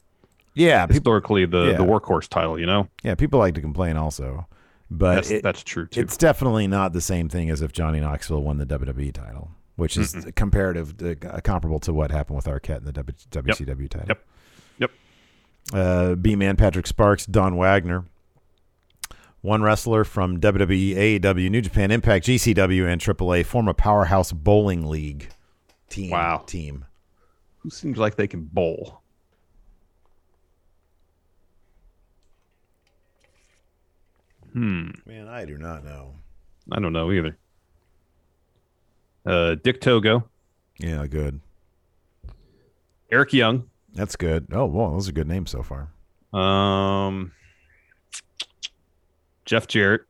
Yeah, 0.53 0.87
people, 0.87 0.95
historically 0.95 1.45
the 1.45 1.67
Yeah. 1.71 1.77
the 1.77 1.85
workhorse 1.85 2.27
title. 2.27 2.59
You 2.59 2.65
know, 2.65 2.89
yeah, 3.01 3.15
people 3.15 3.39
like 3.39 3.53
to 3.55 3.61
complain 3.61 3.95
also, 3.95 4.45
but 4.91 5.15
that's 5.15 5.31
it- 5.31 5.43
that's 5.43 5.63
true 5.63 5.87
too. 5.87 5.99
it's 6.01 6.17
definitely 6.17 6.67
not 6.67 6.93
the 6.93 7.01
same 7.01 7.29
thing 7.29 7.49
as 7.49 7.61
if 7.61 7.71
Johnny 7.71 7.99
Knoxville 7.99 8.41
won 8.43 8.57
the 8.57 8.65
WWE 8.65 9.11
title, 9.13 9.51
which 9.75 9.97
is 9.97 10.15
comparative, 10.35 10.95
uh, 11.01 11.39
comparable 11.41 11.79
to 11.79 11.93
what 11.93 12.11
happened 12.11 12.35
with 12.37 12.45
Arquette 12.45 12.79
in 12.79 12.85
the 12.85 12.91
w- 12.91 13.15
WCW 13.31 13.89
title. 13.89 14.07
Yep. 14.09 14.25
Yep. 14.79 14.91
Uh, 15.73 16.15
B 16.15 16.35
Man 16.35 16.55
Patrick 16.55 16.85
Sparks, 16.87 17.25
Don 17.25 17.55
Wagner, 17.57 18.05
one 19.41 19.61
wrestler 19.61 20.03
from 20.03 20.39
WWE, 20.39 20.95
AEW, 21.19 21.49
New 21.49 21.61
Japan 21.61 21.91
Impact, 21.91 22.25
GCW, 22.25 22.87
and 22.91 22.99
AAA, 23.01 23.45
form 23.45 23.67
a 23.67 23.73
powerhouse 23.73 24.31
bowling 24.31 24.87
league 24.87 25.29
team. 25.89 26.09
Wow. 26.11 26.43
team. 26.47 26.85
Who 27.59 27.69
seems 27.69 27.97
like 27.97 28.15
they 28.15 28.27
can 28.27 28.43
bowl? 28.43 29.01
Hmm. 34.55 34.91
Man, 35.05 35.27
I 35.27 35.43
do 35.43 35.57
not 35.57 35.83
know. 35.83 36.15
I 36.71 36.79
don't 36.79 36.93
know 36.93 37.11
either. 37.11 37.37
Uh, 39.25 39.55
Dick 39.55 39.81
Togo, 39.81 40.29
Yeah, 40.79 41.05
good. 41.07 41.41
Eric 43.11 43.33
Young, 43.33 43.69
That's 43.93 44.15
good. 44.15 44.47
Oh, 44.53 44.65
well, 44.65 44.91
those 44.93 45.09
are 45.09 45.11
good 45.11 45.27
names 45.27 45.51
so 45.51 45.61
far. 45.61 45.89
um, 46.33 47.31
Jeff 49.43 49.67
Jarrett. 49.67 50.01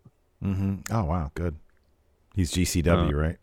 Mm-hmm. 0.43 0.76
Oh, 0.91 1.04
wow, 1.06 1.32
good. 1.34 1.56
He's 2.36 2.52
GCW, 2.52 3.12
Uh, 3.12 3.16
right? 3.16 3.38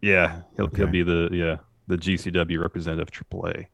Yeah, 0.00 0.42
he'll 0.56 0.68
he'll 0.68 0.86
be 0.86 1.02
the 1.02 1.30
yeah 1.32 1.56
the 1.88 1.96
GCW 1.96 2.60
representative 2.60 3.10
AAA. 3.10 3.66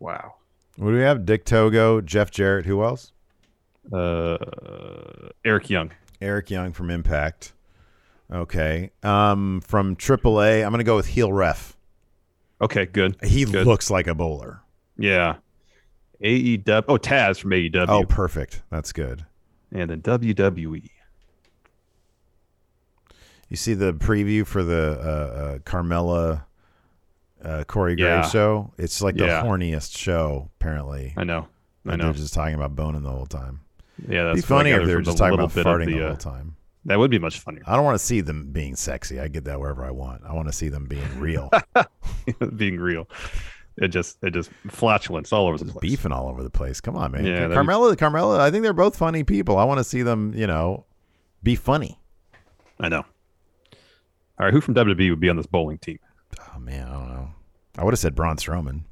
Wow. 0.00 0.34
What 0.76 0.90
do 0.90 0.96
we 0.96 1.02
have? 1.02 1.24
Dick 1.24 1.44
Togo, 1.44 2.00
Jeff 2.00 2.30
Jarrett. 2.30 2.66
Who 2.66 2.82
else? 2.84 3.12
Uh, 3.92 4.36
Eric 5.44 5.70
Young. 5.70 5.92
Eric 6.20 6.50
Young 6.50 6.72
from 6.72 6.90
Impact. 6.90 7.52
Okay. 8.30 8.90
Um, 9.02 9.60
from 9.62 9.96
AAA, 9.96 10.62
I'm 10.64 10.70
going 10.70 10.78
to 10.78 10.84
go 10.84 10.96
with 10.96 11.06
Heel 11.06 11.32
Ref. 11.32 11.76
Okay, 12.60 12.86
good. 12.86 13.16
He 13.22 13.44
Good. 13.44 13.66
looks 13.66 13.88
like 13.90 14.06
a 14.08 14.14
bowler. 14.14 14.60
Yeah. 14.98 15.36
AEW. 16.22 16.84
Oh, 16.88 16.96
Taz 16.98 17.38
from 17.38 17.50
AEW. 17.52 17.86
Oh, 17.88 18.04
perfect. 18.04 18.62
That's 18.70 18.92
good. 18.92 19.24
and 19.72 19.88
then. 19.90 20.00
WWE. 20.02 20.90
You 23.48 23.56
see 23.56 23.74
the 23.74 23.94
preview 23.94 24.44
for 24.46 24.62
the 24.62 24.98
uh, 25.00 25.38
uh, 25.40 25.58
Carmella 25.60 26.42
uh, 27.42 27.64
Corey 27.64 27.94
Graves 27.96 28.26
Yeah. 28.26 28.28
show? 28.30 28.72
It's 28.76 29.00
like 29.00 29.16
the 29.16 29.26
Yeah. 29.26 29.42
horniest 29.42 29.96
show, 29.96 30.50
apparently. 30.60 31.14
I 31.16 31.24
know. 31.24 31.46
I 31.86 31.96
know. 31.96 32.04
They're 32.04 32.12
just 32.14 32.34
talking 32.34 32.54
about 32.56 32.74
boning 32.76 33.02
the 33.02 33.10
whole 33.10 33.26
time. 33.26 33.60
Yeah, 34.06 34.24
that's 34.24 34.38
It'd 34.38 34.44
be 34.44 34.48
funny 34.48 34.70
if 34.70 34.86
they 34.86 34.94
were 34.94 35.02
just 35.02 35.18
talking 35.18 35.34
about 35.38 35.50
farting 35.50 35.86
the, 35.86 35.94
the, 35.94 36.02
whole 36.02 36.12
uh, 36.12 36.16
time. 36.16 36.56
That 36.84 36.98
would 36.98 37.10
be 37.10 37.18
much 37.18 37.40
funnier. 37.40 37.62
I 37.66 37.76
don't 37.76 37.84
want 37.84 37.98
to 37.98 38.04
see 38.04 38.20
them 38.20 38.50
being 38.52 38.76
sexy. 38.76 39.20
I 39.20 39.28
get 39.28 39.44
that 39.44 39.60
wherever 39.60 39.84
I 39.84 39.90
want. 39.90 40.22
I 40.24 40.32
want 40.32 40.48
to 40.48 40.52
see 40.52 40.68
them 40.68 40.86
being 40.86 41.18
real, 41.18 41.50
being 42.56 42.78
real. 42.78 43.08
It 43.76 43.88
just 43.88 44.18
it 44.22 44.30
just 44.30 44.50
flatulence 44.68 45.32
all 45.32 45.46
over 45.46 45.58
the 45.58 45.72
place. 45.72 45.82
beefing 45.82 46.12
all 46.12 46.28
over 46.28 46.42
the 46.42 46.50
place. 46.50 46.80
Come 46.80 46.96
on, 46.96 47.12
man. 47.12 47.24
Yeah, 47.24 47.48
that'd 47.48 47.50
be- 47.50 47.56
Carmella, 47.56 47.94
Carmella. 47.96 48.40
I 48.40 48.50
think 48.50 48.62
they're 48.62 48.72
both 48.72 48.96
funny 48.96 49.22
people. 49.22 49.58
I 49.58 49.64
want 49.64 49.78
to 49.78 49.84
see 49.84 50.02
them, 50.02 50.32
you 50.34 50.46
know, 50.46 50.84
be 51.42 51.54
funny. 51.54 51.98
I 52.80 52.88
know. 52.88 53.04
All 54.38 54.46
right, 54.46 54.52
who 54.52 54.60
from 54.60 54.74
WWE 54.74 55.10
would 55.10 55.20
be 55.20 55.28
on 55.28 55.36
this 55.36 55.46
bowling 55.46 55.78
team? 55.78 55.98
Oh 56.40 56.58
man, 56.58 56.88
I 56.88 56.92
don't 56.92 57.08
know. 57.08 57.30
I 57.76 57.84
would 57.84 57.92
have 57.92 57.98
said 57.98 58.14
Braun 58.14 58.36
Strowman. 58.36 58.82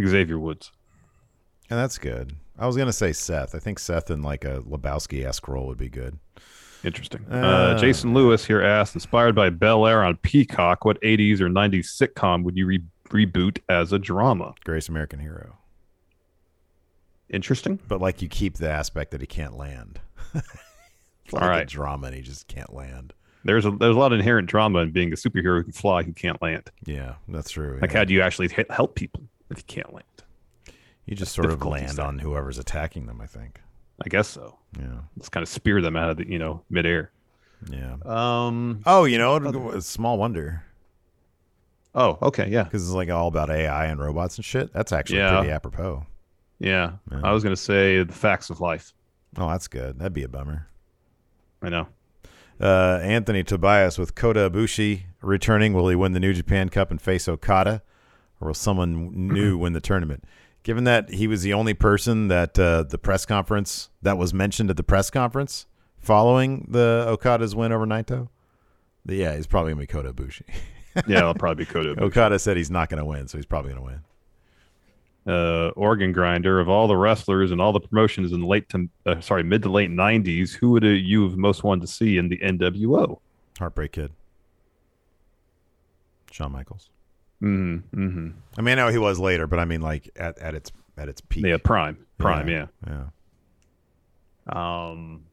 Xavier 0.00 0.38
Woods. 0.38 0.72
And 1.70 1.78
that's 1.78 1.98
good. 1.98 2.34
I 2.58 2.66
was 2.66 2.76
gonna 2.76 2.92
say 2.92 3.12
Seth. 3.12 3.54
I 3.54 3.58
think 3.58 3.78
Seth 3.78 4.10
in 4.10 4.22
like 4.22 4.44
a 4.44 4.60
Lebowski 4.60 5.24
esque 5.24 5.48
role 5.48 5.66
would 5.66 5.78
be 5.78 5.88
good. 5.88 6.18
Interesting. 6.84 7.24
Uh, 7.30 7.36
Uh, 7.36 7.78
Jason 7.78 8.12
Lewis 8.12 8.44
here 8.44 8.60
asked, 8.62 8.94
inspired 8.94 9.34
by 9.34 9.48
Bel 9.50 9.86
Air 9.86 10.04
on 10.04 10.16
Peacock, 10.18 10.84
what 10.84 11.00
80s 11.00 11.40
or 11.40 11.48
90s 11.48 11.86
sitcom 11.98 12.44
would 12.44 12.56
you 12.56 12.66
re- 12.66 12.82
reboot 13.08 13.58
as 13.70 13.92
a 13.92 13.98
drama? 13.98 14.54
Greatest 14.64 14.90
American 14.90 15.18
Hero. 15.18 15.56
Interesting. 17.30 17.80
But 17.88 18.00
like 18.00 18.20
you 18.22 18.28
keep 18.28 18.58
the 18.58 18.70
aspect 18.70 19.10
that 19.12 19.20
he 19.20 19.26
can't 19.26 19.56
land. 19.56 20.00
It's 20.34 20.44
like 21.32 21.42
All 21.42 21.50
a 21.54 21.64
drama 21.64 22.08
and 22.08 22.16
he 22.16 22.22
just 22.22 22.48
can't 22.48 22.72
land. 22.72 23.14
There's 23.44 23.66
a 23.66 23.70
there's 23.70 23.96
a 23.96 23.98
lot 23.98 24.12
of 24.12 24.18
inherent 24.18 24.48
drama 24.48 24.80
in 24.80 24.90
being 24.90 25.12
a 25.12 25.16
superhero 25.16 25.58
who 25.58 25.64
can 25.64 25.72
fly 25.72 26.02
who 26.02 26.12
can't 26.12 26.40
land. 26.40 26.70
Yeah, 26.86 27.14
that's 27.28 27.50
true. 27.50 27.78
Like, 27.80 27.92
yeah. 27.92 27.98
how 27.98 28.04
do 28.04 28.14
you 28.14 28.22
actually 28.22 28.48
help 28.70 28.94
people 28.94 29.22
if 29.50 29.58
you 29.58 29.64
can't 29.66 29.92
land? 29.92 30.04
you 31.06 31.14
just 31.14 31.34
sort 31.34 31.50
of 31.50 31.62
land 31.64 31.98
on 31.98 32.18
whoever's 32.18 32.58
attacking 32.58 33.04
them, 33.06 33.20
I 33.20 33.26
think. 33.26 33.60
I 34.04 34.08
guess 34.08 34.26
so. 34.26 34.58
Yeah. 34.78 35.00
Just 35.18 35.32
kind 35.32 35.42
of 35.42 35.48
spear 35.50 35.82
them 35.82 35.96
out 35.96 36.08
of 36.10 36.16
the 36.16 36.26
you 36.28 36.38
know 36.38 36.62
midair. 36.70 37.10
Yeah. 37.70 37.96
Um. 38.04 38.82
Oh, 38.86 39.04
you 39.04 39.18
know, 39.18 39.36
it- 39.36 39.76
it's 39.76 39.86
small 39.86 40.16
wonder 40.18 40.64
Oh, 41.94 42.18
okay, 42.22 42.48
yeah, 42.50 42.64
because 42.64 42.82
it's 42.82 42.92
like 42.92 43.08
all 43.08 43.28
about 43.28 43.50
AI 43.50 43.86
and 43.86 44.00
robots 44.00 44.36
and 44.36 44.44
shit. 44.44 44.72
That's 44.72 44.92
actually 44.92 45.18
Yeah. 45.18 45.36
pretty 45.38 45.52
apropos. 45.52 46.06
yeah. 46.58 46.92
Yeah. 47.12 47.20
I 47.22 47.32
was 47.32 47.42
gonna 47.44 47.54
say 47.56 48.02
the 48.02 48.12
facts 48.12 48.50
of 48.50 48.60
life. 48.60 48.92
Oh, 49.36 49.48
that's 49.48 49.68
good. 49.68 49.98
That'd 49.98 50.12
be 50.12 50.22
a 50.24 50.28
bummer. 50.28 50.68
I 51.62 51.68
know. 51.68 51.86
Uh, 52.60 52.98
Anthony 53.02 53.42
Tobias 53.44 53.98
with 53.98 54.14
Kota 54.14 54.48
Ibushi 54.50 55.02
returning. 55.20 55.72
Will 55.72 55.88
he 55.88 55.96
win 55.96 56.12
the 56.12 56.20
New 56.20 56.32
Japan 56.32 56.68
Cup 56.68 56.90
and 56.90 57.00
face 57.00 57.28
Okada, 57.28 57.82
or 58.44 58.48
will 58.48 58.54
someone 58.54 59.10
new 59.32 59.58
win 59.58 59.72
the 59.72 59.80
tournament? 59.80 60.24
Given 60.62 60.84
that 60.84 61.10
he 61.10 61.26
was 61.26 61.42
the 61.42 61.52
only 61.52 61.74
person 61.74 62.28
that 62.28 62.58
uh, 62.58 62.84
the 62.84 62.98
press 62.98 63.26
conference 63.26 63.90
that 64.02 64.16
was 64.16 64.32
mentioned 64.32 64.70
at 64.70 64.76
the 64.76 64.82
press 64.82 65.10
conference 65.10 65.66
following 65.98 66.66
the 66.70 67.04
Okada's 67.08 67.54
win 67.54 67.72
over 67.72 67.86
Naito, 67.86 68.28
the- 69.04 69.16
yeah, 69.16 69.36
he's 69.36 69.46
probably 69.46 69.72
gonna 69.72 69.80
be 69.82 69.86
Kota 69.86 70.12
Ibushi. 70.12 70.42
Yeah, 71.08 71.18
it'll 71.18 71.34
probably 71.34 71.64
be 71.64 71.70
Kota. 71.72 71.94
Ibushi. 71.96 72.02
Okada 72.02 72.38
said 72.38 72.56
he's 72.56 72.70
not 72.70 72.88
gonna 72.88 73.04
win, 73.04 73.26
so 73.26 73.36
he's 73.36 73.46
probably 73.46 73.72
gonna 73.72 73.82
win. 73.84 74.00
uh, 75.26 75.70
organ 75.70 76.12
grinder 76.12 76.60
of 76.60 76.68
all 76.68 76.86
the 76.86 76.96
wrestlers 76.96 77.50
and 77.50 77.60
all 77.60 77.72
the 77.72 77.80
promotions 77.80 78.32
in 78.32 78.40
the 78.40 78.46
late 78.46 78.68
to 78.68 78.88
uh, 79.04 79.20
sorry 79.20 79.42
mid 79.42 79.62
to 79.64 79.68
late 79.70 79.90
'90s. 79.90 80.52
Who 80.54 80.70
would 80.70 80.84
uh, 80.84 80.88
you 80.88 81.24
have 81.24 81.36
most 81.36 81.64
wanted 81.64 81.80
to 81.80 81.86
see 81.88 82.16
in 82.16 82.28
the 82.28 82.38
NWO? 82.38 83.18
Heartbreak 83.58 83.90
Kid, 83.92 84.12
Shawn 86.30 86.52
Michaels. 86.52 86.90
Mm-hmm. 87.44 88.00
mm-hmm. 88.00 88.28
I 88.56 88.62
mean, 88.62 88.78
I 88.78 88.86
know 88.86 88.88
he 88.88 88.98
was 88.98 89.18
later, 89.18 89.46
but 89.46 89.58
I 89.58 89.64
mean, 89.64 89.80
like 89.80 90.10
at, 90.16 90.38
at 90.38 90.54
its 90.54 90.72
at 90.96 91.08
its 91.08 91.20
peak. 91.20 91.44
Yeah, 91.44 91.58
prime, 91.62 91.98
prime. 92.18 92.48
Yeah. 92.48 92.66
yeah. 92.86 93.04
Um, 94.46 95.24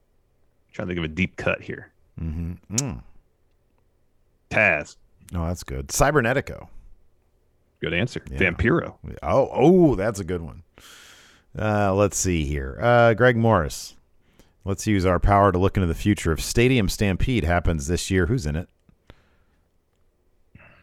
trying 0.71 0.87
to 0.87 0.93
think 0.93 1.05
of 1.05 1.11
a 1.11 1.13
deep 1.13 1.35
cut 1.37 1.61
here. 1.61 1.91
Mm-hmm. 2.19 2.75
Mm. 2.75 3.03
Taz, 4.49 4.97
No, 5.31 5.45
that's 5.47 5.63
good. 5.63 5.87
Cybernetico. 5.87 6.67
good 7.79 7.93
answer. 7.93 8.21
Yeah. 8.29 8.39
Vampiro. 8.39 8.95
Oh, 9.23 9.49
oh, 9.51 9.95
that's 9.95 10.19
a 10.19 10.23
good 10.25 10.41
one. 10.41 10.63
Uh, 11.57 11.93
let's 11.93 12.17
see 12.17 12.43
here. 12.45 12.77
Uh, 12.81 13.13
Greg 13.13 13.37
Morris. 13.37 13.95
Let's 14.63 14.85
use 14.85 15.05
our 15.05 15.19
power 15.19 15.51
to 15.51 15.57
look 15.57 15.77
into 15.77 15.87
the 15.87 15.95
future. 15.95 16.31
If 16.31 16.41
Stadium 16.41 16.87
Stampede 16.87 17.43
happens 17.43 17.87
this 17.87 18.11
year, 18.11 18.27
who's 18.27 18.45
in 18.45 18.55
it? 18.55 18.69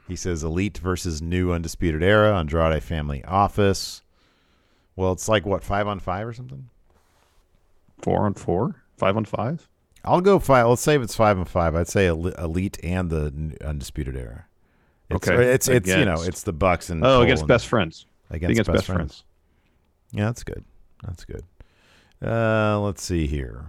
He 0.09 0.16
says 0.16 0.42
Elite 0.42 0.78
versus 0.78 1.20
New 1.22 1.52
Undisputed 1.52 2.02
Era, 2.02 2.36
Andrade 2.36 2.82
Family 2.82 3.22
Office. 3.24 4.02
Well, 4.96 5.12
it's 5.12 5.28
like 5.28 5.44
what 5.46 5.62
five 5.62 5.86
on 5.86 6.00
five 6.00 6.26
or 6.26 6.32
something. 6.32 6.68
Four 8.00 8.24
on 8.26 8.34
four, 8.34 8.76
five 8.96 9.16
on 9.16 9.24
five. 9.24 9.68
I'll 10.04 10.20
go 10.20 10.38
five. 10.38 10.66
Let's 10.66 10.82
say 10.82 10.94
if 10.96 11.02
it's 11.02 11.14
five 11.14 11.36
and 11.36 11.48
five. 11.48 11.74
I'd 11.74 11.88
say 11.88 12.06
Elite 12.06 12.78
and 12.82 13.11
the 13.11 13.56
Undisputed 13.64 14.16
Era. 14.16 14.46
It's, 15.11 15.28
Okay, 15.28 15.42
it's 15.52 15.68
it's 15.68 15.88
you 15.88 16.04
know 16.04 16.22
it's 16.22 16.42
the 16.42 16.52
Bucks 16.52 16.90
and 16.90 17.04
Oh, 17.04 17.06
Cole 17.16 17.22
against 17.22 17.42
and- 17.42 17.48
best 17.48 17.66
friends. 17.66 18.06
against, 18.30 18.70
best, 18.70 18.86
friends. 18.86 19.24
Yeah, 20.12 20.26
that's 20.26 20.44
good. 20.44 20.64
That's 21.02 21.24
good. 21.24 21.44
Uh, 22.24 22.80
let's 22.80 23.02
see 23.02 23.26
here. 23.26 23.66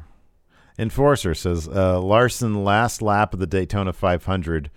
Enforcer 0.78 1.34
says 1.36 1.68
uh, 1.68 2.00
Larson 2.02 2.64
last 2.64 3.02
lap 3.02 3.34
of 3.34 3.40
the 3.40 3.48
Daytona 3.48 3.92
500. 3.94 4.72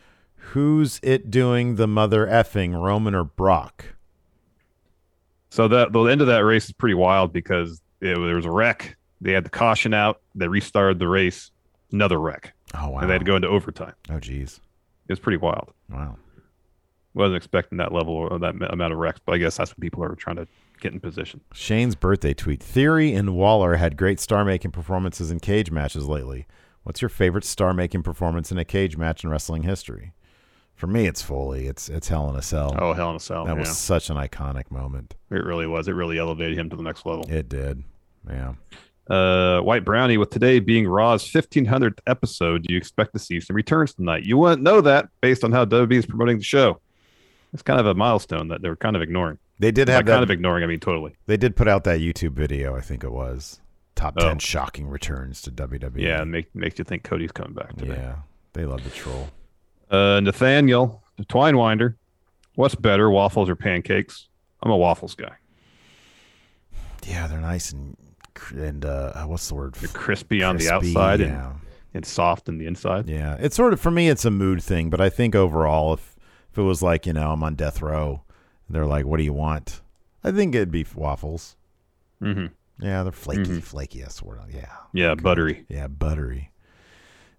Who's 0.51 1.01
it 1.03 1.31
doing 1.31 1.77
the 1.77 1.87
mother 1.87 2.27
effing, 2.27 2.75
Roman 2.83 3.15
or 3.15 3.25
Brock? 3.25 3.85
So 5.51 5.69
that 5.69 5.93
the 5.93 6.03
end 6.05 6.21
of 6.21 6.27
that 6.27 6.41
race 6.45 6.65
is 6.67 6.73
pretty 6.73 6.95
wild 6.95 7.33
because 7.33 7.81
it, 8.01 8.15
there 8.15 8.37
was 8.37 8.45
a 8.47 8.51
wreck. 8.51 8.97
They 9.21 9.33
had 9.33 9.45
the 9.45 9.51
caution 9.51 9.95
out. 9.95 10.21
They 10.35 10.49
restarted 10.49 10.99
the 10.99 11.09
race. 11.09 11.51
Another 11.93 12.19
wreck, 12.19 12.55
Oh 12.75 12.89
wow! 12.89 12.99
and 13.01 13.11
they 13.11 13.15
had 13.15 13.19
to 13.21 13.25
go 13.27 13.37
into 13.37 13.49
overtime. 13.49 13.93
Oh 14.11 14.19
geez! 14.19 14.61
It 15.09 15.13
was 15.13 15.21
pretty 15.21 15.37
wild. 15.37 15.73
Wow. 15.91 16.17
Wasn't 17.13 17.37
expecting 17.37 17.77
that 17.79 17.93
level 17.93 18.15
or 18.15 18.39
that 18.39 18.55
amount 18.73 18.93
of 18.95 18.99
wrecks, 18.99 19.21
but 19.25 19.33
I 19.35 19.39
guess 19.39 19.59
that's 19.59 19.73
what 19.73 19.81
people 19.81 20.03
are 20.03 20.15
trying 20.15 20.37
to 20.37 20.49
get 20.81 20.95
in 20.95 21.01
position. 21.01 21.43
Shane's 21.53 21.95
birthday 21.95 22.33
tweet: 22.33 22.63
Theory 22.63 23.13
and 23.13 23.35
Waller 23.37 23.77
had 23.77 23.99
great 23.99 24.21
star-making 24.21 24.71
performances 24.71 25.31
in 25.31 25.39
cage 25.39 25.71
matches 25.71 26.07
lately. 26.07 26.47
What's 26.83 27.03
your 27.03 27.11
favorite 27.11 27.45
star-making 27.45 28.03
performance 28.03 28.51
in 28.51 28.57
a 28.57 28.65
cage 28.65 28.97
match 28.97 29.23
in 29.23 29.29
wrestling 29.29 29.63
history? 29.65 30.15
For 30.83 30.89
me, 30.89 31.07
it's 31.07 31.23
Foley. 31.23 31.69
It's 31.69 31.89
it's 31.89 32.09
Hell 32.09 32.29
in 32.29 32.35
a 32.35 32.43
Cell. 32.43 32.75
Oh, 32.77 32.93
hell 32.93 33.11
in 33.11 33.15
a 33.15 33.21
cell. 33.21 33.45
that 33.45 33.53
yeah. 33.53 33.61
was 33.61 33.79
such 33.79 34.11
an 34.11 34.17
iconic 34.17 34.69
moment. 34.69 35.15
It 35.31 35.45
really 35.45 35.69
was. 35.69 35.87
It 35.87 35.93
really 35.93 36.19
elevated 36.19 36.59
him 36.59 36.69
to 36.71 36.75
the 36.75 36.83
next 36.83 37.07
level. 37.07 37.25
It 37.31 37.49
did. 37.49 37.85
Yeah. 38.29 38.55
Uh, 39.09 39.61
White 39.61 39.85
Brownie, 39.85 40.19
with 40.19 40.31
today 40.31 40.59
being 40.59 40.89
Raw's 40.89 41.23
1500th 41.23 42.01
episode, 42.09 42.65
do 42.65 42.73
you 42.73 42.79
expect 42.79 43.13
to 43.13 43.21
see 43.21 43.39
some 43.39 43.55
returns 43.55 43.95
tonight? 43.95 44.25
You 44.25 44.37
wouldn't 44.39 44.63
know 44.63 44.81
that 44.81 45.07
based 45.21 45.45
on 45.45 45.53
how 45.53 45.65
WWE 45.65 45.99
is 45.99 46.05
promoting 46.07 46.39
the 46.39 46.43
show. 46.43 46.81
It's 47.53 47.63
kind 47.63 47.79
of 47.79 47.87
a 47.87 47.95
milestone 47.95 48.49
that 48.49 48.61
they're 48.61 48.75
kind 48.75 48.97
of 48.97 49.03
ignoring. 49.03 49.39
They 49.61 49.71
did 49.71 49.87
have 49.87 50.05
that. 50.05 50.11
kind 50.11 50.25
of 50.25 50.33
ignoring, 50.33 50.65
I 50.65 50.67
mean 50.67 50.81
totally. 50.81 51.15
They 51.27 51.37
did 51.37 51.55
put 51.55 51.69
out 51.69 51.85
that 51.85 52.01
YouTube 52.01 52.33
video, 52.33 52.75
I 52.75 52.81
think 52.81 53.05
it 53.05 53.13
was. 53.13 53.61
Top 53.95 54.15
Oh. 54.17 54.27
10 54.27 54.41
shocking 54.41 54.89
returns 54.89 55.43
to 55.43 55.53
WWE. 55.53 56.03
Yeah, 56.03 56.25
make 56.25 56.53
makes 56.57 56.81
you 56.81 56.85
think 56.85 57.05
Cody's 57.05 57.31
coming 57.31 57.53
back 57.53 57.77
today. 57.77 57.95
Yeah. 57.95 58.17
They 58.53 58.65
love 58.67 58.83
the 58.83 58.91
troll. 58.91 59.29
Uh, 59.93 60.21
Nathaniel, 60.21 61.03
the 61.19 61.25
Twinewinder, 61.27 61.95
what's 62.55 62.75
better, 62.75 63.11
waffles 63.11 63.49
or 63.49 63.55
pancakes? 63.57 64.29
I'm 64.63 64.71
a 64.71 64.77
waffles 64.77 65.15
guy. 65.15 65.35
Yeah, 67.07 67.27
they're 67.27 67.41
nice 67.41 67.73
and 67.73 67.97
and 68.57 68.85
uh 68.85 69.25
what's 69.25 69.49
the 69.49 69.55
word? 69.55 69.75
They're 69.75 69.89
crispy 69.91 70.43
on 70.43 70.57
the 70.57 70.71
outside 70.71 71.21
and, 71.21 71.31
yeah. 71.33 71.53
and 71.95 72.07
soft 72.07 72.49
on 72.49 72.59
the 72.59 72.67
inside. 72.67 73.09
Yeah. 73.09 73.37
It's 73.39 73.55
sort 73.57 73.73
of 73.73 73.81
for 73.81 73.91
me 73.91 74.09
it's 74.09 74.25
a 74.25 74.31
mood 74.31 74.63
thing, 74.63 74.89
but 74.89 75.01
I 75.01 75.11
think 75.11 75.35
overall 75.35 75.93
if 75.95 76.17
if 76.53 76.59
it 76.59 76.63
was 76.63 76.83
like, 76.83 77.05
you 77.07 77.13
know, 77.13 77.33
I'm 77.33 77.43
on 77.43 77.55
death 77.55 77.81
row, 77.83 78.23
and 78.69 78.75
they're 78.77 78.85
like, 78.87 79.07
"What 79.07 79.17
do 79.17 79.23
you 79.25 79.33
want?" 79.33 79.81
I 80.23 80.31
think 80.33 80.55
it'd 80.55 80.71
be 80.71 80.87
waffles. 80.95 81.57
hmm 82.21 82.47
Yeah, 82.79 83.03
they're 83.03 83.11
flaky, 83.13 83.43
Mhm. 83.45 83.63
flaky. 83.63 84.03
The 84.03 84.25
word. 84.25 84.41
Yeah. 84.51 84.69
Yeah, 84.93 85.15
buttery. 85.15 85.65
Yeah, 85.69 85.89
buttery. 85.89 86.52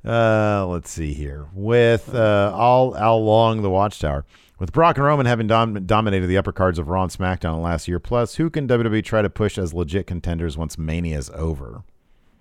Uh, 0.06 0.66
let's 0.68 0.90
see 0.90 1.14
here. 1.14 1.48
With 1.54 2.14
uh, 2.14 2.52
all 2.54 2.94
how 2.94 3.16
long 3.16 3.62
the 3.62 3.70
Watchtower, 3.70 4.26
with 4.60 4.72
Brock 4.74 4.98
and 4.98 5.06
Roman 5.06 5.26
having 5.26 5.48
dom- 5.48 5.86
dominated 5.86 6.28
the 6.28 6.38
upper 6.38 6.52
cards 6.52 6.78
of 6.78 6.90
Raw 6.90 7.04
and 7.04 7.12
SmackDown 7.12 7.62
last 7.62 7.88
year, 7.88 8.00
plus 8.00 8.36
who 8.36 8.50
can 8.50 8.68
WWE 8.68 9.04
try 9.04 9.22
to 9.22 9.30
push 9.30 9.58
as 9.58 9.74
legit 9.74 10.08
contenders 10.08 10.58
once 10.58 10.78
Mania's 10.78 11.30
over? 11.34 11.84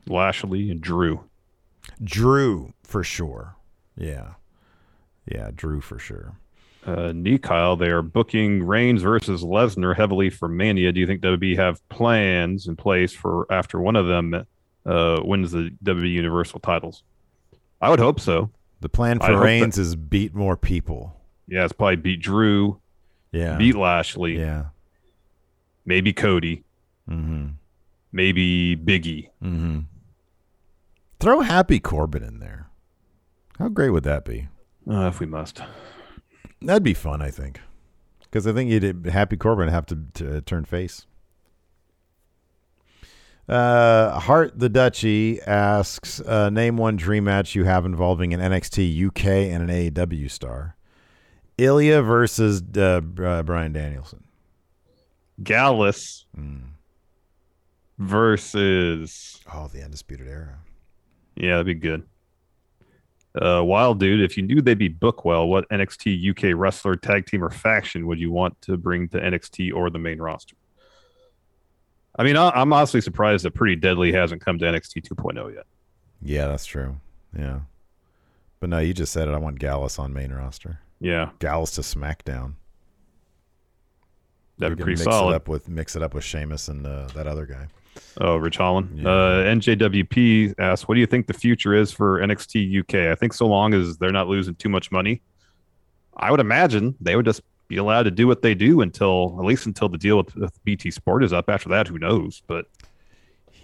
Lashley 0.06 0.70
and 0.70 0.80
Drew. 0.80 1.24
Drew 2.02 2.72
for 2.82 3.04
sure. 3.04 3.56
Yeah. 3.96 4.34
Yeah, 5.30 5.50
Drew 5.54 5.80
for 5.80 5.98
sure. 5.98 6.36
Uh, 6.84 7.12
Kyle, 7.42 7.76
they 7.76 7.90
are 7.90 8.02
booking 8.02 8.64
Reigns 8.64 9.02
versus 9.02 9.44
Lesnar 9.44 9.96
heavily 9.96 10.30
for 10.30 10.48
Mania. 10.48 10.90
Do 10.90 10.98
you 10.98 11.06
think 11.06 11.20
WWE 11.22 11.56
have 11.56 11.86
plans 11.88 12.66
in 12.66 12.74
place 12.74 13.12
for 13.12 13.46
after 13.52 13.80
one 13.80 13.94
of 13.94 14.08
them 14.08 14.34
uh, 14.84 15.20
wins 15.22 15.52
the 15.52 15.70
WWE 15.84 16.10
Universal 16.10 16.58
titles? 16.58 17.04
I 17.82 17.90
would 17.90 17.98
hope 17.98 18.20
so. 18.20 18.50
The 18.80 18.88
plan 18.88 19.18
for 19.18 19.38
Reigns 19.38 19.76
that, 19.76 19.82
is 19.82 19.96
beat 19.96 20.34
more 20.34 20.56
people. 20.56 21.20
Yeah, 21.48 21.64
it's 21.64 21.72
probably 21.72 21.96
beat 21.96 22.22
Drew. 22.22 22.80
Yeah. 23.32 23.56
Beat 23.56 23.74
Lashley. 23.74 24.38
Yeah. 24.38 24.66
Maybe 25.84 26.12
Cody. 26.12 26.64
Mm-hmm. 27.10 27.48
Maybe 28.12 28.76
Biggie. 28.76 29.28
Mm-hmm. 29.42 29.80
Throw 31.18 31.40
Happy 31.40 31.80
Corbin 31.80 32.22
in 32.22 32.38
there. 32.38 32.68
How 33.58 33.68
great 33.68 33.90
would 33.90 34.04
that 34.04 34.24
be? 34.24 34.48
Uh, 34.88 35.06
if 35.08 35.20
we 35.20 35.26
must. 35.26 35.62
That'd 36.60 36.82
be 36.82 36.94
fun, 36.94 37.20
I 37.20 37.30
think. 37.30 37.60
Because 38.22 38.46
I 38.46 38.52
think 38.52 38.70
you'd 38.70 39.06
Happy 39.06 39.36
Corbin 39.36 39.68
have 39.68 39.86
to, 39.86 39.98
to 40.14 40.40
turn 40.40 40.64
face. 40.64 41.06
Uh, 43.49 44.18
Heart 44.20 44.59
the 44.59 44.68
Duchy 44.68 45.40
asks, 45.43 46.20
uh, 46.20 46.49
name 46.51 46.76
one 46.76 46.97
dream 46.97 47.24
match 47.24 47.55
you 47.55 47.64
have 47.64 47.84
involving 47.84 48.32
an 48.32 48.40
NXT 48.40 49.07
UK 49.09 49.26
and 49.26 49.68
an 49.68 49.68
AEW 49.68 50.30
star. 50.30 50.76
Ilja 51.59 52.05
versus 52.05 52.62
uh, 52.76 53.01
uh, 53.22 53.43
Bryan 53.43 53.72
Danielson. 53.72 54.24
Gallus 55.43 56.24
mm. 56.38 56.62
versus. 57.99 59.40
Oh, 59.53 59.68
the 59.68 59.82
Undisputed 59.82 60.28
Era. 60.28 60.59
Yeah, 61.36 61.53
that'd 61.53 61.66
be 61.66 61.74
good. 61.74 62.05
Uh, 63.40 63.62
Wild 63.64 63.99
dude, 63.99 64.22
if 64.22 64.36
you 64.36 64.43
knew 64.43 64.61
they'd 64.61 64.78
be 64.78 64.88
book 64.88 65.24
well, 65.24 65.49
what 65.49 65.68
NXT 65.70 66.30
UK 66.30 66.59
wrestler, 66.59 66.97
tag 66.97 67.26
team, 67.26 67.43
or 67.43 67.51
faction 67.51 68.07
would 68.07 68.20
you 68.20 68.30
want 68.30 68.61
to 68.62 68.76
bring 68.76 69.09
to 69.09 69.18
NXT 69.18 69.74
or 69.74 69.88
the 69.88 69.99
main 69.99 70.20
roster? 70.20 70.55
I 72.16 72.24
mean, 72.24 72.36
I'm 72.36 72.72
honestly 72.72 73.00
surprised 73.00 73.44
that 73.44 73.52
Pretty 73.54 73.76
Deadly 73.76 74.12
hasn't 74.12 74.44
come 74.44 74.58
to 74.58 74.64
NXT 74.66 75.08
2.0 75.08 75.54
yet. 75.54 75.64
Yeah, 76.20 76.48
that's 76.48 76.66
true. 76.66 76.96
Yeah, 77.36 77.60
but 78.60 78.68
no, 78.68 78.78
you 78.78 78.92
just 78.92 79.12
said 79.12 79.28
it. 79.28 79.34
I 79.34 79.38
want 79.38 79.58
Gallus 79.58 79.98
on 79.98 80.12
main 80.12 80.30
roster. 80.32 80.80
Yeah, 81.00 81.30
Gallus 81.38 81.72
to 81.72 81.80
SmackDown. 81.80 82.54
That'd 84.58 84.76
be 84.76 84.84
pretty 84.84 85.00
mix 85.00 85.04
solid. 85.04 85.32
It 85.32 85.36
up 85.36 85.48
with 85.48 85.68
mix 85.68 85.96
it 85.96 86.02
up 86.02 86.14
with 86.14 86.24
Sheamus 86.24 86.68
and 86.68 86.86
uh, 86.86 87.08
that 87.14 87.26
other 87.26 87.46
guy. 87.46 87.66
Oh, 88.20 88.36
Ridge 88.36 88.56
Holland. 88.56 89.00
Yeah. 89.00 89.08
Uh, 89.08 89.44
NJWP 89.44 90.54
asks, 90.58 90.86
"What 90.86 90.94
do 90.94 91.00
you 91.00 91.06
think 91.06 91.26
the 91.26 91.34
future 91.34 91.74
is 91.74 91.90
for 91.90 92.20
NXT 92.20 92.80
UK?" 92.80 93.10
I 93.10 93.14
think 93.14 93.32
so 93.32 93.46
long 93.46 93.74
as 93.74 93.96
they're 93.96 94.12
not 94.12 94.28
losing 94.28 94.54
too 94.54 94.68
much 94.68 94.92
money, 94.92 95.22
I 96.16 96.30
would 96.30 96.40
imagine 96.40 96.94
they 97.00 97.16
would 97.16 97.24
just 97.24 97.42
be 97.72 97.78
allowed 97.78 98.02
to 98.02 98.10
do 98.10 98.26
what 98.26 98.42
they 98.42 98.54
do 98.54 98.82
until 98.82 99.34
at 99.38 99.46
least 99.46 99.64
until 99.64 99.88
the 99.88 99.96
deal 99.96 100.18
with, 100.18 100.36
with 100.36 100.62
BT 100.62 100.90
Sport 100.90 101.24
is 101.24 101.32
up. 101.32 101.48
After 101.48 101.70
that, 101.70 101.88
who 101.88 101.98
knows? 101.98 102.42
But 102.46 102.66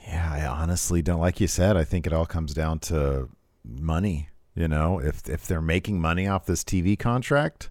yeah, 0.06 0.30
I 0.32 0.46
honestly 0.46 1.02
don't. 1.02 1.20
Like 1.20 1.40
you 1.40 1.46
said, 1.46 1.76
I 1.76 1.84
think 1.84 2.06
it 2.06 2.14
all 2.14 2.24
comes 2.24 2.54
down 2.54 2.78
to 2.80 3.28
money. 3.62 4.30
You 4.54 4.66
know, 4.66 4.98
if 4.98 5.28
if 5.28 5.46
they're 5.46 5.60
making 5.60 6.00
money 6.00 6.26
off 6.26 6.46
this 6.46 6.64
TV 6.64 6.98
contract, 6.98 7.70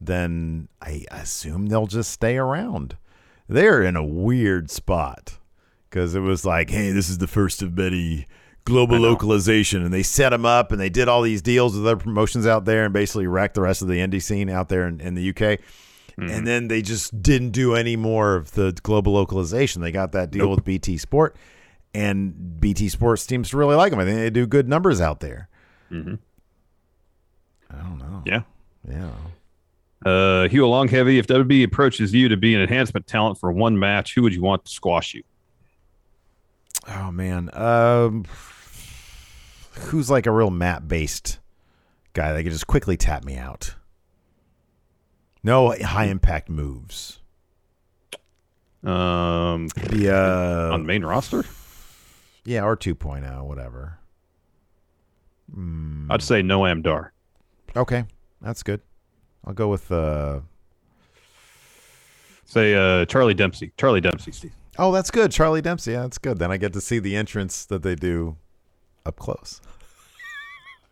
then 0.00 0.68
I 0.80 1.04
assume 1.10 1.66
they'll 1.66 1.86
just 1.86 2.10
stay 2.10 2.38
around. 2.38 2.96
They're 3.46 3.82
in 3.82 3.94
a 3.94 4.04
weird 4.04 4.70
spot 4.70 5.38
because 5.90 6.14
it 6.14 6.20
was 6.20 6.46
like, 6.46 6.70
hey, 6.70 6.92
this 6.92 7.10
is 7.10 7.18
the 7.18 7.26
first 7.26 7.60
of 7.60 7.76
many 7.76 8.26
global 8.64 8.98
localization, 8.98 9.84
and 9.84 9.92
they 9.92 10.02
set 10.02 10.30
them 10.30 10.46
up 10.46 10.72
and 10.72 10.80
they 10.80 10.88
did 10.88 11.08
all 11.08 11.22
these 11.22 11.42
deals 11.42 11.76
with 11.76 11.86
other 11.86 11.96
promotions 11.96 12.46
out 12.46 12.64
there 12.64 12.84
and 12.84 12.92
basically 12.92 13.26
wrecked 13.26 13.54
the 13.54 13.60
rest 13.60 13.82
of 13.82 13.88
the 13.88 13.94
indie 13.94 14.22
scene 14.22 14.48
out 14.48 14.68
there 14.68 14.86
in, 14.86 15.00
in 15.00 15.14
the 15.14 15.30
UK. 15.30 15.60
Mm-hmm. 16.18 16.30
And 16.30 16.46
then 16.46 16.68
they 16.68 16.80
just 16.80 17.22
didn't 17.22 17.50
do 17.50 17.74
any 17.74 17.96
more 17.96 18.36
of 18.36 18.52
the 18.52 18.72
global 18.82 19.12
localization. 19.12 19.82
They 19.82 19.90
got 19.90 20.12
that 20.12 20.30
deal 20.30 20.46
nope. 20.46 20.56
with 20.56 20.64
BT 20.64 20.96
Sport, 20.98 21.36
and 21.92 22.60
BT 22.60 22.88
Sport 22.88 23.18
seems 23.18 23.50
to 23.50 23.56
really 23.56 23.74
like 23.74 23.90
them. 23.90 23.98
I 23.98 24.04
think 24.04 24.18
they 24.18 24.30
do 24.30 24.46
good 24.46 24.68
numbers 24.68 25.00
out 25.00 25.20
there. 25.20 25.48
Mm-hmm. 25.90 26.14
I 27.70 27.82
don't 27.82 27.98
know. 27.98 28.22
Yeah, 28.24 28.42
yeah. 28.88 29.10
Uh, 30.04 30.48
Hugh 30.48 30.68
Long 30.68 30.86
Heavy, 30.86 31.18
if 31.18 31.26
WB 31.26 31.64
approaches 31.64 32.12
you 32.12 32.28
to 32.28 32.36
be 32.36 32.54
an 32.54 32.60
enhancement 32.60 33.06
talent 33.06 33.38
for 33.38 33.50
one 33.50 33.78
match, 33.78 34.14
who 34.14 34.22
would 34.22 34.34
you 34.34 34.42
want 34.42 34.64
to 34.66 34.70
squash 34.70 35.14
you? 35.14 35.22
Oh 36.86 37.10
man, 37.10 37.50
um, 37.54 38.24
who's 39.74 40.10
like 40.10 40.26
a 40.26 40.30
real 40.30 40.50
map 40.50 40.86
based 40.86 41.38
guy 42.12 42.32
that 42.32 42.42
could 42.42 42.52
just 42.52 42.66
quickly 42.66 42.96
tap 42.96 43.24
me 43.24 43.36
out? 43.36 43.74
No 45.42 45.74
high 45.82 46.06
impact 46.06 46.48
moves. 46.48 47.20
Um, 48.82 49.68
the 49.90 50.14
uh, 50.14 50.74
on 50.74 50.86
main 50.86 51.04
roster. 51.04 51.44
Yeah, 52.44 52.64
or 52.64 52.76
2.0, 52.76 53.44
whatever. 53.44 53.98
Mm. 55.54 56.06
I'd 56.10 56.22
say 56.22 56.42
Noam 56.42 56.82
Dar. 56.82 57.12
Okay, 57.76 58.04
that's 58.40 58.62
good. 58.62 58.80
I'll 59.44 59.54
go 59.54 59.68
with 59.68 59.90
uh 59.90 60.40
say 62.44 62.74
uh 62.74 63.04
Charlie 63.06 63.34
Dempsey. 63.34 63.72
Charlie 63.76 64.00
Dempsey, 64.00 64.32
Steve. 64.32 64.52
Oh, 64.78 64.92
that's 64.92 65.10
good. 65.10 65.30
Charlie 65.30 65.60
Dempsey. 65.60 65.92
Yeah, 65.92 66.02
that's 66.02 66.18
good. 66.18 66.38
Then 66.38 66.50
I 66.50 66.56
get 66.56 66.72
to 66.72 66.80
see 66.80 66.98
the 66.98 67.16
entrance 67.16 67.64
that 67.66 67.82
they 67.82 67.94
do 67.94 68.36
up 69.06 69.16
close. 69.16 69.60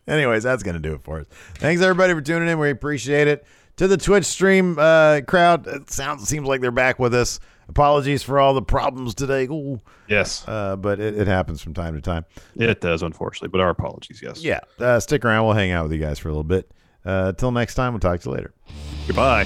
Anyways, 0.07 0.43
that's 0.43 0.63
going 0.63 0.75
to 0.75 0.81
do 0.81 0.93
it 0.93 1.01
for 1.01 1.21
us. 1.21 1.27
Thanks 1.55 1.81
everybody 1.81 2.13
for 2.13 2.21
tuning 2.21 2.49
in. 2.49 2.59
We 2.59 2.69
appreciate 2.69 3.27
it. 3.27 3.45
To 3.77 3.87
the 3.87 3.97
Twitch 3.97 4.25
stream 4.25 4.77
uh, 4.77 5.21
crowd, 5.21 5.65
it 5.65 5.89
sounds 5.89 6.27
seems 6.27 6.47
like 6.47 6.61
they're 6.61 6.71
back 6.71 6.99
with 6.99 7.13
us. 7.15 7.39
Apologies 7.69 8.21
for 8.21 8.39
all 8.39 8.53
the 8.53 8.61
problems 8.61 9.15
today. 9.15 9.45
Ooh. 9.45 9.79
Yes, 10.07 10.43
uh, 10.47 10.75
but 10.75 10.99
it, 10.99 11.17
it, 11.17 11.27
happens 11.27 11.61
from 11.61 11.73
time 11.73 11.95
to 11.95 12.01
time. 12.01 12.25
It 12.55 12.81
does, 12.81 13.01
unfortunately. 13.01 13.47
But 13.47 13.61
our 13.61 13.69
apologies. 13.69 14.21
Yes. 14.21 14.43
Yeah. 14.43 14.59
Uh, 14.77 14.99
stick 14.99 15.23
around. 15.23 15.45
We'll 15.45 15.55
hang 15.55 15.71
out 15.71 15.83
with 15.83 15.93
you 15.93 15.99
guys 15.99 16.19
for 16.19 16.27
a 16.27 16.31
little 16.31 16.43
bit. 16.43 16.69
Uh, 17.05 17.31
till 17.31 17.51
next 17.51 17.75
time. 17.75 17.93
We'll 17.93 17.99
talk 17.99 18.19
to 18.19 18.29
you 18.29 18.35
later. 18.35 18.53
Goodbye. 19.07 19.45